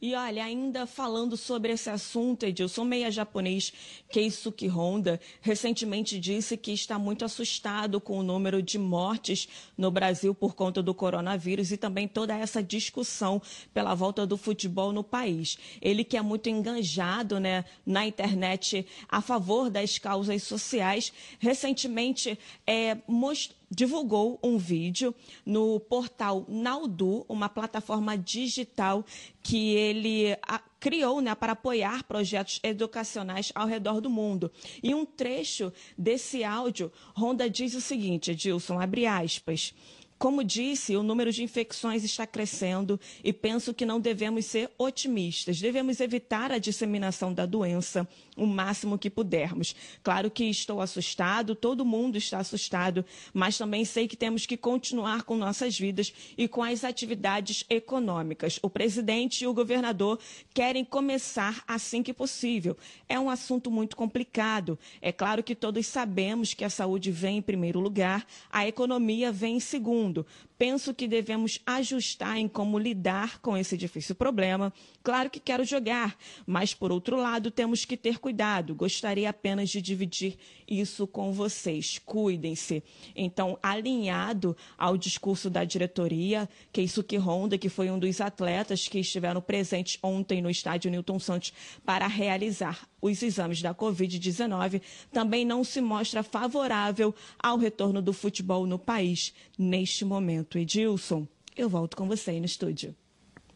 E 0.05 0.13
olha, 0.13 0.45
ainda 0.45 0.85
falando 0.85 1.35
sobre 1.35 1.73
esse 1.73 1.89
assunto, 1.89 2.45
Edilson, 2.45 2.83
meia 2.83 3.09
japonês 3.09 3.73
Keisuke 4.07 4.67
Honda 4.67 5.19
recentemente 5.41 6.19
disse 6.19 6.55
que 6.55 6.71
está 6.71 6.99
muito 6.99 7.25
assustado 7.25 7.99
com 7.99 8.19
o 8.19 8.21
número 8.21 8.61
de 8.61 8.77
mortes 8.77 9.49
no 9.75 9.89
Brasil 9.89 10.35
por 10.35 10.53
conta 10.53 10.83
do 10.83 10.93
coronavírus 10.93 11.71
e 11.71 11.77
também 11.77 12.07
toda 12.07 12.37
essa 12.37 12.61
discussão 12.61 13.41
pela 13.73 13.95
volta 13.95 14.27
do 14.27 14.37
futebol 14.37 14.93
no 14.93 15.03
país. 15.03 15.57
Ele 15.81 16.03
que 16.03 16.17
é 16.17 16.21
muito 16.21 16.49
engajado 16.49 17.39
né, 17.39 17.65
na 17.83 18.05
internet 18.05 18.85
a 19.09 19.21
favor 19.21 19.71
das 19.71 19.97
causas 19.97 20.43
sociais, 20.43 21.11
recentemente 21.39 22.37
é, 22.67 22.95
mostrou 23.07 23.64
divulgou 23.69 24.39
um 24.43 24.58
vídeo 24.58 25.13
no 25.45 25.80
portal 25.80 26.45
Naudu, 26.47 27.25
uma 27.28 27.49
plataforma 27.49 28.17
digital 28.17 29.06
que 29.41 29.73
ele 29.75 30.38
criou 30.80 31.21
né, 31.21 31.34
para 31.36 31.54
apoiar 31.54 32.04
projetos 32.04 32.60
educacionais 32.63 33.51
ao 33.56 33.67
redor 33.67 33.99
do 34.01 34.10
mundo. 34.10 34.51
E 34.82 34.93
um 34.93 35.06
trecho 35.06 35.73
desse 35.97 36.43
áudio, 36.43 36.91
Ronda 37.15 37.49
diz 37.49 37.73
o 37.73 37.82
seguinte, 37.82 38.32
Edilson, 38.32 38.80
abre 38.80 39.06
aspas. 39.06 39.73
Como 40.17 40.43
disse, 40.43 40.95
o 40.95 41.04
número 41.04 41.32
de 41.32 41.43
infecções 41.43 42.04
está 42.04 42.25
crescendo 42.25 42.99
e 43.21 43.34
penso 43.34 43.73
que 43.73 43.86
não 43.86 43.99
devemos 43.99 44.45
ser 44.45 44.71
otimistas. 44.78 45.60
Devemos 45.60 45.99
evitar 45.99 46.54
a 46.54 46.58
disseminação 46.58 47.34
da 47.34 47.45
doença 47.45 48.08
o 48.35 48.45
máximo 48.45 48.97
que 48.97 49.09
pudermos. 49.09 49.75
Claro 50.03 50.29
que 50.29 50.45
estou 50.45 50.81
assustado, 50.81 51.55
todo 51.55 51.85
mundo 51.85 52.17
está 52.17 52.39
assustado, 52.39 53.05
mas 53.33 53.57
também 53.57 53.85
sei 53.85 54.07
que 54.07 54.17
temos 54.17 54.45
que 54.45 54.57
continuar 54.57 55.23
com 55.23 55.37
nossas 55.37 55.77
vidas 55.77 56.13
e 56.37 56.47
com 56.47 56.63
as 56.63 56.83
atividades 56.83 57.63
econômicas. 57.69 58.59
O 58.61 58.69
presidente 58.69 59.43
e 59.43 59.47
o 59.47 59.53
governador 59.53 60.19
querem 60.53 60.83
começar 60.83 61.63
assim 61.67 62.03
que 62.03 62.13
possível. 62.13 62.77
É 63.07 63.19
um 63.19 63.29
assunto 63.29 63.71
muito 63.71 63.95
complicado. 63.95 64.77
É 65.01 65.11
claro 65.11 65.43
que 65.43 65.55
todos 65.55 65.87
sabemos 65.87 66.53
que 66.53 66.63
a 66.63 66.69
saúde 66.69 67.11
vem 67.11 67.37
em 67.37 67.41
primeiro 67.41 67.79
lugar, 67.79 68.25
a 68.51 68.67
economia 68.67 69.31
vem 69.31 69.57
em 69.57 69.59
segundo. 69.59 70.25
Penso 70.57 70.93
que 70.93 71.07
devemos 71.07 71.59
ajustar 71.65 72.37
em 72.37 72.47
como 72.47 72.79
lidar 72.79 73.39
com 73.39 73.57
esse 73.57 73.77
difícil 73.77 74.15
problema. 74.15 74.73
Claro 75.05 75.29
que 75.29 75.39
quero 75.39 75.63
jogar, 75.63 76.17
mas 76.47 76.73
por 76.73 76.91
outro 76.91 77.15
lado 77.15 77.51
temos 77.51 77.85
que 77.85 77.95
ter 77.95 78.17
cuidado. 78.17 78.73
Gostaria 78.73 79.29
apenas 79.29 79.69
de 79.69 79.79
dividir 79.79 80.35
isso 80.67 81.05
com 81.05 81.31
vocês. 81.31 82.01
Cuidem-se. 82.03 82.83
Então, 83.15 83.55
alinhado 83.61 84.57
ao 84.75 84.97
discurso 84.97 85.47
da 85.47 85.63
diretoria, 85.63 86.49
Keisuke 86.73 87.17
Honda, 87.17 87.55
que 87.55 87.69
foi 87.69 87.91
um 87.91 87.99
dos 87.99 88.19
atletas 88.19 88.87
que 88.87 88.97
estiveram 88.97 89.39
presentes 89.41 89.99
ontem 90.01 90.41
no 90.41 90.49
estádio 90.49 90.89
Newton 90.89 91.19
Santos 91.19 91.53
para 91.85 92.07
realizar 92.07 92.89
os 92.99 93.21
exames 93.21 93.61
da 93.61 93.75
Covid-19, 93.75 94.81
também 95.11 95.45
não 95.45 95.63
se 95.63 95.81
mostra 95.81 96.23
favorável 96.23 97.13
ao 97.37 97.59
retorno 97.59 98.01
do 98.01 98.11
futebol 98.11 98.65
no 98.65 98.79
país 98.79 99.35
neste 99.55 100.03
momento. 100.03 100.57
Edilson, 100.57 101.27
eu 101.55 101.69
volto 101.69 101.95
com 101.95 102.07
você 102.07 102.31
aí 102.31 102.39
no 102.39 102.47
estúdio. 102.47 102.95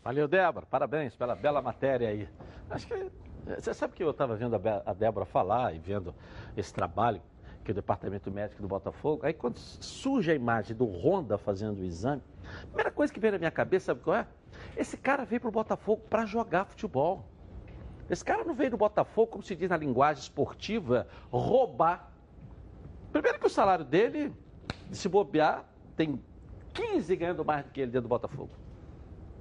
Valeu, 0.04 0.28
Débora. 0.28 0.66
Parabéns 0.66 1.16
pela 1.16 1.36
bela 1.36 1.62
matéria 1.62 2.10
aí. 2.10 2.28
Acho 2.70 2.88
que. 2.88 3.12
Você 3.46 3.74
sabe 3.74 3.94
que 3.94 4.04
eu 4.04 4.12
estava 4.12 4.36
vendo 4.36 4.56
a 4.86 4.94
Débora 4.94 5.26
falar 5.26 5.74
e 5.74 5.80
vendo 5.80 6.14
esse 6.56 6.74
trabalho 6.74 7.22
que 7.64 7.72
o 7.72 7.74
Departamento 7.74 8.32
Médico 8.32 8.62
do 8.62 8.68
Botafogo. 8.68 9.26
Aí 9.26 9.34
quando 9.34 9.58
surge 9.58 10.32
a 10.32 10.36
imagem 10.36 10.76
do 10.76 10.86
Honda 10.86 11.38
fazendo 11.38 11.80
o 11.80 11.84
exame, 11.84 12.22
a 12.64 12.66
primeira 12.68 12.92
coisa 12.92 13.14
que 13.14 13.20
veio 13.20 13.34
na 13.34 13.40
minha 13.40 13.52
cabeça, 13.52 13.88
sabe 13.88 14.02
qual 14.02 14.18
é? 14.18 14.28
Esse 14.78 14.98
cara 14.98 15.26
veio 15.26 15.42
para 15.42 15.50
o 15.50 15.52
Botafogo 15.52 16.02
para 16.10 16.26
jogar 16.26 16.66
futebol. 16.66 17.26
Esse 18.10 18.24
cara 18.24 18.44
não 18.44 18.54
veio 18.54 18.72
do 18.72 18.78
Botafogo, 18.78 19.28
como 19.32 19.44
se 19.44 19.56
diz 19.56 19.70
na 19.70 19.78
linguagem 19.78 20.22
esportiva, 20.22 21.08
roubar. 21.32 22.12
Primeiro 23.12 23.40
que 23.40 23.46
o 23.46 23.50
salário 23.50 23.86
dele, 23.86 24.34
se 24.92 25.08
bobear, 25.08 25.66
tem 25.96 26.20
15 26.74 27.16
ganhando 27.16 27.46
mais 27.46 27.66
do 27.66 27.72
que 27.72 27.82
ele 27.82 27.92
dentro 27.92 28.08
do 28.08 28.10
Botafogo. 28.10 28.52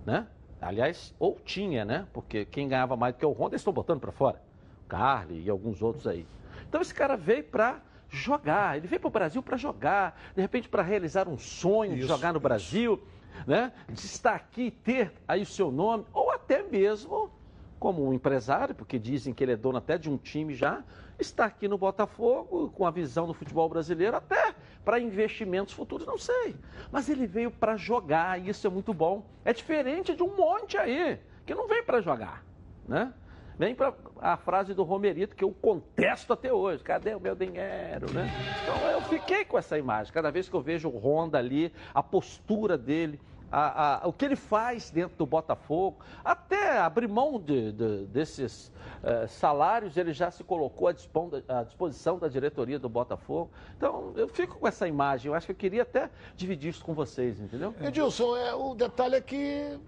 Né? 0.05 0.27
Aliás, 0.61 1.15
ou 1.19 1.39
tinha, 1.45 1.85
né? 1.85 2.07
Porque 2.13 2.45
quem 2.45 2.69
ganhava 2.69 2.97
mais 2.97 3.15
do 3.15 3.19
que 3.19 3.27
o 3.27 3.33
Honda, 3.33 3.51
eles 3.55 3.61
estão 3.61 3.73
botando 3.73 4.01
para 4.01 4.13
fora. 4.13 4.43
Carly 4.89 5.43
e 5.45 5.51
alguns 5.51 5.83
outros 5.83 6.07
aí. 6.07 6.27
Então 6.69 6.81
esse 6.81 6.95
cara 6.95 7.17
veio 7.17 7.45
para 7.45 7.81
jogar. 8.09 8.77
Ele 8.77 8.87
veio 8.87 9.01
para 9.01 9.09
o 9.09 9.13
Brasil 9.13 9.43
para 9.43 9.57
jogar. 9.57 10.21
De 10.35 10.41
repente, 10.41 10.69
para 10.69 10.83
realizar 10.83 11.29
um 11.29 11.39
sonho 11.39 11.93
isso, 11.93 12.03
de 12.03 12.07
jogar 12.09 12.33
no 12.33 12.39
isso. 12.39 12.49
Brasil, 12.49 13.03
né? 13.47 13.73
De 13.89 14.01
estar 14.01 14.35
aqui 14.35 14.71
ter 14.71 15.13
aí 15.27 15.43
o 15.43 15.47
seu 15.47 15.71
nome. 15.71 16.05
Ou 16.13 16.31
até 16.31 16.63
mesmo 16.63 17.31
como 17.79 18.05
um 18.05 18.13
empresário, 18.13 18.75
porque 18.75 18.99
dizem 18.99 19.33
que 19.33 19.45
ele 19.45 19.53
é 19.53 19.57
dono 19.57 19.79
até 19.79 19.97
de 19.97 20.11
um 20.11 20.17
time 20.17 20.55
já, 20.55 20.83
está 21.19 21.47
aqui 21.47 21.67
no 21.67 21.77
Botafogo 21.77 22.71
com 22.71 22.87
a 22.87 22.91
visão 22.91 23.27
do 23.27 23.35
futebol 23.35 23.69
brasileiro 23.69 24.17
até 24.17 24.55
para 24.85 25.01
investimentos 25.01 25.75
futuros, 25.75 26.07
não 26.07 26.19
sei. 26.19 26.57
Mas 26.91 27.09
ele 27.09 27.27
veio 27.27 27.51
para 27.51 27.77
jogar 27.77 28.41
e 28.41 28.49
isso 28.49 28.67
é 28.67 28.71
muito 28.71 28.95
bom. 28.95 29.27
É 29.45 29.53
diferente 29.53 30.15
de 30.15 30.23
um 30.23 30.37
monte 30.37 30.79
aí 30.79 31.19
que 31.45 31.55
não 31.55 31.67
vem 31.67 31.83
para 31.83 32.01
jogar, 32.01 32.45
né? 32.87 33.13
Vem 33.59 33.75
para 33.75 33.93
a 34.21 34.37
frase 34.37 34.73
do 34.73 34.85
Romerito 34.85 35.35
que 35.35 35.43
eu 35.43 35.51
contesto 35.51 36.33
até 36.33 36.53
hoje. 36.53 36.85
Cadê 36.85 37.15
o 37.17 37.21
meu 37.21 37.35
dinheiro, 37.35 38.09
né? 38.13 38.31
Então 38.63 38.91
eu 38.93 39.01
fiquei 39.03 39.45
com 39.45 39.59
essa 39.59 39.77
imagem. 39.77 40.13
Cada 40.13 40.31
vez 40.31 40.49
que 40.49 40.55
eu 40.55 40.61
vejo 40.61 40.89
o 40.89 40.97
Honda 40.97 41.39
ali, 41.39 41.73
a 41.93 42.01
postura 42.01 42.79
dele, 42.79 43.21
a, 43.51 44.05
a, 44.05 44.09
o 44.09 44.13
que 44.13 44.25
ele 44.25 44.37
faz 44.37 44.91
dentro 44.91 45.17
do 45.17 45.27
Botafogo, 45.27 45.99
até 46.25 46.79
abrir 46.79 47.09
mão 47.09 47.41
de, 47.41 47.73
de, 47.73 48.07
desses 48.07 48.69
uh, 49.03 49.27
salários, 49.29 49.97
ele 49.97 50.13
já 50.13 50.31
se 50.31 50.45
colocou 50.45 50.89
à, 50.89 51.63
disposição 51.63 52.19
da 52.19 52.29
diretoria 52.29 52.79
do 52.79 52.89
Botafogo. 52.89 53.51
Então, 53.77 54.13
eu 54.17 54.29
fico 54.29 54.59
com 54.59 54.69
essa 54.69 54.87
imagem, 54.87 55.31
eu 55.31 55.35
acho 55.35 55.47
que 55.47 55.53
eu 55.53 55.57
queria 55.57 55.83
até 55.83 56.11
dividir 56.37 56.71
isso 56.71 56.85
com 56.85 56.95
vocês, 56.95 57.41
entendeu? 57.41 57.75
Edilson, 57.81 58.37
é, 58.37 58.55
o 58.55 58.75
detalhe 58.75 59.17
é 59.17 59.21
que 59.21 59.79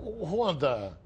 o 0.00 0.24
Honda, 0.24 0.98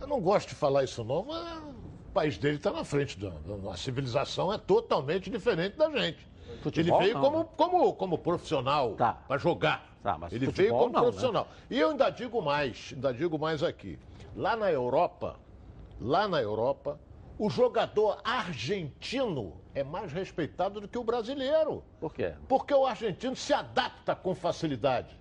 eu 0.00 0.06
não 0.06 0.20
gosto 0.20 0.50
de 0.50 0.54
falar 0.54 0.84
isso 0.84 1.02
não, 1.04 1.24
mas 1.24 1.58
o 1.58 2.12
país 2.12 2.38
dele 2.38 2.56
está 2.56 2.72
na 2.72 2.84
frente, 2.84 3.18
da, 3.18 3.32
a 3.70 3.76
civilização 3.76 4.52
é 4.52 4.58
totalmente 4.58 5.30
diferente 5.30 5.76
da 5.76 5.90
gente. 5.90 6.33
Futebol, 6.64 7.02
ele 7.02 7.12
veio 7.12 7.14
não, 7.14 7.22
como, 7.22 7.38
né? 7.40 7.48
como, 7.56 7.92
como 7.92 8.18
profissional 8.18 8.94
tá. 8.94 9.12
para 9.28 9.36
jogar. 9.36 9.94
Tá, 10.02 10.18
ele 10.32 10.46
veio 10.46 10.70
como 10.70 10.92
não, 10.92 11.00
né? 11.00 11.00
profissional. 11.00 11.44
Né? 11.44 11.76
E 11.76 11.80
eu 11.80 11.90
ainda 11.90 12.08
digo 12.08 12.40
mais, 12.40 12.90
ainda 12.94 13.12
digo 13.12 13.38
mais 13.38 13.62
aqui. 13.62 13.98
Lá 14.34 14.56
na 14.56 14.72
Europa, 14.72 15.36
lá 16.00 16.26
na 16.26 16.40
Europa, 16.40 16.98
o 17.38 17.50
jogador 17.50 18.18
argentino 18.24 19.60
é 19.74 19.84
mais 19.84 20.10
respeitado 20.10 20.80
do 20.80 20.88
que 20.88 20.96
o 20.96 21.04
brasileiro. 21.04 21.84
Por 22.00 22.14
quê? 22.14 22.32
Porque 22.48 22.72
o 22.72 22.86
argentino 22.86 23.36
se 23.36 23.52
adapta 23.52 24.14
com 24.14 24.34
facilidade. 24.34 25.20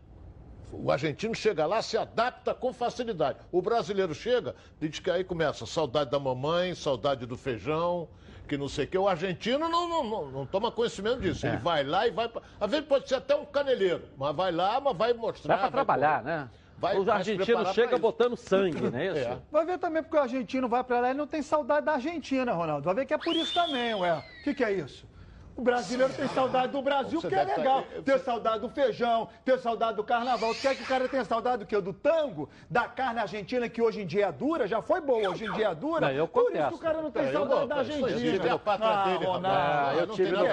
O 0.72 0.92
argentino 0.92 1.36
chega 1.36 1.66
lá, 1.66 1.82
se 1.82 1.98
adapta 1.98 2.54
com 2.54 2.72
facilidade. 2.72 3.40
O 3.52 3.62
brasileiro 3.62 4.16
chega, 4.16 4.56
diz 4.80 4.98
que 4.98 5.12
aí 5.12 5.24
começa 5.26 5.66
saudade 5.66 6.10
da 6.10 6.20
mamãe, 6.20 6.74
saudade 6.74 7.26
do 7.26 7.38
feijão, 7.38 8.08
que 8.48 8.58
não 8.58 8.68
sei 8.68 8.86
o 8.86 8.88
que. 8.88 8.98
O 8.98 9.08
argentino 9.08 9.70
não, 9.70 9.88
não, 9.88 10.04
não, 10.04 10.32
não 10.32 10.46
toma 10.46 10.72
conhecimento 10.72 11.22
disso. 11.22 11.46
É. 11.46 11.50
Ele 11.50 11.58
vai 11.58 11.84
lá 11.84 12.08
e 12.08 12.12
vai. 12.12 12.30
Às 12.60 12.70
vezes 12.72 12.86
pode 12.86 13.08
ser 13.08 13.16
até 13.16 13.36
um 13.36 13.46
caneleiro, 13.46 14.04
mas 14.18 14.36
vai 14.36 14.52
lá, 14.52 14.80
mas 14.80 14.96
vai 14.96 15.14
mostrar. 15.14 15.56
Vai 15.56 15.64
para 15.64 15.72
trabalhar, 15.72 16.24
né? 16.24 16.50
Vai, 16.78 16.98
o 17.00 17.10
argentino 17.10 17.66
chega 17.74 17.98
botando 17.98 18.36
sangue, 18.36 18.82
não 18.90 19.00
é 19.00 19.08
isso? 19.16 19.18
É. 19.20 19.38
Vai 19.50 19.66
ver 19.66 19.78
também 19.78 20.04
porque 20.04 20.18
o 20.18 20.20
argentino 20.20 20.68
vai 20.68 20.84
para 20.84 21.00
lá 21.00 21.12
e 21.12 21.14
não 21.14 21.26
tem 21.26 21.42
saudade 21.42 21.86
da 21.86 21.94
Argentina, 21.94 22.52
Ronaldo. 22.52 22.84
Vai 22.84 22.96
ver 22.96 23.06
que 23.06 23.14
é 23.14 23.18
por 23.18 23.34
isso 23.36 23.54
também, 23.54 23.96
ué. 23.96 24.18
O 24.18 24.44
que, 24.44 24.54
que 24.54 24.64
é 24.64 24.74
isso? 24.74 25.08
O 25.56 25.62
brasileiro 25.62 26.12
tem 26.14 26.28
saudade 26.30 26.72
do 26.72 26.82
Brasil, 26.82 27.22
que 27.22 27.34
é 27.34 27.44
legal. 27.44 27.84
Ter 28.04 28.20
saudade 28.20 28.60
do 28.62 28.70
feijão, 28.70 29.30
ter 29.46 29.60
saudade 29.60 29.96
do 29.98 30.04
carnaval. 30.04 30.54
Quer 30.56 30.76
que 30.76 30.84
o 30.84 30.86
cara 30.86 31.08
tenha 31.08 31.24
saudade 31.24 31.60
do 31.60 31.66
quê? 31.66 31.80
Do 31.80 31.94
tango? 31.94 32.50
Da 32.70 32.88
carne 32.88 33.20
argentina, 33.20 33.70
que 33.70 33.82
hoje 33.82 34.02
em 34.02 34.06
dia 34.06 34.28
é 34.28 34.32
dura? 34.32 34.68
Já 34.68 34.82
foi 34.82 35.00
boa, 35.00 35.30
hoje 35.30 35.46
em 35.46 35.52
dia 35.54 35.68
é 35.70 35.76
dura? 35.76 36.08
Não, 36.08 36.12
eu 36.12 36.28
Por 36.28 36.52
isso 36.52 36.68
que 36.70 36.74
o 36.76 36.78
cara 36.80 37.02
não 37.02 37.12
tem 37.12 37.32
saudade 37.32 37.68
da 37.68 37.76
Argentina. 37.76 38.60
Ah, 39.44 39.94
eu 39.96 40.08
tive 40.08 40.32
no, 40.32 40.46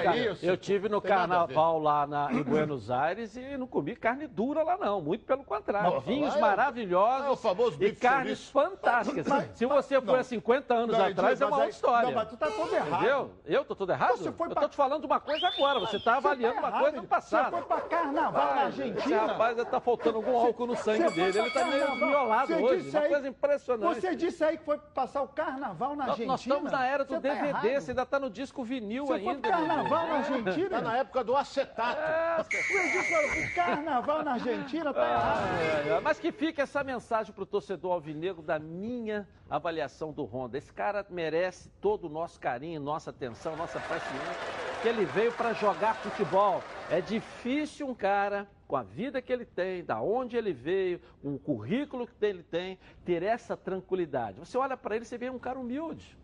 eu 0.42 0.56
tive 0.56 0.88
no 0.88 1.00
carnaval 1.00 1.78
lá 1.78 2.06
na, 2.06 2.32
em 2.32 2.42
Buenos 2.42 2.90
Aires 2.90 3.36
e 3.36 3.56
não 3.56 3.66
comi 3.66 3.96
carne 3.96 4.26
dura 4.26 4.62
lá 4.62 4.76
não. 4.76 5.00
Muito 5.00 5.24
pelo 5.24 5.44
contrário. 5.44 6.00
Vinhos 6.00 6.36
maravilhosos 6.36 7.40
e 7.80 7.92
carnes 7.92 8.48
fantásticas. 8.50 9.26
Se 9.54 9.64
você 9.64 10.00
foi 10.00 10.18
há 10.18 10.24
50 10.24 10.74
anos 10.74 10.98
atrás, 10.98 11.40
é 11.40 11.46
uma 11.46 11.56
outra 11.56 11.70
história. 11.70 12.08
Não, 12.08 12.14
mas 12.14 12.28
tu 12.28 12.36
tá 12.36 12.50
todo 12.50 12.74
errado. 12.74 13.00
Entendeu? 13.00 13.30
Eu 13.46 13.64
tô 13.64 13.74
todo 13.74 13.90
errado? 13.90 14.18
Você 14.18 14.32
foi 14.32 14.48
eu 14.48 14.54
tô 14.54 14.68
te 14.68 14.76
falando 14.76 14.89
falando 14.90 15.04
uma 15.04 15.20
coisa 15.20 15.46
agora, 15.46 15.78
você 15.78 15.96
está 15.98 16.16
avaliando 16.16 16.60
tá 16.60 16.68
uma 16.68 16.80
coisa 16.80 16.96
no 16.96 17.06
passado. 17.06 17.44
Você 17.44 17.50
foi 17.50 17.62
para 17.62 17.80
carnaval 17.82 18.50
ah, 18.50 18.54
na 18.56 18.62
Argentina. 18.62 18.98
Esse 18.98 19.14
rapaz 19.14 19.58
está 19.58 19.80
faltando 19.80 20.16
algum 20.16 20.36
álcool 20.36 20.66
no 20.66 20.76
sangue 20.76 21.08
dele. 21.12 21.38
Ele 21.38 21.46
está 21.46 21.64
meio 21.64 21.94
violado 21.94 22.54
hoje. 22.54 22.90
Uma 22.90 23.08
coisa 23.08 23.28
impressionante. 23.28 24.00
Você 24.00 24.16
disse 24.16 24.42
aí 24.42 24.58
que 24.58 24.64
foi 24.64 24.78
passar 24.78 25.22
o 25.22 25.28
carnaval 25.28 25.94
na 25.94 26.04
Argentina. 26.06 26.26
Nós 26.26 26.40
estamos 26.40 26.72
na 26.72 26.84
era 26.84 27.04
do 27.04 27.14
você 27.14 27.20
DVD, 27.20 27.52
tá 27.52 27.80
você 27.80 27.90
ainda 27.92 28.02
está 28.02 28.18
no 28.18 28.28
disco 28.28 28.64
vinil 28.64 29.06
você 29.06 29.12
ainda. 29.14 29.30
Foi 29.30 29.40
carnaval 29.42 30.06
na 30.08 30.14
Argentina? 30.14 30.64
Está 30.64 30.80
na 30.80 30.96
época 30.96 31.22
do 31.22 31.36
acetato. 31.36 32.00
É, 32.00 33.50
o 33.50 33.54
carnaval 33.54 34.24
na 34.24 34.32
Argentina 34.32 34.90
está 34.90 35.08
errado. 35.08 35.86
É, 35.86 35.88
é, 35.90 36.00
mas 36.00 36.18
que 36.18 36.32
fique 36.32 36.60
essa 36.60 36.82
mensagem 36.82 37.32
para 37.32 37.44
o 37.44 37.46
torcedor 37.46 37.92
alvinegro 37.92 38.42
da 38.42 38.58
minha 38.58 39.28
avaliação 39.48 40.12
do 40.12 40.24
Honda. 40.24 40.58
Esse 40.58 40.72
cara 40.72 41.06
merece 41.08 41.70
todo 41.80 42.08
o 42.08 42.08
nosso 42.08 42.40
carinho, 42.40 42.80
nossa 42.80 43.10
atenção, 43.10 43.54
nossa 43.54 43.78
paciência 43.78 44.69
que 44.80 44.88
ele 44.88 45.04
veio 45.04 45.30
para 45.32 45.52
jogar 45.52 45.94
futebol. 45.96 46.62
É 46.90 47.02
difícil 47.02 47.86
um 47.86 47.94
cara, 47.94 48.48
com 48.66 48.76
a 48.76 48.82
vida 48.82 49.20
que 49.20 49.30
ele 49.30 49.44
tem, 49.44 49.84
da 49.84 50.00
onde 50.00 50.36
ele 50.38 50.54
veio, 50.54 51.00
com 51.22 51.34
o 51.34 51.38
currículo 51.38 52.06
que 52.06 52.24
ele 52.24 52.42
tem, 52.42 52.78
ter 53.04 53.22
essa 53.22 53.56
tranquilidade. 53.56 54.38
Você 54.38 54.56
olha 54.56 54.76
para 54.76 54.96
ele 54.96 55.04
e 55.10 55.18
vê 55.18 55.28
um 55.28 55.38
cara 55.38 55.58
humilde. 55.58 56.16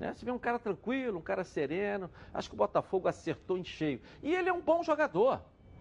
Né? 0.00 0.12
Você 0.12 0.24
vê 0.24 0.32
um 0.32 0.38
cara 0.38 0.58
tranquilo, 0.58 1.18
um 1.18 1.22
cara 1.22 1.44
sereno. 1.44 2.10
Acho 2.34 2.48
que 2.48 2.56
o 2.56 2.58
Botafogo 2.58 3.06
acertou 3.06 3.56
em 3.56 3.64
cheio. 3.64 4.00
E 4.20 4.34
ele 4.34 4.48
é 4.48 4.52
um 4.52 4.60
bom 4.60 4.82
jogador. 4.82 5.40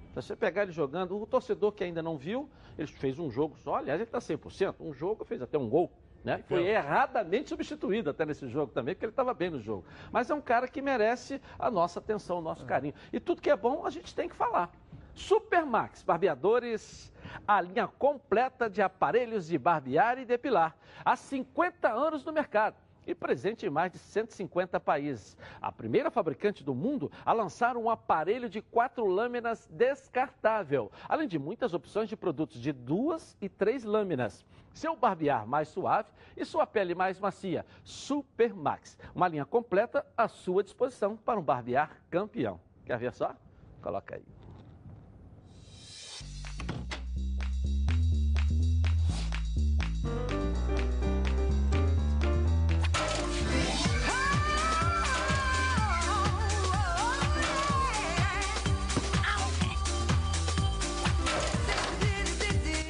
Se 0.10 0.22
você 0.22 0.36
pegar 0.36 0.64
ele 0.64 0.72
jogando, 0.72 1.20
o 1.20 1.26
torcedor 1.26 1.72
que 1.72 1.84
ainda 1.84 2.04
não 2.04 2.18
viu, 2.18 2.48
ele 2.78 2.88
fez 2.88 3.18
um 3.18 3.32
jogo 3.32 3.58
só, 3.58 3.76
aliás, 3.76 4.00
ele 4.00 4.08
está 4.08 4.20
100%, 4.20 4.76
um 4.80 4.94
jogo, 4.94 5.26
fez 5.26 5.42
até 5.42 5.58
um 5.58 5.68
gol. 5.68 5.92
Né? 6.26 6.44
Foi 6.48 6.66
erradamente 6.66 7.50
substituído 7.50 8.10
até 8.10 8.26
nesse 8.26 8.48
jogo 8.48 8.72
também, 8.74 8.96
porque 8.96 9.06
ele 9.06 9.12
estava 9.12 9.32
bem 9.32 9.52
no 9.52 9.62
jogo. 9.62 9.86
Mas 10.12 10.28
é 10.32 10.34
um 10.34 10.42
cara 10.42 10.68
que 10.68 10.82
merece 10.82 11.40
a 11.60 11.70
nossa 11.70 12.00
atenção, 12.00 12.40
o 12.40 12.42
nosso 12.42 12.64
é. 12.64 12.66
carinho. 12.66 12.96
E 13.14 13.20
tudo 13.20 13.42
que 13.44 13.50
é 13.50 13.56
bom, 13.56 13.86
a 13.86 13.92
gente 13.92 14.16
tem 14.16 14.28
que 14.28 14.36
falar. 14.36 14.72
Supermax 15.14 16.02
Barbeadores, 16.02 17.14
a 17.48 17.62
linha 17.62 17.88
completa 17.88 18.68
de 18.68 18.82
aparelhos 18.82 19.46
de 19.46 19.58
barbear 19.60 20.18
e 20.18 20.26
depilar. 20.26 20.76
Há 21.06 21.16
50 21.16 21.90
anos 21.90 22.26
no 22.26 22.34
mercado 22.34 22.76
e 23.06 23.14
presente 23.14 23.66
em 23.66 23.70
mais 23.70 23.92
de 23.92 23.98
150 23.98 24.80
países. 24.80 25.38
A 25.62 25.72
primeira 25.72 26.12
fabricante 26.12 26.64
do 26.64 26.74
mundo 26.74 27.12
a 27.26 27.34
lançar 27.34 27.78
um 27.78 27.90
aparelho 27.90 28.50
de 28.50 28.62
quatro 28.62 29.06
lâminas 29.06 29.68
descartável, 29.72 30.92
além 31.08 31.28
de 31.28 31.40
muitas 31.40 31.74
opções 31.74 32.10
de 32.10 32.16
produtos 32.16 32.60
de 32.60 32.72
duas 32.72 33.38
e 33.42 33.50
três 33.50 33.84
lâminas. 33.84 34.46
Seu 34.74 34.96
barbear 34.96 35.48
mais 35.48 35.70
suave 35.70 36.10
e 36.36 36.44
sua 36.44 36.68
pele 36.68 36.94
mais 36.94 37.20
macia. 37.20 37.66
Super 37.84 38.54
Max, 38.54 38.98
uma 39.14 39.28
linha 39.28 39.46
completa 39.46 40.06
à 40.18 40.28
sua 40.28 40.64
disposição 40.64 41.16
para 41.16 41.40
um 41.40 41.44
barbear 41.44 42.02
campeão. 42.10 42.60
Quer 42.86 42.98
ver 42.98 43.14
só? 43.14 43.34
Coloca 43.82 44.16
aí. 44.16 44.45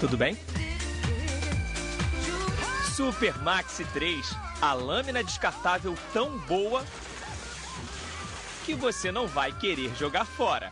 Tudo 0.06 0.18
bem? 0.18 0.38
Super 2.96 3.36
Maxi 3.42 3.84
3, 3.86 4.38
a 4.62 4.72
lâmina 4.72 5.24
descartável 5.24 5.96
tão 6.14 6.38
boa 6.42 6.84
que 8.64 8.76
você 8.76 9.12
não 9.12 9.26
vai 9.26 9.52
querer 9.52 9.96
jogar 9.96 10.26
fora. 10.26 10.70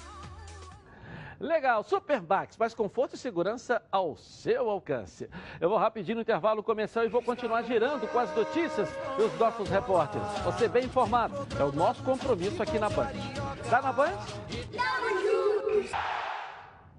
Legal, 1.39 1.84
Supermax, 1.84 2.57
mais 2.57 2.75
conforto 2.75 3.15
e 3.15 3.17
segurança 3.17 3.81
ao 3.91 4.15
seu 4.17 4.69
alcance. 4.69 5.27
Eu 5.59 5.67
vou 5.67 5.79
rapidinho 5.79 6.17
no 6.17 6.21
intervalo 6.21 6.61
começar 6.61 7.03
e 7.03 7.09
vou 7.09 7.23
continuar 7.23 7.63
girando 7.63 8.07
com 8.07 8.19
as 8.19 8.34
notícias 8.36 8.88
dos 9.17 9.34
nossos 9.39 9.67
repórteres. 9.67 10.27
Você 10.45 10.67
bem 10.67 10.86
informado, 10.86 11.47
é 11.59 11.63
o 11.63 11.71
nosso 11.71 12.03
compromisso 12.03 12.61
aqui 12.61 12.77
na 12.77 12.88
Band. 12.88 13.13
Tá 13.67 13.81
na 13.81 13.91
Band? 13.91 14.13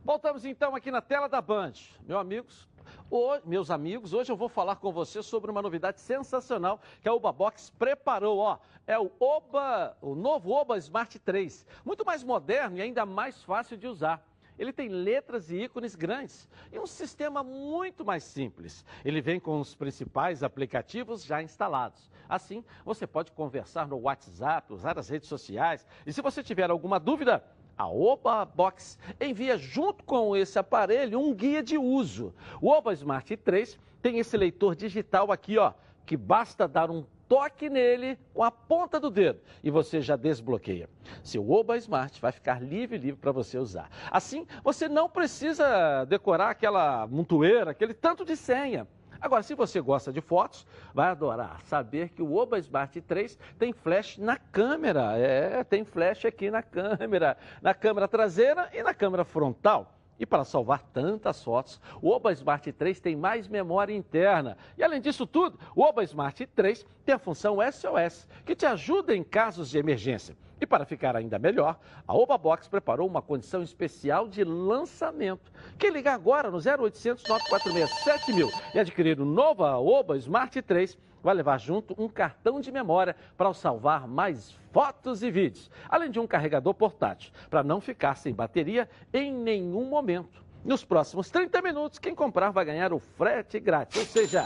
Voltamos 0.05 0.45
então 0.45 0.77
aqui 0.77 0.91
na 0.91 1.01
tela 1.01 1.31
da 1.31 1.41
Band. 1.41 1.73
Amigos, 2.11 2.69
hoje, 3.11 3.43
meus 3.47 3.71
amigos, 3.71 4.13
hoje 4.13 4.31
eu 4.31 4.37
vou 4.37 4.51
falar 4.51 4.77
com 4.77 4.93
você 4.93 5.23
sobre 5.23 5.51
uma 5.51 5.63
novidade 5.63 5.99
sensacional 5.99 6.79
que 7.01 7.09
a 7.09 7.15
Oba 7.15 7.33
Box 7.33 7.71
preparou, 7.79 8.37
ó. 8.37 8.59
É 8.87 8.99
o 8.99 9.11
Oba, 9.19 9.97
o 10.03 10.15
novo 10.15 10.51
Oba 10.51 10.77
Smart 10.77 11.19
3, 11.19 11.67
muito 11.87 12.05
mais 12.05 12.23
moderno 12.23 12.77
e 12.77 12.83
ainda 12.83 13.07
mais 13.07 13.43
fácil 13.45 13.79
de 13.79 13.87
usar. 13.87 14.23
Ele 14.59 14.75
tem 14.75 14.91
letras 14.91 15.51
e 15.51 15.63
ícones 15.63 15.95
grandes 15.95 16.51
e 16.71 16.79
um 16.79 16.87
sistema 16.87 17.43
muito 17.43 18.05
mais 18.05 18.25
simples. 18.25 18.85
Ele 19.07 19.23
vem 19.23 19.41
com 19.41 19.59
os 19.59 19.75
principais 19.75 20.43
aplicativos 20.43 21.25
já 21.25 21.43
instalados. 21.43 22.11
Assim, 22.29 22.63
você 22.85 23.07
pode 23.07 23.33
conversar 23.33 23.89
no 23.89 23.97
WhatsApp, 23.97 24.71
usar 24.71 24.99
as 24.99 25.09
redes 25.09 25.31
sociais. 25.31 25.87
E 26.05 26.13
se 26.13 26.21
você 26.21 26.43
tiver 26.43 26.71
alguma 26.71 27.01
dúvida, 27.01 27.43
a 27.77 27.89
Oba 27.89 28.45
Box 28.45 28.99
envia 29.20 29.57
junto 29.59 30.05
com 30.05 30.37
esse 30.37 30.59
aparelho 30.59 31.18
um 31.18 31.35
guia 31.35 31.62
de 31.62 31.77
uso. 31.77 32.35
O 32.61 32.68
Oba 32.68 32.93
Smart 32.93 33.37
3 33.37 33.79
tem 34.01 34.18
esse 34.18 34.37
leitor 34.37 34.77
digital 34.77 35.33
aqui, 35.33 35.59
ó, 35.59 35.72
que 36.07 36.16
basta 36.16 36.68
dar 36.68 36.91
um 36.91 37.05
toque 37.29 37.70
nele 37.70 38.18
com 38.33 38.43
a 38.43 38.51
ponta 38.51 39.01
do 39.01 39.11
dedo 39.11 39.41
e 39.62 39.70
você 39.70 40.01
já 40.01 40.14
desbloqueia. 40.14 40.89
Seu 41.22 41.51
Oba 41.51 41.77
Smart 41.79 42.20
vai 42.20 42.33
ficar 42.33 42.62
livre, 42.62 42.99
livre 42.99 43.20
para 43.20 43.33
você 43.33 43.59
usar. 43.59 43.91
Assim, 44.11 44.47
você 44.62 44.89
não 44.89 45.09
precisa 45.09 46.05
decorar 46.05 46.51
aquela 46.51 47.07
montoeira, 47.07 47.70
aquele 47.70 47.95
tanto 47.95 48.25
de 48.25 48.37
senha. 48.37 48.87
Agora, 49.25 49.43
se 49.43 49.55
você 49.55 49.81
gosta 49.81 50.12
de 50.12 50.20
fotos, 50.20 50.66
vai 50.93 51.09
adorar 51.09 51.62
saber 51.64 52.11
que 52.11 52.20
o 52.20 52.35
Oba 52.37 52.59
Smart 52.59 53.01
3 53.01 53.39
tem 53.59 53.72
flash 53.72 54.18
na 54.18 54.37
câmera. 54.37 55.16
É, 55.16 55.64
tem 55.64 55.83
flash 55.83 56.27
aqui 56.27 56.51
na 56.51 56.62
câmera, 56.62 57.35
na 57.62 57.72
câmera 57.72 58.07
traseira 58.07 58.68
e 58.70 58.83
na 58.83 58.93
câmera 58.93 59.25
frontal. 59.25 59.95
E 60.20 60.27
para 60.27 60.45
salvar 60.45 60.83
tantas 60.93 61.43
fotos, 61.43 61.81
o 62.03 62.11
Oba 62.11 62.33
Smart 62.33 62.70
3 62.70 63.01
tem 63.01 63.16
mais 63.16 63.49
memória 63.49 63.95
interna. 63.95 64.59
E 64.77 64.85
além 64.85 65.01
disso 65.01 65.27
tudo, 65.27 65.59
o 65.75 65.81
Oba 65.81 66.05
Smart 66.05 66.45
3 66.45 66.85
tem 67.03 67.14
a 67.14 67.18
função 67.18 67.57
SOS, 67.72 68.29
que 68.45 68.55
te 68.55 68.66
ajuda 68.66 69.16
em 69.16 69.25
casos 69.25 69.70
de 69.70 69.79
emergência. 69.79 70.37
E 70.65 70.67
para 70.67 70.87
ficar 70.87 71.15
ainda 71.15 71.39
melhor, 71.39 71.79
a 72.09 72.15
Oba 72.15 72.39
Box 72.39 72.67
preparou 72.69 73.07
uma 73.07 73.21
condição 73.21 73.62
especial 73.62 74.27
de 74.27 74.43
lançamento. 74.43 75.53
Quem 75.79 75.91
ligar 75.91 76.15
agora 76.15 76.51
no 76.51 76.57
0800 76.57 77.23
946 77.29 77.91
7000 78.03 78.49
e 78.75 78.79
adquirir 78.79 79.21
o 79.21 79.27
novo 79.27 79.62
Oba 79.62 80.17
Smart 80.17 80.62
3 80.62 80.97
vai 81.23 81.35
levar 81.35 81.61
junto 81.61 81.95
um 82.03 82.09
cartão 82.09 82.62
de 82.62 82.73
memória 82.73 83.15
para 83.37 83.53
salvar 83.53 84.09
mais 84.09 84.59
fotos 84.73 85.23
e 85.23 85.31
vídeos, 85.31 85.71
além 85.87 86.11
de 86.11 86.19
um 86.19 86.27
carregador 86.27 86.73
portátil, 86.73 87.31
para 87.51 87.62
não 87.62 87.79
ficar 87.79 88.17
sem 88.17 88.33
bateria 88.33 88.89
em 89.12 89.31
nenhum 89.31 89.85
momento. 89.85 90.43
Nos 90.65 90.83
próximos 90.83 91.29
30 91.29 91.61
minutos, 91.61 91.99
quem 91.99 92.15
comprar 92.15 92.53
vai 92.53 92.65
ganhar 92.65 92.91
o 92.95 92.99
frete 92.99 93.61
grátis, 93.61 94.01
ou 94.01 94.07
seja, 94.07 94.45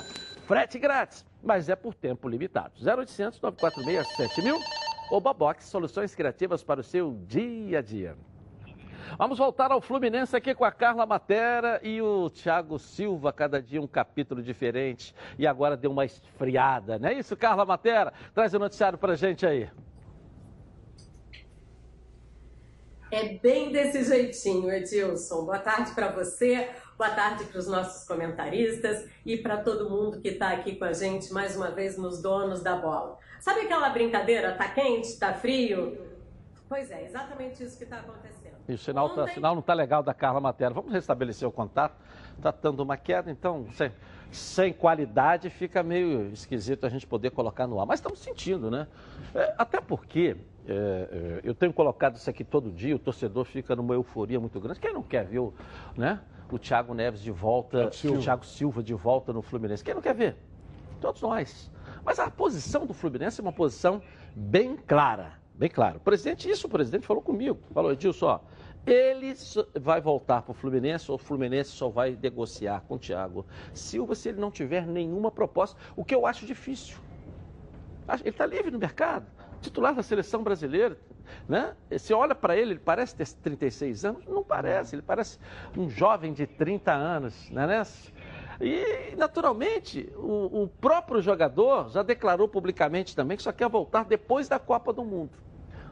frete 0.48 0.80
grátis, 0.80 1.24
mas 1.40 1.68
é 1.68 1.76
por 1.76 1.94
tempo 1.94 2.28
limitado. 2.28 2.72
0800 2.84 3.40
946 3.40 4.16
7000 4.16 4.87
Oba 5.10 5.32
Box, 5.32 5.64
soluções 5.64 6.14
criativas 6.14 6.62
para 6.62 6.80
o 6.80 6.84
seu 6.84 7.18
dia 7.26 7.78
a 7.78 7.82
dia. 7.82 8.14
Vamos 9.16 9.38
voltar 9.38 9.72
ao 9.72 9.80
Fluminense 9.80 10.36
aqui 10.36 10.54
com 10.54 10.66
a 10.66 10.70
Carla 10.70 11.06
Matera 11.06 11.80
e 11.82 12.02
o 12.02 12.28
Thiago 12.28 12.78
Silva, 12.78 13.32
cada 13.32 13.62
dia 13.62 13.80
um 13.80 13.86
capítulo 13.86 14.42
diferente. 14.42 15.14
E 15.38 15.46
agora 15.46 15.78
deu 15.78 15.90
uma 15.90 16.04
esfriada, 16.04 16.98
não 16.98 17.08
é 17.08 17.14
isso, 17.14 17.34
Carla 17.38 17.64
Matera? 17.64 18.12
Traz 18.34 18.52
o 18.52 18.58
noticiário 18.58 18.98
para 18.98 19.16
gente 19.16 19.46
aí. 19.46 19.70
É 23.10 23.38
bem 23.38 23.72
desse 23.72 24.04
jeitinho, 24.04 24.70
Edilson. 24.70 25.46
Boa 25.46 25.58
tarde 25.58 25.92
para 25.92 26.12
você, 26.12 26.68
boa 26.98 27.08
tarde 27.08 27.44
para 27.44 27.58
os 27.58 27.66
nossos 27.66 28.06
comentaristas 28.06 29.08
e 29.24 29.38
para 29.38 29.56
todo 29.56 29.88
mundo 29.88 30.20
que 30.20 30.28
está 30.28 30.50
aqui 30.50 30.76
com 30.76 30.84
a 30.84 30.92
gente 30.92 31.32
mais 31.32 31.56
uma 31.56 31.70
vez 31.70 31.96
nos 31.96 32.20
donos 32.20 32.62
da 32.62 32.76
bola. 32.76 33.16
Sabe 33.40 33.60
aquela 33.60 33.88
brincadeira? 33.88 34.52
Tá 34.52 34.68
quente, 34.68 35.18
tá 35.18 35.32
frio? 35.32 35.96
Pois 36.68 36.90
é, 36.90 37.06
exatamente 37.06 37.64
isso 37.64 37.78
que 37.78 37.84
está 37.84 37.96
acontecendo. 37.96 38.56
E 38.68 38.74
o 38.74 38.78
sinal, 38.78 39.08
tá, 39.14 39.24
o 39.24 39.28
sinal 39.28 39.54
não 39.54 39.60
está 39.60 39.72
legal 39.72 40.02
da 40.02 40.12
Carla 40.12 40.38
Matera. 40.38 40.74
Vamos 40.74 40.92
restabelecer 40.92 41.48
o 41.48 41.52
contato. 41.52 41.96
Está 42.36 42.50
dando 42.50 42.80
uma 42.80 42.98
queda, 42.98 43.30
então, 43.30 43.66
sem, 43.72 43.90
sem 44.30 44.72
qualidade, 44.74 45.48
fica 45.48 45.82
meio 45.82 46.30
esquisito 46.30 46.84
a 46.84 46.90
gente 46.90 47.06
poder 47.06 47.30
colocar 47.30 47.66
no 47.66 47.80
ar. 47.80 47.86
Mas 47.86 48.00
estamos 48.00 48.18
sentindo, 48.18 48.70
né? 48.70 48.86
É, 49.34 49.54
até 49.56 49.80
porque 49.80 50.36
é, 50.68 50.72
é, 50.72 51.40
eu 51.42 51.54
tenho 51.54 51.72
colocado 51.72 52.16
isso 52.16 52.28
aqui 52.28 52.44
todo 52.44 52.70
dia, 52.70 52.94
o 52.94 52.98
torcedor 52.98 53.46
fica 53.46 53.74
numa 53.74 53.94
euforia 53.94 54.38
muito 54.38 54.60
grande. 54.60 54.78
Quem 54.78 54.92
não 54.92 55.02
quer 55.02 55.24
ver 55.24 55.38
o, 55.38 55.54
né, 55.96 56.20
o 56.52 56.58
Thiago 56.58 56.92
Neves 56.92 57.22
de 57.22 57.30
volta, 57.30 57.86
o 57.86 58.18
Thiago 58.20 58.44
Silva 58.44 58.82
de 58.82 58.92
volta 58.92 59.32
no 59.32 59.40
Fluminense? 59.40 59.82
Quem 59.82 59.94
não 59.94 60.02
quer 60.02 60.14
ver? 60.14 60.36
Todos 61.00 61.22
nós. 61.22 61.70
Mas 62.04 62.18
a 62.18 62.30
posição 62.30 62.84
do 62.84 62.92
Fluminense 62.92 63.40
é 63.40 63.42
uma 63.42 63.52
posição 63.52 64.02
bem 64.36 64.76
clara, 64.76 65.32
bem 65.54 65.70
clara. 65.70 65.96
O 65.96 66.00
presidente, 66.00 66.50
isso 66.50 66.66
o 66.66 66.70
presidente 66.70 67.06
falou 67.06 67.22
comigo, 67.22 67.58
falou, 67.72 67.90
Edilson, 67.90 68.26
ó, 68.26 68.40
ele 68.86 69.34
vai 69.80 70.02
voltar 70.02 70.42
para 70.42 70.50
o 70.50 70.54
Fluminense 70.54 71.10
ou 71.10 71.14
o 71.14 71.18
Fluminense 71.18 71.70
só 71.70 71.88
vai 71.88 72.18
negociar 72.20 72.82
com 72.86 72.96
o 72.96 72.98
Thiago 72.98 73.46
Silva 73.72 74.14
se 74.14 74.28
ele 74.28 74.40
não 74.40 74.50
tiver 74.50 74.86
nenhuma 74.86 75.30
proposta, 75.30 75.78
o 75.96 76.04
que 76.04 76.14
eu 76.14 76.26
acho 76.26 76.44
difícil. 76.44 76.98
Ele 78.20 78.30
está 78.30 78.46
livre 78.46 78.70
no 78.70 78.78
mercado, 78.78 79.26
titular 79.60 79.94
da 79.94 80.02
seleção 80.02 80.42
brasileira. 80.42 80.98
Né? 81.48 81.74
Você 81.90 82.14
olha 82.14 82.34
para 82.34 82.56
ele, 82.56 82.72
ele 82.72 82.80
parece 82.80 83.14
ter 83.14 83.26
36 83.26 84.04
anos? 84.04 84.26
Não 84.26 84.42
parece, 84.42 84.94
ele 84.96 85.02
parece 85.02 85.38
um 85.76 85.88
jovem 85.88 86.32
de 86.32 86.46
30 86.46 86.92
anos, 86.92 87.50
não 87.50 87.62
é? 87.62 87.82
E, 88.60 89.14
naturalmente, 89.16 90.12
o, 90.16 90.62
o 90.62 90.68
próprio 90.68 91.20
jogador 91.20 91.90
já 91.90 92.02
declarou 92.02 92.48
publicamente 92.48 93.14
também 93.14 93.36
que 93.36 93.42
só 93.42 93.52
quer 93.52 93.68
voltar 93.68 94.04
depois 94.04 94.48
da 94.48 94.58
Copa 94.58 94.92
do 94.92 95.04
Mundo. 95.04 95.30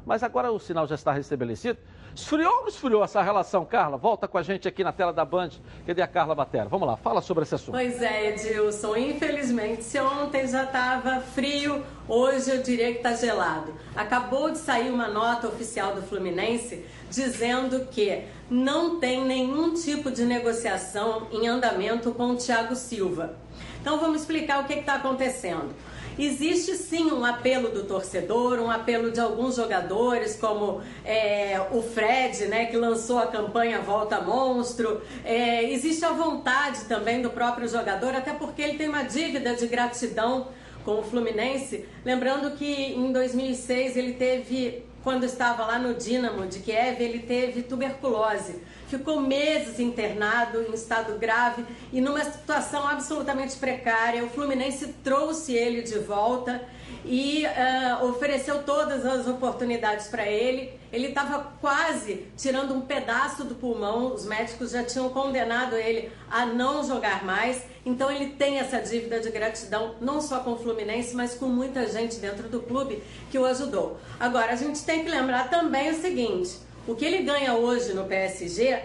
Mas 0.05 0.23
agora 0.23 0.51
o 0.53 0.59
sinal 0.59 0.87
já 0.87 0.95
está 0.95 1.13
restabelecido. 1.13 1.79
Esfriou 2.17 2.51
ou 2.51 2.61
não 2.63 2.69
esfriou 2.69 3.05
essa 3.05 3.21
relação, 3.21 3.63
Carla? 3.67 3.99
Volta 3.99 4.27
com 4.27 4.39
a 4.39 4.43
gente 4.43 4.67
aqui 4.67 4.83
na 4.83 4.91
tela 4.91 5.13
da 5.13 5.23
Band. 5.23 5.51
Cadê 5.87 6.01
a 6.01 6.07
Carla 6.07 6.35
Batera? 6.35 6.67
Vamos 6.67 6.89
lá, 6.89 6.97
fala 6.97 7.21
sobre 7.21 7.43
esse 7.45 7.55
assunto. 7.55 7.73
Pois 7.73 8.01
é, 8.01 8.31
Edilson. 8.31 8.97
Infelizmente, 8.97 9.85
se 9.85 10.01
ontem 10.01 10.49
já 10.49 10.65
estava 10.65 11.21
frio, 11.21 11.85
hoje 12.09 12.51
eu 12.51 12.63
diria 12.63 12.91
que 12.93 12.99
está 12.99 13.13
gelado. 13.13 13.75
Acabou 13.95 14.51
de 14.51 14.57
sair 14.57 14.91
uma 14.91 15.09
nota 15.09 15.47
oficial 15.47 15.95
do 15.95 16.01
Fluminense 16.01 16.87
dizendo 17.11 17.87
que 17.91 18.25
não 18.49 18.99
tem 18.99 19.23
nenhum 19.23 19.75
tipo 19.75 20.11
de 20.11 20.25
negociação 20.25 21.27
em 21.31 21.47
andamento 21.47 22.13
com 22.13 22.31
o 22.31 22.37
Thiago 22.37 22.75
Silva. 22.75 23.37
Então 23.83 24.01
vamos 24.01 24.23
explicar 24.23 24.63
o 24.63 24.65
que 24.65 24.73
está 24.73 24.95
acontecendo. 24.95 25.75
Existe 26.19 26.75
sim 26.77 27.11
um 27.13 27.25
apelo 27.25 27.71
do 27.71 27.85
torcedor, 27.85 28.59
um 28.59 28.71
apelo 28.71 29.11
de 29.11 29.21
alguns 29.21 29.57
jogadores, 29.57 30.37
como 30.37 30.81
é, 31.05 31.61
o 31.71 31.83
Fred, 31.83 32.47
né, 32.47 32.67
que 32.67 32.77
lançou 32.77 33.19
a 33.19 33.27
campanha 33.27 33.81
Volta 33.81 34.21
Monstro. 34.21 35.03
É, 35.25 35.71
existe 35.71 36.05
a 36.05 36.13
vontade 36.13 36.85
também 36.85 37.21
do 37.21 37.31
próprio 37.31 37.69
jogador, 37.69 38.15
até 38.15 38.33
porque 38.33 38.63
ele 38.63 38.79
tem 38.79 38.89
uma 38.89 39.03
dívida 39.03 39.55
de 39.55 39.67
gratidão 39.67 40.49
com 40.85 41.01
o 41.01 41.03
Fluminense. 41.03 41.85
Lembrando 42.05 42.57
que 42.57 42.93
em 42.93 43.13
2006 43.13 43.97
ele 43.97 44.13
teve, 44.15 44.85
quando 45.03 45.25
estava 45.25 45.67
lá 45.67 45.79
no 45.79 45.95
Dinamo 45.95 46.47
de 46.47 46.61
Kiev, 46.61 47.01
ele 47.01 47.19
teve 47.19 47.63
tuberculose 47.63 48.61
ficou 48.89 49.21
meses 49.21 49.79
internado 49.81 50.63
em 50.63 50.73
estado 50.75 51.19
grave 51.19 51.65
e 51.93 52.01
numa 52.01 52.25
situação 52.25 52.87
absolutamente 52.87 53.57
precária. 53.57 54.25
O 54.25 54.29
Fluminense 54.29 54.95
trouxe 55.03 55.55
ele 55.55 55.83
de 55.83 55.99
volta 55.99 56.63
e 57.05 57.45
uh, 57.47 58.05
ofereceu 58.07 58.63
todas 58.65 59.07
as 59.07 59.27
oportunidades 59.27 60.09
para 60.09 60.27
ele. 60.27 60.73
Ele 60.93 61.09
estava 61.09 61.53
quase 61.61 62.27
tirando 62.37 62.75
um 62.75 62.81
pedaço 62.81 63.45
do 63.45 63.55
pulmão, 63.55 64.15
os 64.15 64.25
médicos 64.25 64.71
já 64.71 64.83
tinham 64.83 65.09
condenado 65.11 65.77
ele 65.77 66.11
a 66.31 66.47
não 66.47 66.85
jogar 66.85 67.25
mais. 67.25 67.65
Então 67.85 68.11
ele 68.11 68.31
tem 68.31 68.59
essa 68.59 68.81
dívida 68.81 69.21
de 69.21 69.31
gratidão, 69.31 69.95
não 70.01 70.21
só 70.21 70.41
com 70.41 70.53
o 70.53 70.59
Fluminense, 70.59 71.15
mas 71.15 71.35
com 71.35 71.47
muita 71.47 71.87
gente 71.87 72.17
dentro 72.17 72.49
do 72.49 72.61
clube 72.61 73.03
que 73.31 73.39
o 73.39 73.45
ajudou. 73.45 73.99
Agora, 74.19 74.53
a 74.53 74.57
gente 74.57 74.85
tem 74.85 75.05
que 75.05 75.11
lembrar 75.11 75.49
também 75.49 75.91
o 75.91 76.01
seguinte: 76.01 76.66
o 76.87 76.95
que 76.95 77.05
ele 77.05 77.23
ganha 77.23 77.55
hoje 77.55 77.93
no 77.93 78.05
PSG 78.05 78.81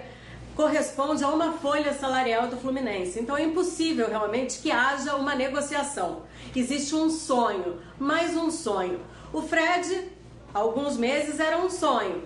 corresponde 0.55 1.23
a 1.23 1.29
uma 1.29 1.53
folha 1.53 1.93
salarial 1.93 2.47
do 2.47 2.57
Fluminense. 2.57 3.19
Então 3.19 3.37
é 3.37 3.43
impossível 3.43 4.09
realmente 4.09 4.59
que 4.59 4.71
haja 4.71 5.15
uma 5.15 5.35
negociação. 5.35 6.23
Existe 6.55 6.95
um 6.95 7.09
sonho, 7.09 7.79
mais 7.99 8.35
um 8.35 8.49
sonho. 8.49 8.99
O 9.31 9.41
Fred, 9.41 10.09
alguns 10.53 10.97
meses, 10.97 11.39
era 11.39 11.57
um 11.57 11.69
sonho. 11.69 12.23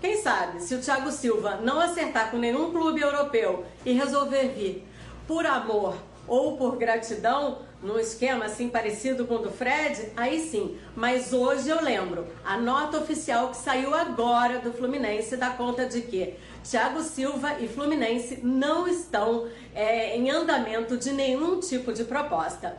Quem 0.00 0.20
sabe, 0.22 0.62
se 0.62 0.74
o 0.74 0.80
Thiago 0.80 1.10
Silva 1.10 1.56
não 1.62 1.80
acertar 1.80 2.30
com 2.30 2.38
nenhum 2.38 2.70
clube 2.70 3.00
europeu 3.00 3.64
e 3.84 3.92
resolver 3.92 4.48
vir 4.48 4.86
por 5.26 5.44
amor 5.44 5.96
ou 6.26 6.56
por 6.56 6.76
gratidão, 6.76 7.58
num 7.82 7.98
esquema 7.98 8.46
assim 8.46 8.68
parecido 8.68 9.26
com 9.26 9.36
o 9.36 9.38
do 9.38 9.50
Fred, 9.50 10.12
aí 10.16 10.40
sim. 10.40 10.78
Mas 10.96 11.32
hoje 11.32 11.68
eu 11.68 11.82
lembro, 11.82 12.26
a 12.44 12.58
nota 12.58 12.98
oficial 12.98 13.50
que 13.50 13.56
saiu 13.56 13.94
agora 13.94 14.58
do 14.58 14.72
Fluminense 14.72 15.36
dá 15.36 15.50
conta 15.50 15.86
de 15.86 16.02
que 16.02 16.34
Thiago 16.64 17.00
Silva 17.02 17.60
e 17.60 17.68
Fluminense 17.68 18.40
não 18.44 18.88
estão 18.88 19.48
é, 19.74 20.16
em 20.16 20.30
andamento 20.30 20.96
de 20.96 21.12
nenhum 21.12 21.60
tipo 21.60 21.92
de 21.92 22.04
proposta. 22.04 22.76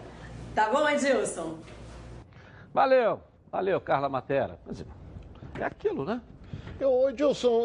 Tá 0.53 0.69
bom, 0.69 0.87
Edilson? 0.87 1.57
Valeu, 2.73 3.21
valeu, 3.51 3.79
Carla 3.79 4.09
Matera. 4.09 4.59
É 5.59 5.63
aquilo, 5.63 6.03
né? 6.03 6.21
Eu, 6.79 7.09
Edilson, 7.09 7.63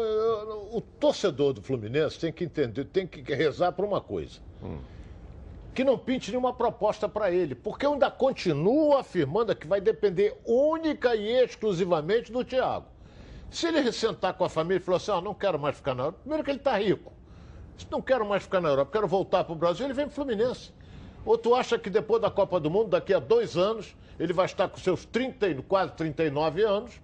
o 0.71 0.81
torcedor 0.81 1.53
do 1.53 1.61
Fluminense 1.61 2.19
tem 2.19 2.31
que 2.31 2.43
entender, 2.43 2.85
tem 2.85 3.07
que 3.07 3.33
rezar 3.33 3.71
por 3.71 3.85
uma 3.85 4.01
coisa. 4.01 4.39
Hum 4.61 4.94
que 5.75 5.83
não 5.83 5.97
pinte 5.97 6.31
nenhuma 6.31 6.53
proposta 6.53 7.07
para 7.09 7.29
ele, 7.29 7.53
porque 7.53 7.85
eu 7.85 7.91
ainda 7.91 8.09
continuo 8.09 8.95
afirmando 8.97 9.53
que 9.53 9.67
vai 9.67 9.81
depender 9.81 10.39
única 10.45 11.13
e 11.13 11.29
exclusivamente 11.43 12.31
do 12.31 12.45
Thiago. 12.45 12.85
Se 13.51 13.67
ele 13.67 13.91
sentar 13.91 14.33
com 14.35 14.45
a 14.45 14.49
família 14.49 14.77
e 14.77 14.83
falar 14.83 14.97
assim, 14.97 15.11
ah, 15.11 15.19
não 15.19 15.33
quero 15.33 15.59
mais 15.59 15.75
ficar 15.75 15.93
na 15.93 16.03
Europa, 16.03 16.19
primeiro 16.21 16.43
que 16.45 16.51
ele 16.51 16.59
está 16.59 16.77
rico. 16.77 17.11
Se 17.77 17.85
não 17.91 18.01
quero 18.01 18.25
mais 18.25 18.43
ficar 18.43 18.61
na 18.61 18.69
Europa, 18.69 18.89
quero 18.93 19.05
voltar 19.05 19.43
para 19.43 19.51
o 19.51 19.55
Brasil, 19.55 19.85
ele 19.85 19.93
vem 19.93 20.05
para 20.05 20.13
o 20.13 20.15
Fluminense. 20.15 20.71
Ou 21.25 21.37
tu 21.37 21.53
acha 21.53 21.77
que 21.77 21.89
depois 21.89 22.21
da 22.21 22.31
Copa 22.31 22.57
do 22.57 22.69
Mundo, 22.69 22.91
daqui 22.91 23.13
a 23.13 23.19
dois 23.19 23.57
anos, 23.57 23.93
ele 24.17 24.31
vai 24.31 24.45
estar 24.45 24.69
com 24.69 24.77
seus 24.77 25.03
30, 25.03 25.61
quase 25.63 25.91
39 25.91 26.63
anos, 26.63 27.01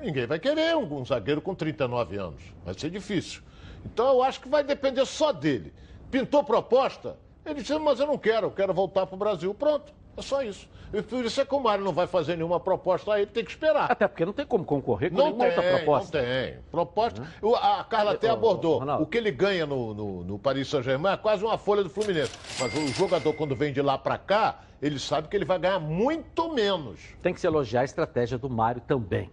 ninguém 0.00 0.26
vai 0.26 0.40
querer 0.40 0.76
um, 0.76 1.00
um 1.00 1.04
zagueiro 1.04 1.40
com 1.40 1.54
39 1.54 2.16
anos. 2.16 2.42
Vai 2.64 2.74
ser 2.76 2.90
difícil. 2.90 3.40
Então 3.84 4.08
eu 4.08 4.22
acho 4.24 4.40
que 4.40 4.48
vai 4.48 4.64
depender 4.64 5.06
só 5.06 5.30
dele. 5.30 5.72
Pintou 6.10 6.42
proposta? 6.42 7.16
Ele 7.48 7.62
disse, 7.62 7.78
mas 7.78 7.98
eu 7.98 8.06
não 8.06 8.18
quero, 8.18 8.48
eu 8.48 8.50
quero 8.50 8.74
voltar 8.74 9.06
para 9.06 9.14
o 9.14 9.18
Brasil. 9.18 9.54
Pronto, 9.54 9.92
é 10.16 10.22
só 10.22 10.42
isso. 10.42 10.68
E 10.92 11.02
por 11.02 11.24
isso 11.24 11.40
é 11.40 11.44
que 11.44 11.54
o 11.54 11.60
Mário 11.60 11.84
não 11.84 11.92
vai 11.92 12.06
fazer 12.06 12.36
nenhuma 12.36 12.58
proposta 12.58 13.12
aí, 13.12 13.26
tem 13.26 13.44
que 13.44 13.50
esperar. 13.50 13.90
Até 13.90 14.08
porque 14.08 14.24
não 14.24 14.32
tem 14.32 14.46
como 14.46 14.64
concorrer 14.64 15.10
com 15.10 15.16
não 15.16 15.26
nenhuma 15.26 15.46
tem, 15.46 15.56
outra 15.56 15.76
proposta. 15.76 16.18
Não 16.18 16.26
tem. 16.26 16.58
Proposta. 16.70 17.22
Uhum. 17.42 17.54
A 17.54 17.84
Carla 17.84 18.12
até 18.12 18.28
abordou. 18.28 18.82
O 19.00 19.06
que 19.06 19.18
ele 19.18 19.30
ganha 19.30 19.66
no, 19.66 19.94
no, 19.94 20.24
no 20.24 20.38
Paris 20.38 20.68
Saint-Germain 20.68 21.12
é 21.12 21.16
quase 21.16 21.44
uma 21.44 21.58
folha 21.58 21.82
do 21.82 21.90
Fluminense. 21.90 22.32
Mas 22.58 22.74
o 22.74 22.88
jogador, 22.88 23.32
quando 23.34 23.54
vem 23.54 23.72
de 23.72 23.82
lá 23.82 23.98
para 23.98 24.16
cá, 24.18 24.60
ele 24.80 24.98
sabe 24.98 25.28
que 25.28 25.36
ele 25.36 25.44
vai 25.44 25.58
ganhar 25.58 25.78
muito 25.78 26.52
menos. 26.52 27.00
Tem 27.22 27.34
que 27.34 27.40
se 27.40 27.46
elogiar 27.46 27.82
a 27.82 27.84
estratégia 27.84 28.38
do 28.38 28.48
Mário 28.48 28.80
também. 28.80 29.30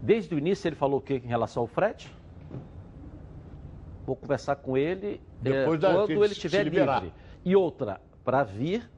Desde 0.00 0.34
o 0.34 0.38
início 0.38 0.68
ele 0.68 0.76
falou 0.76 0.98
o 0.98 1.02
que 1.02 1.14
em 1.14 1.28
relação 1.28 1.62
ao 1.62 1.66
frete? 1.68 2.12
Vou 4.04 4.16
conversar 4.16 4.56
com 4.56 4.76
ele 4.76 5.20
Depois 5.40 5.78
é, 5.78 5.80
da, 5.80 5.92
quando 5.94 6.24
ele 6.24 6.32
estiver 6.32 6.64
livre. 6.64 7.12
E 7.44 7.56
outra, 7.56 8.00
para 8.24 8.42
vir, 8.42 8.88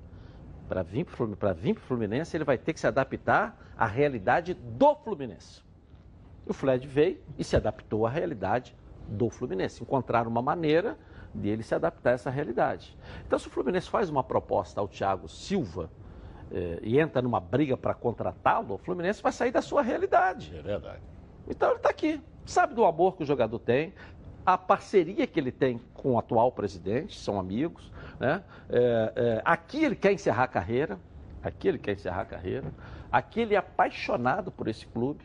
para 0.68 0.82
vir 0.82 1.06
para 1.38 1.52
vir 1.52 1.74
para 1.74 1.82
o 1.82 1.84
Fluminense, 1.84 2.36
ele 2.36 2.44
vai 2.44 2.58
ter 2.58 2.72
que 2.72 2.80
se 2.80 2.86
adaptar 2.86 3.58
à 3.76 3.86
realidade 3.86 4.54
do 4.54 4.94
Fluminense. 4.96 5.62
O 6.46 6.52
Fred 6.52 6.86
veio 6.86 7.20
e 7.38 7.44
se 7.44 7.56
adaptou 7.56 8.06
à 8.06 8.10
realidade 8.10 8.76
do 9.08 9.30
Fluminense. 9.30 9.82
Encontraram 9.82 10.30
uma 10.30 10.42
maneira 10.42 10.98
dele 11.32 11.62
se 11.62 11.74
adaptar 11.74 12.10
a 12.10 12.12
essa 12.14 12.30
realidade. 12.30 12.96
Então, 13.26 13.38
se 13.38 13.48
o 13.48 13.50
Fluminense 13.50 13.88
faz 13.88 14.08
uma 14.10 14.22
proposta 14.22 14.80
ao 14.80 14.86
Thiago 14.86 15.28
Silva 15.28 15.90
eh, 16.52 16.78
e 16.82 17.00
entra 17.00 17.20
numa 17.22 17.40
briga 17.40 17.76
para 17.76 17.94
contratá-lo, 17.94 18.74
o 18.74 18.78
Fluminense 18.78 19.22
vai 19.22 19.32
sair 19.32 19.50
da 19.50 19.62
sua 19.62 19.82
realidade. 19.82 20.54
É 20.56 20.62
verdade. 20.62 21.02
Então 21.48 21.70
ele 21.70 21.76
está 21.76 21.90
aqui, 21.90 22.22
sabe 22.46 22.74
do 22.74 22.84
amor 22.84 23.16
que 23.16 23.22
o 23.22 23.26
jogador 23.26 23.58
tem, 23.58 23.92
a 24.46 24.56
parceria 24.58 25.26
que 25.26 25.40
ele 25.40 25.52
tem 25.52 25.80
com 25.94 26.12
o 26.12 26.18
atual 26.18 26.52
presidente, 26.52 27.18
são 27.18 27.38
amigos, 27.38 27.90
né? 28.18 28.42
É, 28.68 29.12
é, 29.16 29.42
aqui 29.44 29.84
ele 29.84 29.96
quer 29.96 30.12
encerrar 30.12 30.44
a 30.44 30.48
carreira, 30.48 30.98
aqui 31.42 31.68
ele 31.68 31.78
quer 31.78 31.92
encerrar 31.92 32.22
a 32.22 32.26
carreira, 32.26 32.72
aqui 33.10 33.40
ele 33.40 33.54
é 33.54 33.58
apaixonado 33.58 34.50
por 34.50 34.68
esse 34.68 34.86
clube. 34.86 35.24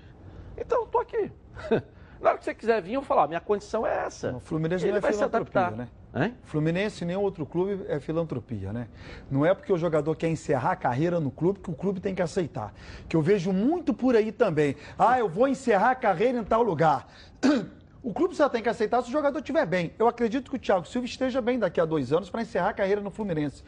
Então, 0.58 0.84
estou 0.84 1.02
aqui. 1.02 1.32
Na 2.22 2.32
hora 2.32 2.38
que 2.38 2.44
você 2.44 2.54
quiser 2.54 2.82
vir, 2.82 2.94
eu 2.94 3.02
vou 3.02 3.08
falar, 3.08 3.28
minha 3.28 3.40
condição 3.40 3.88
é 3.88 4.06
essa. 4.06 4.36
O 4.36 4.40
Fluminense 4.42 4.84
ele 4.84 4.92
não 4.92 4.98
é 4.98 5.02
vai 5.02 5.24
adaptar. 5.24 5.72
né? 5.72 5.88
Hein? 6.14 6.36
Fluminense 6.44 7.06
nem 7.06 7.16
outro 7.16 7.46
clube 7.46 7.86
é 7.88 8.00
filantropia, 8.00 8.74
né? 8.74 8.88
Não 9.32 9.46
é 9.46 9.54
porque 9.54 9.72
o 9.72 9.78
jogador 9.78 10.16
quer 10.16 10.28
encerrar 10.28 10.72
a 10.72 10.76
carreira 10.76 11.20
no 11.20 11.32
clube 11.32 11.60
que 11.60 11.70
o 11.70 11.74
clube 11.74 12.02
tem 12.02 12.14
que 12.14 12.22
aceitar. 12.22 12.74
Que 13.08 13.16
eu 13.16 13.22
vejo 13.22 13.54
muito 13.54 13.94
por 13.94 14.16
aí 14.16 14.32
também. 14.32 14.76
Ah, 14.98 15.18
eu 15.18 15.30
vou 15.30 15.48
encerrar 15.48 15.92
a 15.92 15.96
carreira 15.96 16.38
em 16.40 16.44
tal 16.44 16.62
lugar. 16.62 17.08
O 18.02 18.14
clube 18.14 18.34
só 18.34 18.47
tem 18.47 18.64
que 18.64 18.70
aceitar 18.70 19.02
se 19.02 19.10
o 19.10 19.12
jogador 19.12 19.39
estiver 19.39 19.66
bem. 19.66 19.91
Eu 20.00 20.08
acredito 20.08 20.50
que 20.50 20.56
o 20.56 20.60
Thiago 20.60 20.88
Silva 20.88 21.06
esteja 21.06 21.41
bem 21.41 21.60
daqui 21.60 21.82
a 21.82 21.86
dois 21.86 22.14
anos 22.14 22.30
para 22.30 22.41
encerrar 22.41 22.70
a 22.70 22.74
carreira 22.74 23.02
no 23.02 23.12
Fluminense. 23.12 23.62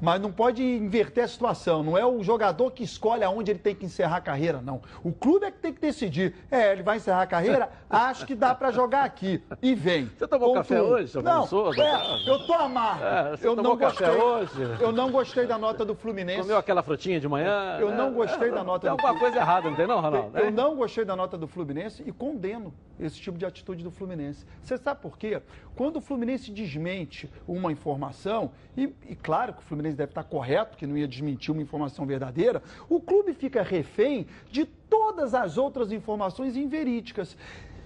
Mas 0.00 0.20
não 0.20 0.32
pode 0.32 0.60
inverter 0.60 1.22
a 1.22 1.28
situação. 1.28 1.84
Não 1.84 1.96
é 1.96 2.04
o 2.04 2.20
jogador 2.20 2.72
que 2.72 2.82
escolhe 2.82 3.22
aonde 3.22 3.52
ele 3.52 3.60
tem 3.60 3.76
que 3.76 3.86
encerrar 3.86 4.16
a 4.16 4.20
carreira, 4.20 4.60
não. 4.60 4.82
O 5.04 5.12
clube 5.12 5.46
é 5.46 5.52
que 5.52 5.58
tem 5.58 5.72
que 5.72 5.80
decidir. 5.80 6.34
É, 6.50 6.72
ele 6.72 6.82
vai 6.82 6.96
encerrar 6.96 7.22
a 7.22 7.26
carreira, 7.26 7.70
acho 7.88 8.26
que 8.26 8.34
dá 8.34 8.56
para 8.56 8.72
jogar 8.72 9.04
aqui. 9.04 9.40
E 9.62 9.72
vem. 9.72 10.06
Você 10.06 10.26
tomou 10.26 10.48
Ponto 10.48 10.56
café 10.56 10.82
hoje, 10.82 11.12
seu 11.12 11.22
Não, 11.22 11.44
é, 11.44 12.28
eu 12.28 12.44
tô 12.44 12.54
amargo. 12.54 13.04
É, 13.04 13.36
eu 13.40 13.54
não 13.54 13.76
gostei. 13.76 14.08
hoje? 14.08 14.76
Eu 14.80 14.90
não 14.90 15.12
gostei 15.12 15.46
da 15.46 15.56
nota 15.56 15.84
do 15.84 15.94
Fluminense. 15.94 16.42
Comeu 16.42 16.58
aquela 16.58 16.82
frutinha 16.82 17.20
de 17.20 17.28
manhã? 17.28 17.78
Eu 17.78 17.94
não 17.94 18.12
gostei 18.12 18.50
da 18.50 18.64
nota 18.64 18.88
tem 18.88 18.96
do 18.96 19.00
Fluminense. 19.00 19.02
Tem 19.02 19.08
alguma 19.08 19.20
coisa 19.20 19.36
errada, 19.36 19.70
não 19.70 19.76
tem 19.76 19.86
não, 19.86 20.00
Ronaldo? 20.00 20.36
Eu 20.36 20.50
não 20.50 20.74
gostei 20.74 21.04
da 21.04 21.14
nota 21.14 21.38
do 21.38 21.46
Fluminense 21.46 22.02
e 22.04 22.10
condeno 22.10 22.74
esse 22.98 23.20
tipo 23.20 23.38
de 23.38 23.46
atitude 23.46 23.75
do 23.82 23.90
Fluminense. 23.90 24.44
Você 24.62 24.76
sabe 24.76 25.00
por 25.00 25.18
quê? 25.18 25.40
Quando 25.74 25.96
o 25.96 26.00
Fluminense 26.00 26.50
desmente 26.50 27.30
uma 27.46 27.72
informação, 27.72 28.50
e, 28.76 28.92
e, 29.08 29.16
claro 29.16 29.52
que 29.52 29.60
o 29.60 29.62
Fluminense 29.62 29.96
deve 29.96 30.10
estar 30.10 30.24
correto, 30.24 30.76
que 30.76 30.86
não 30.86 30.96
ia 30.96 31.08
desmentir 31.08 31.52
uma 31.52 31.62
informação 31.62 32.06
verdadeira, 32.06 32.62
o 32.88 33.00
clube 33.00 33.32
fica 33.34 33.62
refém 33.62 34.26
de 34.50 34.64
todas 34.64 35.34
as 35.34 35.58
outras 35.58 35.92
informações 35.92 36.56
inverídicas. 36.56 37.36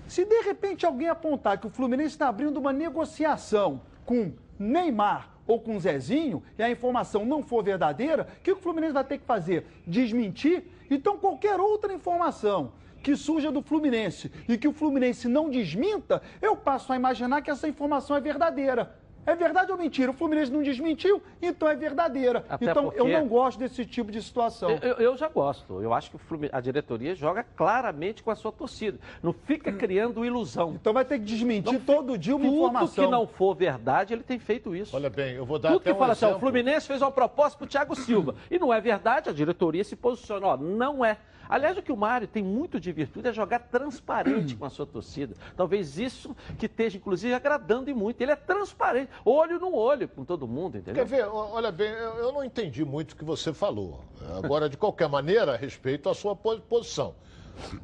Se 0.07 0.24
de 0.24 0.41
repente 0.43 0.84
alguém 0.84 1.09
apontar 1.09 1.59
que 1.59 1.66
o 1.66 1.70
Fluminense 1.70 2.11
está 2.11 2.28
abrindo 2.28 2.57
uma 2.57 2.72
negociação 2.72 3.80
com 4.05 4.32
Neymar 4.59 5.30
ou 5.47 5.61
com 5.61 5.78
Zezinho 5.78 6.43
e 6.59 6.62
a 6.62 6.70
informação 6.70 7.24
não 7.24 7.43
for 7.43 7.62
verdadeira, 7.62 8.26
o 8.38 8.43
que 8.43 8.53
o 8.53 8.57
Fluminense 8.57 8.93
vai 8.93 9.05
ter 9.05 9.18
que 9.18 9.24
fazer? 9.24 9.66
Desmentir? 9.86 10.64
Então, 10.91 11.16
qualquer 11.16 11.61
outra 11.61 11.93
informação 11.93 12.72
que 13.03 13.16
surja 13.16 13.51
do 13.51 13.62
Fluminense 13.62 14.30
e 14.48 14.57
que 14.59 14.68
o 14.68 14.72
Fluminense 14.72 15.28
não 15.28 15.48
desminta, 15.51 16.22
eu 16.40 16.57
passo 16.57 16.92
a 16.92 16.96
imaginar 16.96 17.42
que 17.42 17.51
essa 17.51 17.68
informação 17.68 18.16
é 18.16 18.20
verdadeira. 18.20 18.98
É 19.26 19.34
verdade 19.36 19.70
ou 19.70 19.76
mentira? 19.76 20.11
O 20.11 20.14
Fluminense 20.14 20.51
não 20.51 20.62
desmentiu, 20.62 21.22
então 21.42 21.68
é 21.68 21.76
verdadeira. 21.76 22.42
Até 22.48 22.70
então 22.70 22.84
porque- 22.84 23.01
eu 23.01 23.07
não 23.07 23.28
gosto 23.28 23.59
desse 23.59 23.84
tipo 23.84 24.11
de 24.11 24.22
situação. 24.22 24.70
Eu, 24.82 24.94
eu 24.94 25.16
já 25.16 25.28
gosto. 25.28 25.80
Eu 25.82 25.92
acho 25.92 26.11
que 26.11 26.16
o 26.16 26.20
a 26.51 26.61
diretoria 26.61 27.14
joga 27.14 27.44
claramente 27.44 28.22
com 28.22 28.30
a 28.30 28.34
sua 28.34 28.51
torcida. 28.51 28.98
Não 29.22 29.32
fica 29.32 29.70
criando 29.72 30.24
ilusão. 30.24 30.72
Então 30.80 30.92
vai 30.94 31.05
ter 31.05 31.18
que 31.18 31.24
desmentir 31.26 31.80
todo 31.84 32.16
dia 32.16 32.34
uma 32.34 32.44
Tudo 32.46 32.55
informação. 32.57 33.05
que 33.05 33.11
não 33.11 33.26
for 33.26 33.55
verdade, 33.55 34.14
ele 34.14 34.22
tem 34.22 34.38
feito 34.38 34.74
isso. 34.74 34.96
Olha 34.96 35.11
bem, 35.11 35.34
eu 35.34 35.44
vou 35.44 35.59
dar 35.59 35.68
Tudo 35.68 35.82
até 35.82 35.90
que 35.90 35.96
um 35.96 35.98
fala 35.98 36.12
assim, 36.12 36.24
ó, 36.24 36.28
o 36.28 36.30
exemplo. 36.30 36.48
Fluminense 36.48 36.86
fez 36.86 37.03
uma 37.03 37.12
proposta 37.12 37.59
pro 37.59 37.66
Thiago 37.66 37.94
Silva. 37.94 38.34
E 38.51 38.59
não 38.59 38.72
é 38.72 38.80
verdade, 38.80 39.28
a 39.28 39.32
diretoria 39.32 39.84
se 39.84 39.94
posiciona, 39.96 40.46
ó, 40.46 40.57
não 40.57 41.05
é. 41.05 41.18
Aliás, 41.51 41.76
o 41.76 41.82
que 41.82 41.90
o 41.90 41.96
Mário 41.96 42.28
tem 42.28 42.42
muito 42.44 42.78
de 42.78 42.92
virtude 42.92 43.28
é 43.28 43.32
jogar 43.32 43.59
transparente 43.59 44.55
com 44.55 44.64
a 44.64 44.70
sua 44.70 44.86
torcida. 44.86 45.34
Talvez 45.57 45.98
isso 45.98 46.34
que 46.59 46.66
esteja, 46.66 46.96
inclusive, 46.96 47.34
agradando 47.34 47.90
e 47.90 47.94
muito. 47.94 48.20
Ele 48.20 48.30
é 48.32 48.36
transparente, 48.36 49.11
olho 49.24 49.59
no 49.59 49.74
olho 49.74 50.09
com 50.09 50.24
todo 50.24 50.46
mundo, 50.46 50.78
entendeu? 50.78 51.05
Quer 51.05 51.11
ver? 51.11 51.24
Olha 51.26 51.72
bem, 51.72 51.90
eu 51.90 52.30
não 52.32 52.44
entendi 52.44 52.84
muito 52.84 53.12
o 53.12 53.16
que 53.16 53.24
você 53.24 53.53
falou. 53.53 54.05
Agora, 54.42 54.68
de 54.68 54.76
qualquer 54.76 55.09
maneira, 55.09 55.57
respeito 55.57 56.09
a 56.09 56.14
sua 56.14 56.36
po- 56.36 56.61
posição. 56.61 57.14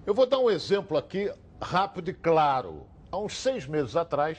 Eu 0.06 0.14
vou 0.14 0.24
dar 0.26 0.38
um 0.38 0.48
exemplo 0.48 0.96
aqui, 0.96 1.30
rápido 1.60 2.10
e 2.10 2.14
claro. 2.14 2.86
Há 3.10 3.18
uns 3.18 3.34
seis 3.36 3.66
meses 3.66 3.96
atrás, 3.96 4.38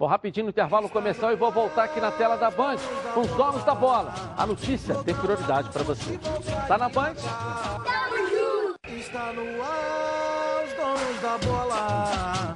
Vou 0.00 0.08
rapidinho 0.08 0.44
no 0.44 0.50
intervalo 0.50 0.88
comercial 0.88 1.30
e 1.30 1.36
vou 1.36 1.52
voltar 1.52 1.84
aqui 1.84 2.00
na 2.00 2.10
tela 2.10 2.34
da 2.34 2.50
Band 2.50 2.78
com 3.12 3.20
os 3.20 3.28
donos 3.32 3.62
da 3.64 3.74
bola. 3.74 4.14
A 4.34 4.46
notícia 4.46 4.94
tem 5.04 5.14
prioridade 5.14 5.68
para 5.68 5.82
você. 5.82 6.18
Tá 6.66 6.78
na 6.78 6.88
Band? 6.88 7.16
Está 8.88 9.30
no 9.34 9.62
ar, 9.62 10.64
os 10.64 10.72
donos 10.72 11.20
da 11.20 11.36
bola. 11.46 12.54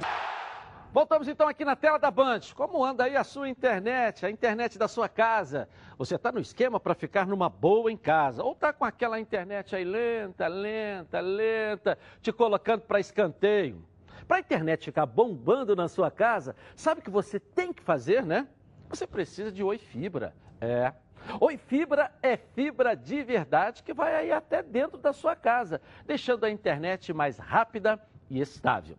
Voltamos 0.91 1.27
então 1.27 1.47
aqui 1.47 1.63
na 1.63 1.75
tela 1.75 1.99
da 1.99 2.09
Band. 2.09 2.39
Como 2.55 2.83
anda 2.83 3.03
aí 3.03 3.15
a 3.15 3.23
sua 3.23 3.47
internet, 3.47 4.25
a 4.25 4.31
internet 4.31 4.79
da 4.79 4.87
sua 4.87 5.07
casa? 5.07 5.69
Você 5.99 6.15
está 6.15 6.31
no 6.31 6.39
esquema 6.39 6.79
para 6.79 6.95
ficar 6.95 7.27
numa 7.27 7.47
boa 7.47 7.91
em 7.91 7.97
casa? 7.97 8.43
Ou 8.43 8.53
está 8.53 8.73
com 8.73 8.85
aquela 8.85 9.19
internet 9.19 9.75
aí 9.75 9.83
lenta, 9.83 10.47
lenta, 10.47 11.19
lenta, 11.19 11.95
te 12.23 12.31
colocando 12.31 12.81
para 12.81 12.99
escanteio? 12.99 13.85
Para 14.27 14.37
a 14.37 14.39
internet 14.39 14.85
ficar 14.85 15.05
bombando 15.05 15.75
na 15.75 15.87
sua 15.87 16.09
casa, 16.09 16.55
sabe 16.75 16.99
o 16.99 17.03
que 17.03 17.09
você 17.09 17.39
tem 17.39 17.71
que 17.71 17.81
fazer, 17.81 18.25
né? 18.25 18.47
Você 18.89 19.05
precisa 19.05 19.51
de 19.51 19.63
Oi 19.63 19.77
Fibra. 19.77 20.33
É. 20.59 20.93
Oi 21.39 21.57
Fibra 21.57 22.11
é 22.21 22.37
fibra 22.37 22.95
de 22.95 23.23
verdade 23.23 23.83
que 23.83 23.93
vai 23.93 24.15
aí 24.15 24.31
até 24.31 24.61
dentro 24.61 24.97
da 24.97 25.11
sua 25.11 25.35
casa, 25.35 25.81
deixando 26.05 26.43
a 26.43 26.49
internet 26.49 27.13
mais 27.13 27.37
rápida 27.37 27.99
e 28.29 28.39
estável. 28.39 28.97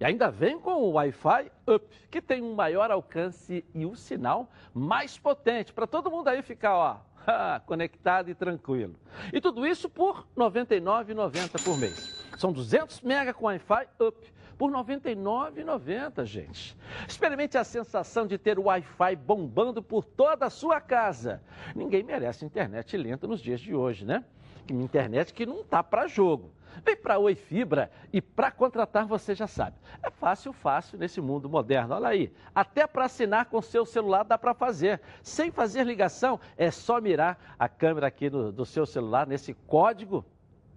E 0.00 0.04
ainda 0.04 0.30
vem 0.30 0.60
com 0.60 0.74
o 0.74 0.92
Wi-Fi 0.92 1.50
Up, 1.66 2.06
que 2.08 2.22
tem 2.22 2.40
um 2.40 2.54
maior 2.54 2.88
alcance 2.90 3.64
e 3.74 3.84
um 3.84 3.96
sinal 3.96 4.48
mais 4.72 5.18
potente, 5.18 5.72
para 5.72 5.88
todo 5.88 6.10
mundo 6.10 6.28
aí 6.28 6.40
ficar, 6.40 6.76
ó, 6.76 6.96
conectado 7.66 8.30
e 8.30 8.34
tranquilo. 8.34 8.94
E 9.32 9.40
tudo 9.40 9.66
isso 9.66 9.88
por 9.88 10.20
R$ 10.36 10.44
99,90 10.44 11.64
por 11.64 11.76
mês. 11.76 12.24
São 12.38 12.52
200 12.52 13.00
mega 13.00 13.34
com 13.34 13.46
Wi-Fi 13.46 13.88
Up 14.00 14.32
por 14.58 14.70
R$ 14.70 14.76
99,90, 14.78 16.24
gente. 16.24 16.76
Experimente 17.06 17.56
a 17.56 17.62
sensação 17.62 18.26
de 18.26 18.36
ter 18.36 18.58
o 18.58 18.64
Wi-Fi 18.64 19.14
bombando 19.14 19.80
por 19.80 20.04
toda 20.04 20.46
a 20.46 20.50
sua 20.50 20.80
casa. 20.80 21.40
Ninguém 21.76 22.02
merece 22.02 22.44
internet 22.44 22.96
lenta 22.96 23.26
nos 23.28 23.40
dias 23.40 23.60
de 23.60 23.74
hoje, 23.74 24.04
né? 24.04 24.24
Uma 24.68 24.82
internet 24.82 25.32
que 25.32 25.46
não 25.46 25.62
tá 25.62 25.82
para 25.82 26.08
jogo. 26.08 26.50
Vem 26.84 26.96
para 26.96 27.18
Oi 27.18 27.34
Fibra 27.34 27.90
e 28.12 28.20
para 28.20 28.50
contratar 28.50 29.06
você 29.06 29.34
já 29.34 29.46
sabe. 29.46 29.76
É 30.02 30.10
fácil, 30.10 30.52
fácil 30.52 30.98
nesse 30.98 31.20
mundo 31.20 31.48
moderno. 31.48 31.94
Olha 31.94 32.08
aí, 32.08 32.32
até 32.54 32.86
para 32.86 33.04
assinar 33.04 33.46
com 33.46 33.62
seu 33.62 33.86
celular 33.86 34.24
dá 34.24 34.36
para 34.36 34.54
fazer. 34.54 35.00
Sem 35.22 35.50
fazer 35.50 35.84
ligação, 35.84 36.38
é 36.56 36.70
só 36.70 37.00
mirar 37.00 37.56
a 37.58 37.68
câmera 37.68 38.08
aqui 38.08 38.28
do, 38.28 38.52
do 38.52 38.66
seu 38.66 38.84
celular 38.84 39.26
nesse 39.26 39.54
código. 39.54 40.24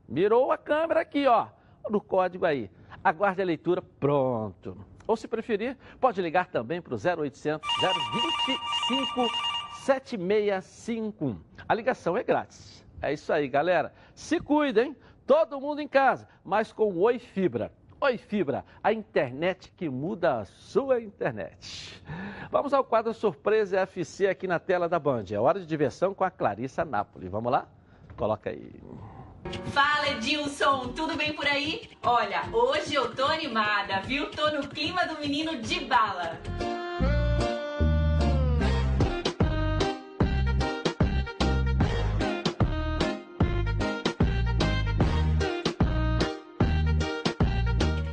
Mirou 0.07 0.51
a 0.51 0.57
câmera 0.57 1.01
aqui, 1.01 1.25
ó, 1.27 1.47
no 1.89 2.01
código 2.01 2.45
aí. 2.45 2.69
Aguarde 3.03 3.41
a 3.41 3.45
leitura, 3.45 3.81
pronto. 3.81 4.77
Ou 5.07 5.17
se 5.17 5.27
preferir, 5.27 5.75
pode 5.99 6.21
ligar 6.21 6.47
também 6.47 6.81
para 6.81 6.93
o 6.93 6.97
0800 6.97 7.67
025 8.87 9.27
7651. 9.83 11.39
A 11.67 11.73
ligação 11.73 12.15
é 12.15 12.23
grátis. 12.23 12.85
É 13.01 13.11
isso 13.11 13.33
aí, 13.33 13.47
galera. 13.47 13.91
Se 14.13 14.39
cuidem, 14.39 14.95
todo 15.25 15.59
mundo 15.59 15.81
em 15.81 15.87
casa, 15.87 16.27
mas 16.43 16.71
com 16.71 16.95
Oi 16.97 17.17
Fibra. 17.17 17.71
Oi 17.99 18.17
Fibra, 18.17 18.65
a 18.83 18.93
internet 18.93 19.71
que 19.75 19.89
muda 19.89 20.39
a 20.39 20.45
sua 20.45 21.01
internet. 21.01 22.01
Vamos 22.51 22.73
ao 22.73 22.83
quadro 22.83 23.13
Surpresa 23.13 23.79
FC 23.81 24.27
aqui 24.27 24.47
na 24.47 24.59
tela 24.59 24.89
da 24.89 24.99
Band. 24.99 25.25
É 25.31 25.39
hora 25.39 25.59
de 25.59 25.65
diversão 25.65 26.13
com 26.13 26.23
a 26.23 26.31
Clarissa 26.31 26.83
Napoli. 26.83 27.27
Vamos 27.27 27.51
lá? 27.51 27.67
Coloca 28.15 28.49
aí. 28.49 28.71
Fala 29.73 30.09
Edilson, 30.09 30.89
tudo 30.89 31.15
bem 31.15 31.33
por 31.33 31.45
aí? 31.45 31.89
Olha, 32.03 32.43
hoje 32.51 32.93
eu 32.93 33.13
tô 33.15 33.25
animada, 33.25 34.01
viu? 34.01 34.29
Tô 34.31 34.49
no 34.51 34.67
clima 34.67 35.05
do 35.05 35.19
menino 35.19 35.61
de 35.61 35.79
bala. 35.81 36.39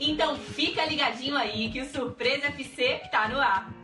Então 0.01 0.37
fica 0.37 0.85
ligadinho 0.85 1.37
aí 1.37 1.71
que 1.71 1.81
o 1.81 1.89
Surpresa 1.89 2.47
FC 2.47 3.03
tá 3.11 3.29
no 3.29 3.41
ar. 3.41 3.78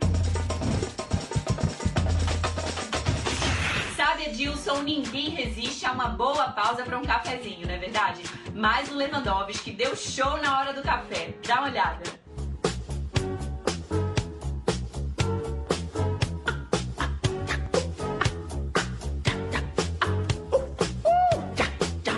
Edilson, 4.21 4.81
ninguém 4.81 5.29
resiste 5.29 5.85
a 5.85 5.91
uma 5.91 6.07
boa 6.07 6.49
pausa 6.49 6.83
para 6.83 6.97
um 6.97 7.03
cafezinho, 7.03 7.67
não 7.67 7.73
é 7.73 7.77
verdade? 7.77 8.23
Mas 8.53 8.89
o 8.89 8.95
Lewandowski 8.95 9.71
deu 9.71 9.95
show 9.95 10.37
na 10.41 10.59
hora 10.59 10.73
do 10.73 10.81
café. 10.81 11.33
Dá 11.45 11.59
uma 11.59 11.69
olhada. 11.69 12.03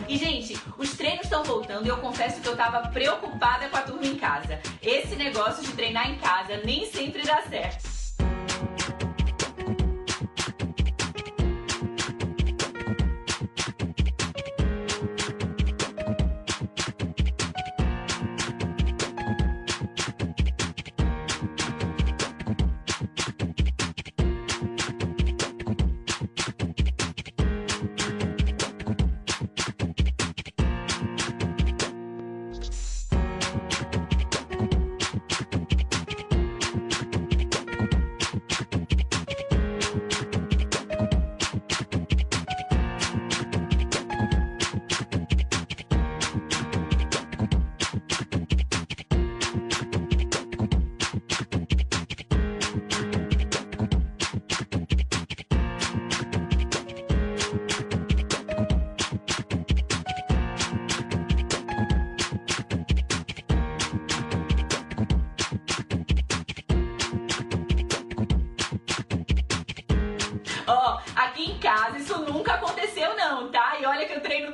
E, 0.08 0.18
gente, 0.18 0.58
os 0.78 0.96
treinos 0.96 1.26
estão 1.26 1.44
voltando 1.44 1.86
e 1.86 1.90
eu 1.90 1.98
confesso 1.98 2.40
que 2.40 2.48
eu 2.48 2.56
tava 2.56 2.88
preocupada 2.90 3.68
com 3.70 3.78
a 3.78 3.82
turma 3.82 4.06
em 4.06 4.16
casa. 4.16 4.60
Esse 4.82 5.16
negócio 5.16 5.64
de 5.64 5.74
treinar 5.74 6.10
em 6.10 6.18
casa 6.18 6.62
nem 6.64 6.90
sempre 6.90 7.24
dá 7.24 7.42
certo. 7.42 7.97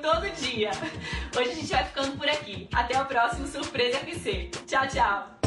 Todo 0.04 0.30
dia. 0.32 0.72
Hoje 1.36 1.52
a 1.52 1.56
gente 1.56 1.72
vai 1.72 1.86
ficando 1.86 2.18
por 2.18 2.28
aqui. 2.28 2.68
Até 2.74 3.02
o 3.02 3.06
próximo 3.06 3.48
Surpresa 3.48 4.00
FC. 4.00 4.52
Tchau, 4.68 4.86
tchau. 4.90 5.43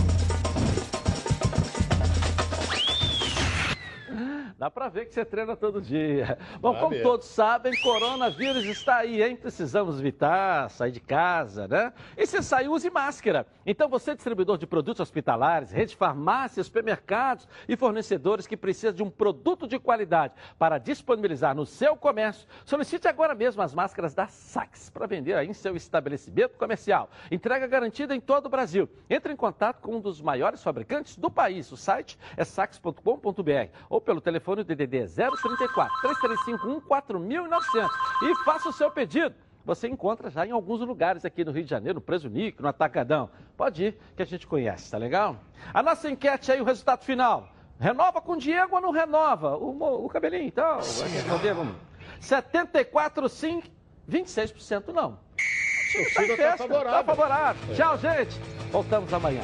Dá 4.59 4.71
pra 4.71 4.89
ver 4.89 5.05
que 5.05 5.13
você 5.13 5.23
treina 5.23 5.55
todo 5.55 5.83
dia. 5.83 6.39
Bom, 6.63 6.75
como 6.77 6.99
todos 7.03 7.27
sabem, 7.27 7.79
coronavírus 7.83 8.65
está 8.65 8.97
aí, 8.97 9.23
hein? 9.23 9.37
Precisamos 9.37 10.01
evitar 10.01 10.71
sair 10.71 10.93
de 10.93 11.01
casa, 11.01 11.69
né? 11.69 11.93
E 12.17 12.27
se 12.27 12.43
sair, 12.43 12.67
use 12.67 12.89
máscara. 12.89 13.47
Então, 13.67 13.87
você, 13.87 14.15
distribuidor 14.15 14.57
de 14.57 14.67
produtos 14.67 15.01
hospitalares, 15.01 15.71
rede 15.71 15.91
de 15.91 15.97
farmácias, 15.97 16.69
supermercados 16.69 17.47
e 17.69 17.77
fornecedores 17.77 18.47
que 18.47 18.57
precisa 18.57 18.95
de 18.95 19.03
um 19.03 19.11
produto 19.11 19.69
de 19.69 19.79
qualidade 19.79 20.33
para 20.59 20.79
disponibilizar 20.79 21.55
no 21.55 21.67
seu 21.67 21.95
comércio, 21.95 22.49
solicite 22.65 23.07
agora 23.07 23.35
mesmo 23.35 23.61
as 23.61 23.75
máscaras 23.75 24.15
da 24.15 24.27
Sax 24.27 24.89
para 24.89 25.07
vender 25.07 25.35
aí 25.35 25.49
em 25.49 25.53
seu 25.53 25.77
estabelecimento 25.77 26.57
comercial. 26.57 27.11
Entrega 27.31 27.67
garantida 27.67 28.17
em 28.17 28.21
todo 28.21 28.47
o 28.47 28.51
Brasil. 28.51 28.89
Entre 29.11 29.31
em 29.31 29.37
contato 29.37 29.83
com 29.83 29.97
um 29.97 30.01
dos 30.01 30.23
maiores 30.23 30.63
fabricantes 30.63 31.15
do 31.15 31.31
país. 31.31 31.71
O 31.71 31.77
site 31.77 32.19
é 32.39 32.43
sax.com.br 32.43 33.71
ou 33.91 34.01
pelo 34.01 34.19
telefone 34.19 34.46
DDD 34.55 35.07
034 35.09 36.01
3351 36.01 36.81
4900 36.81 37.91
e 38.23 38.35
faça 38.45 38.69
o 38.69 38.73
seu 38.73 38.91
pedido. 38.91 39.35
Você 39.65 39.89
encontra 39.89 40.31
já 40.31 40.47
em 40.47 40.53
alguns 40.53 40.81
lugares 40.81 41.25
aqui 41.25 41.45
no 41.45 41.51
Rio 41.51 41.65
de 41.65 41.71
Janeiro, 41.71 41.97
no 41.97 42.01
Preso 42.01 42.29
Nico, 42.29 42.63
no 42.63 42.69
Atacadão. 42.69 43.29
Pode 43.57 43.87
ir, 43.87 43.99
que 44.15 44.23
a 44.23 44.27
gente 44.27 44.47
conhece, 44.47 44.91
tá 44.91 44.97
legal? 44.97 45.37
A 45.75 45.83
nossa 45.83 46.09
enquete 46.09 46.53
aí, 46.53 46.61
o 46.61 46.65
resultado 46.65 47.03
final. 47.03 47.49
Renova 47.79 48.21
com 48.21 48.33
o 48.33 48.37
Diego 48.37 48.77
ou 48.77 48.81
não 48.81 48.93
renova? 48.93 49.57
O, 49.57 50.05
o 50.05 50.09
cabelinho, 50.09 50.45
então. 50.45 50.79
Vai 50.81 51.09
responder, 51.09 51.53
vamos. 51.53 51.75
74 52.21 53.29
sim, 53.29 53.63
26% 54.09 54.93
não. 54.95 55.13
Tá 55.17 56.01
em 56.01 56.05
Torcida 56.05 56.29
tá 56.29 56.37
festa, 56.37 56.57
favorável. 56.69 56.93
Tá 56.93 57.05
favorável. 57.05 57.73
É. 57.73 57.75
Tchau, 57.75 57.99
gente. 57.99 58.39
Voltamos 58.71 59.13
amanhã. 59.13 59.43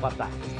Boa 0.00 0.12
tarde. 0.12 0.59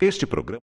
Este 0.00 0.28
programa 0.28 0.60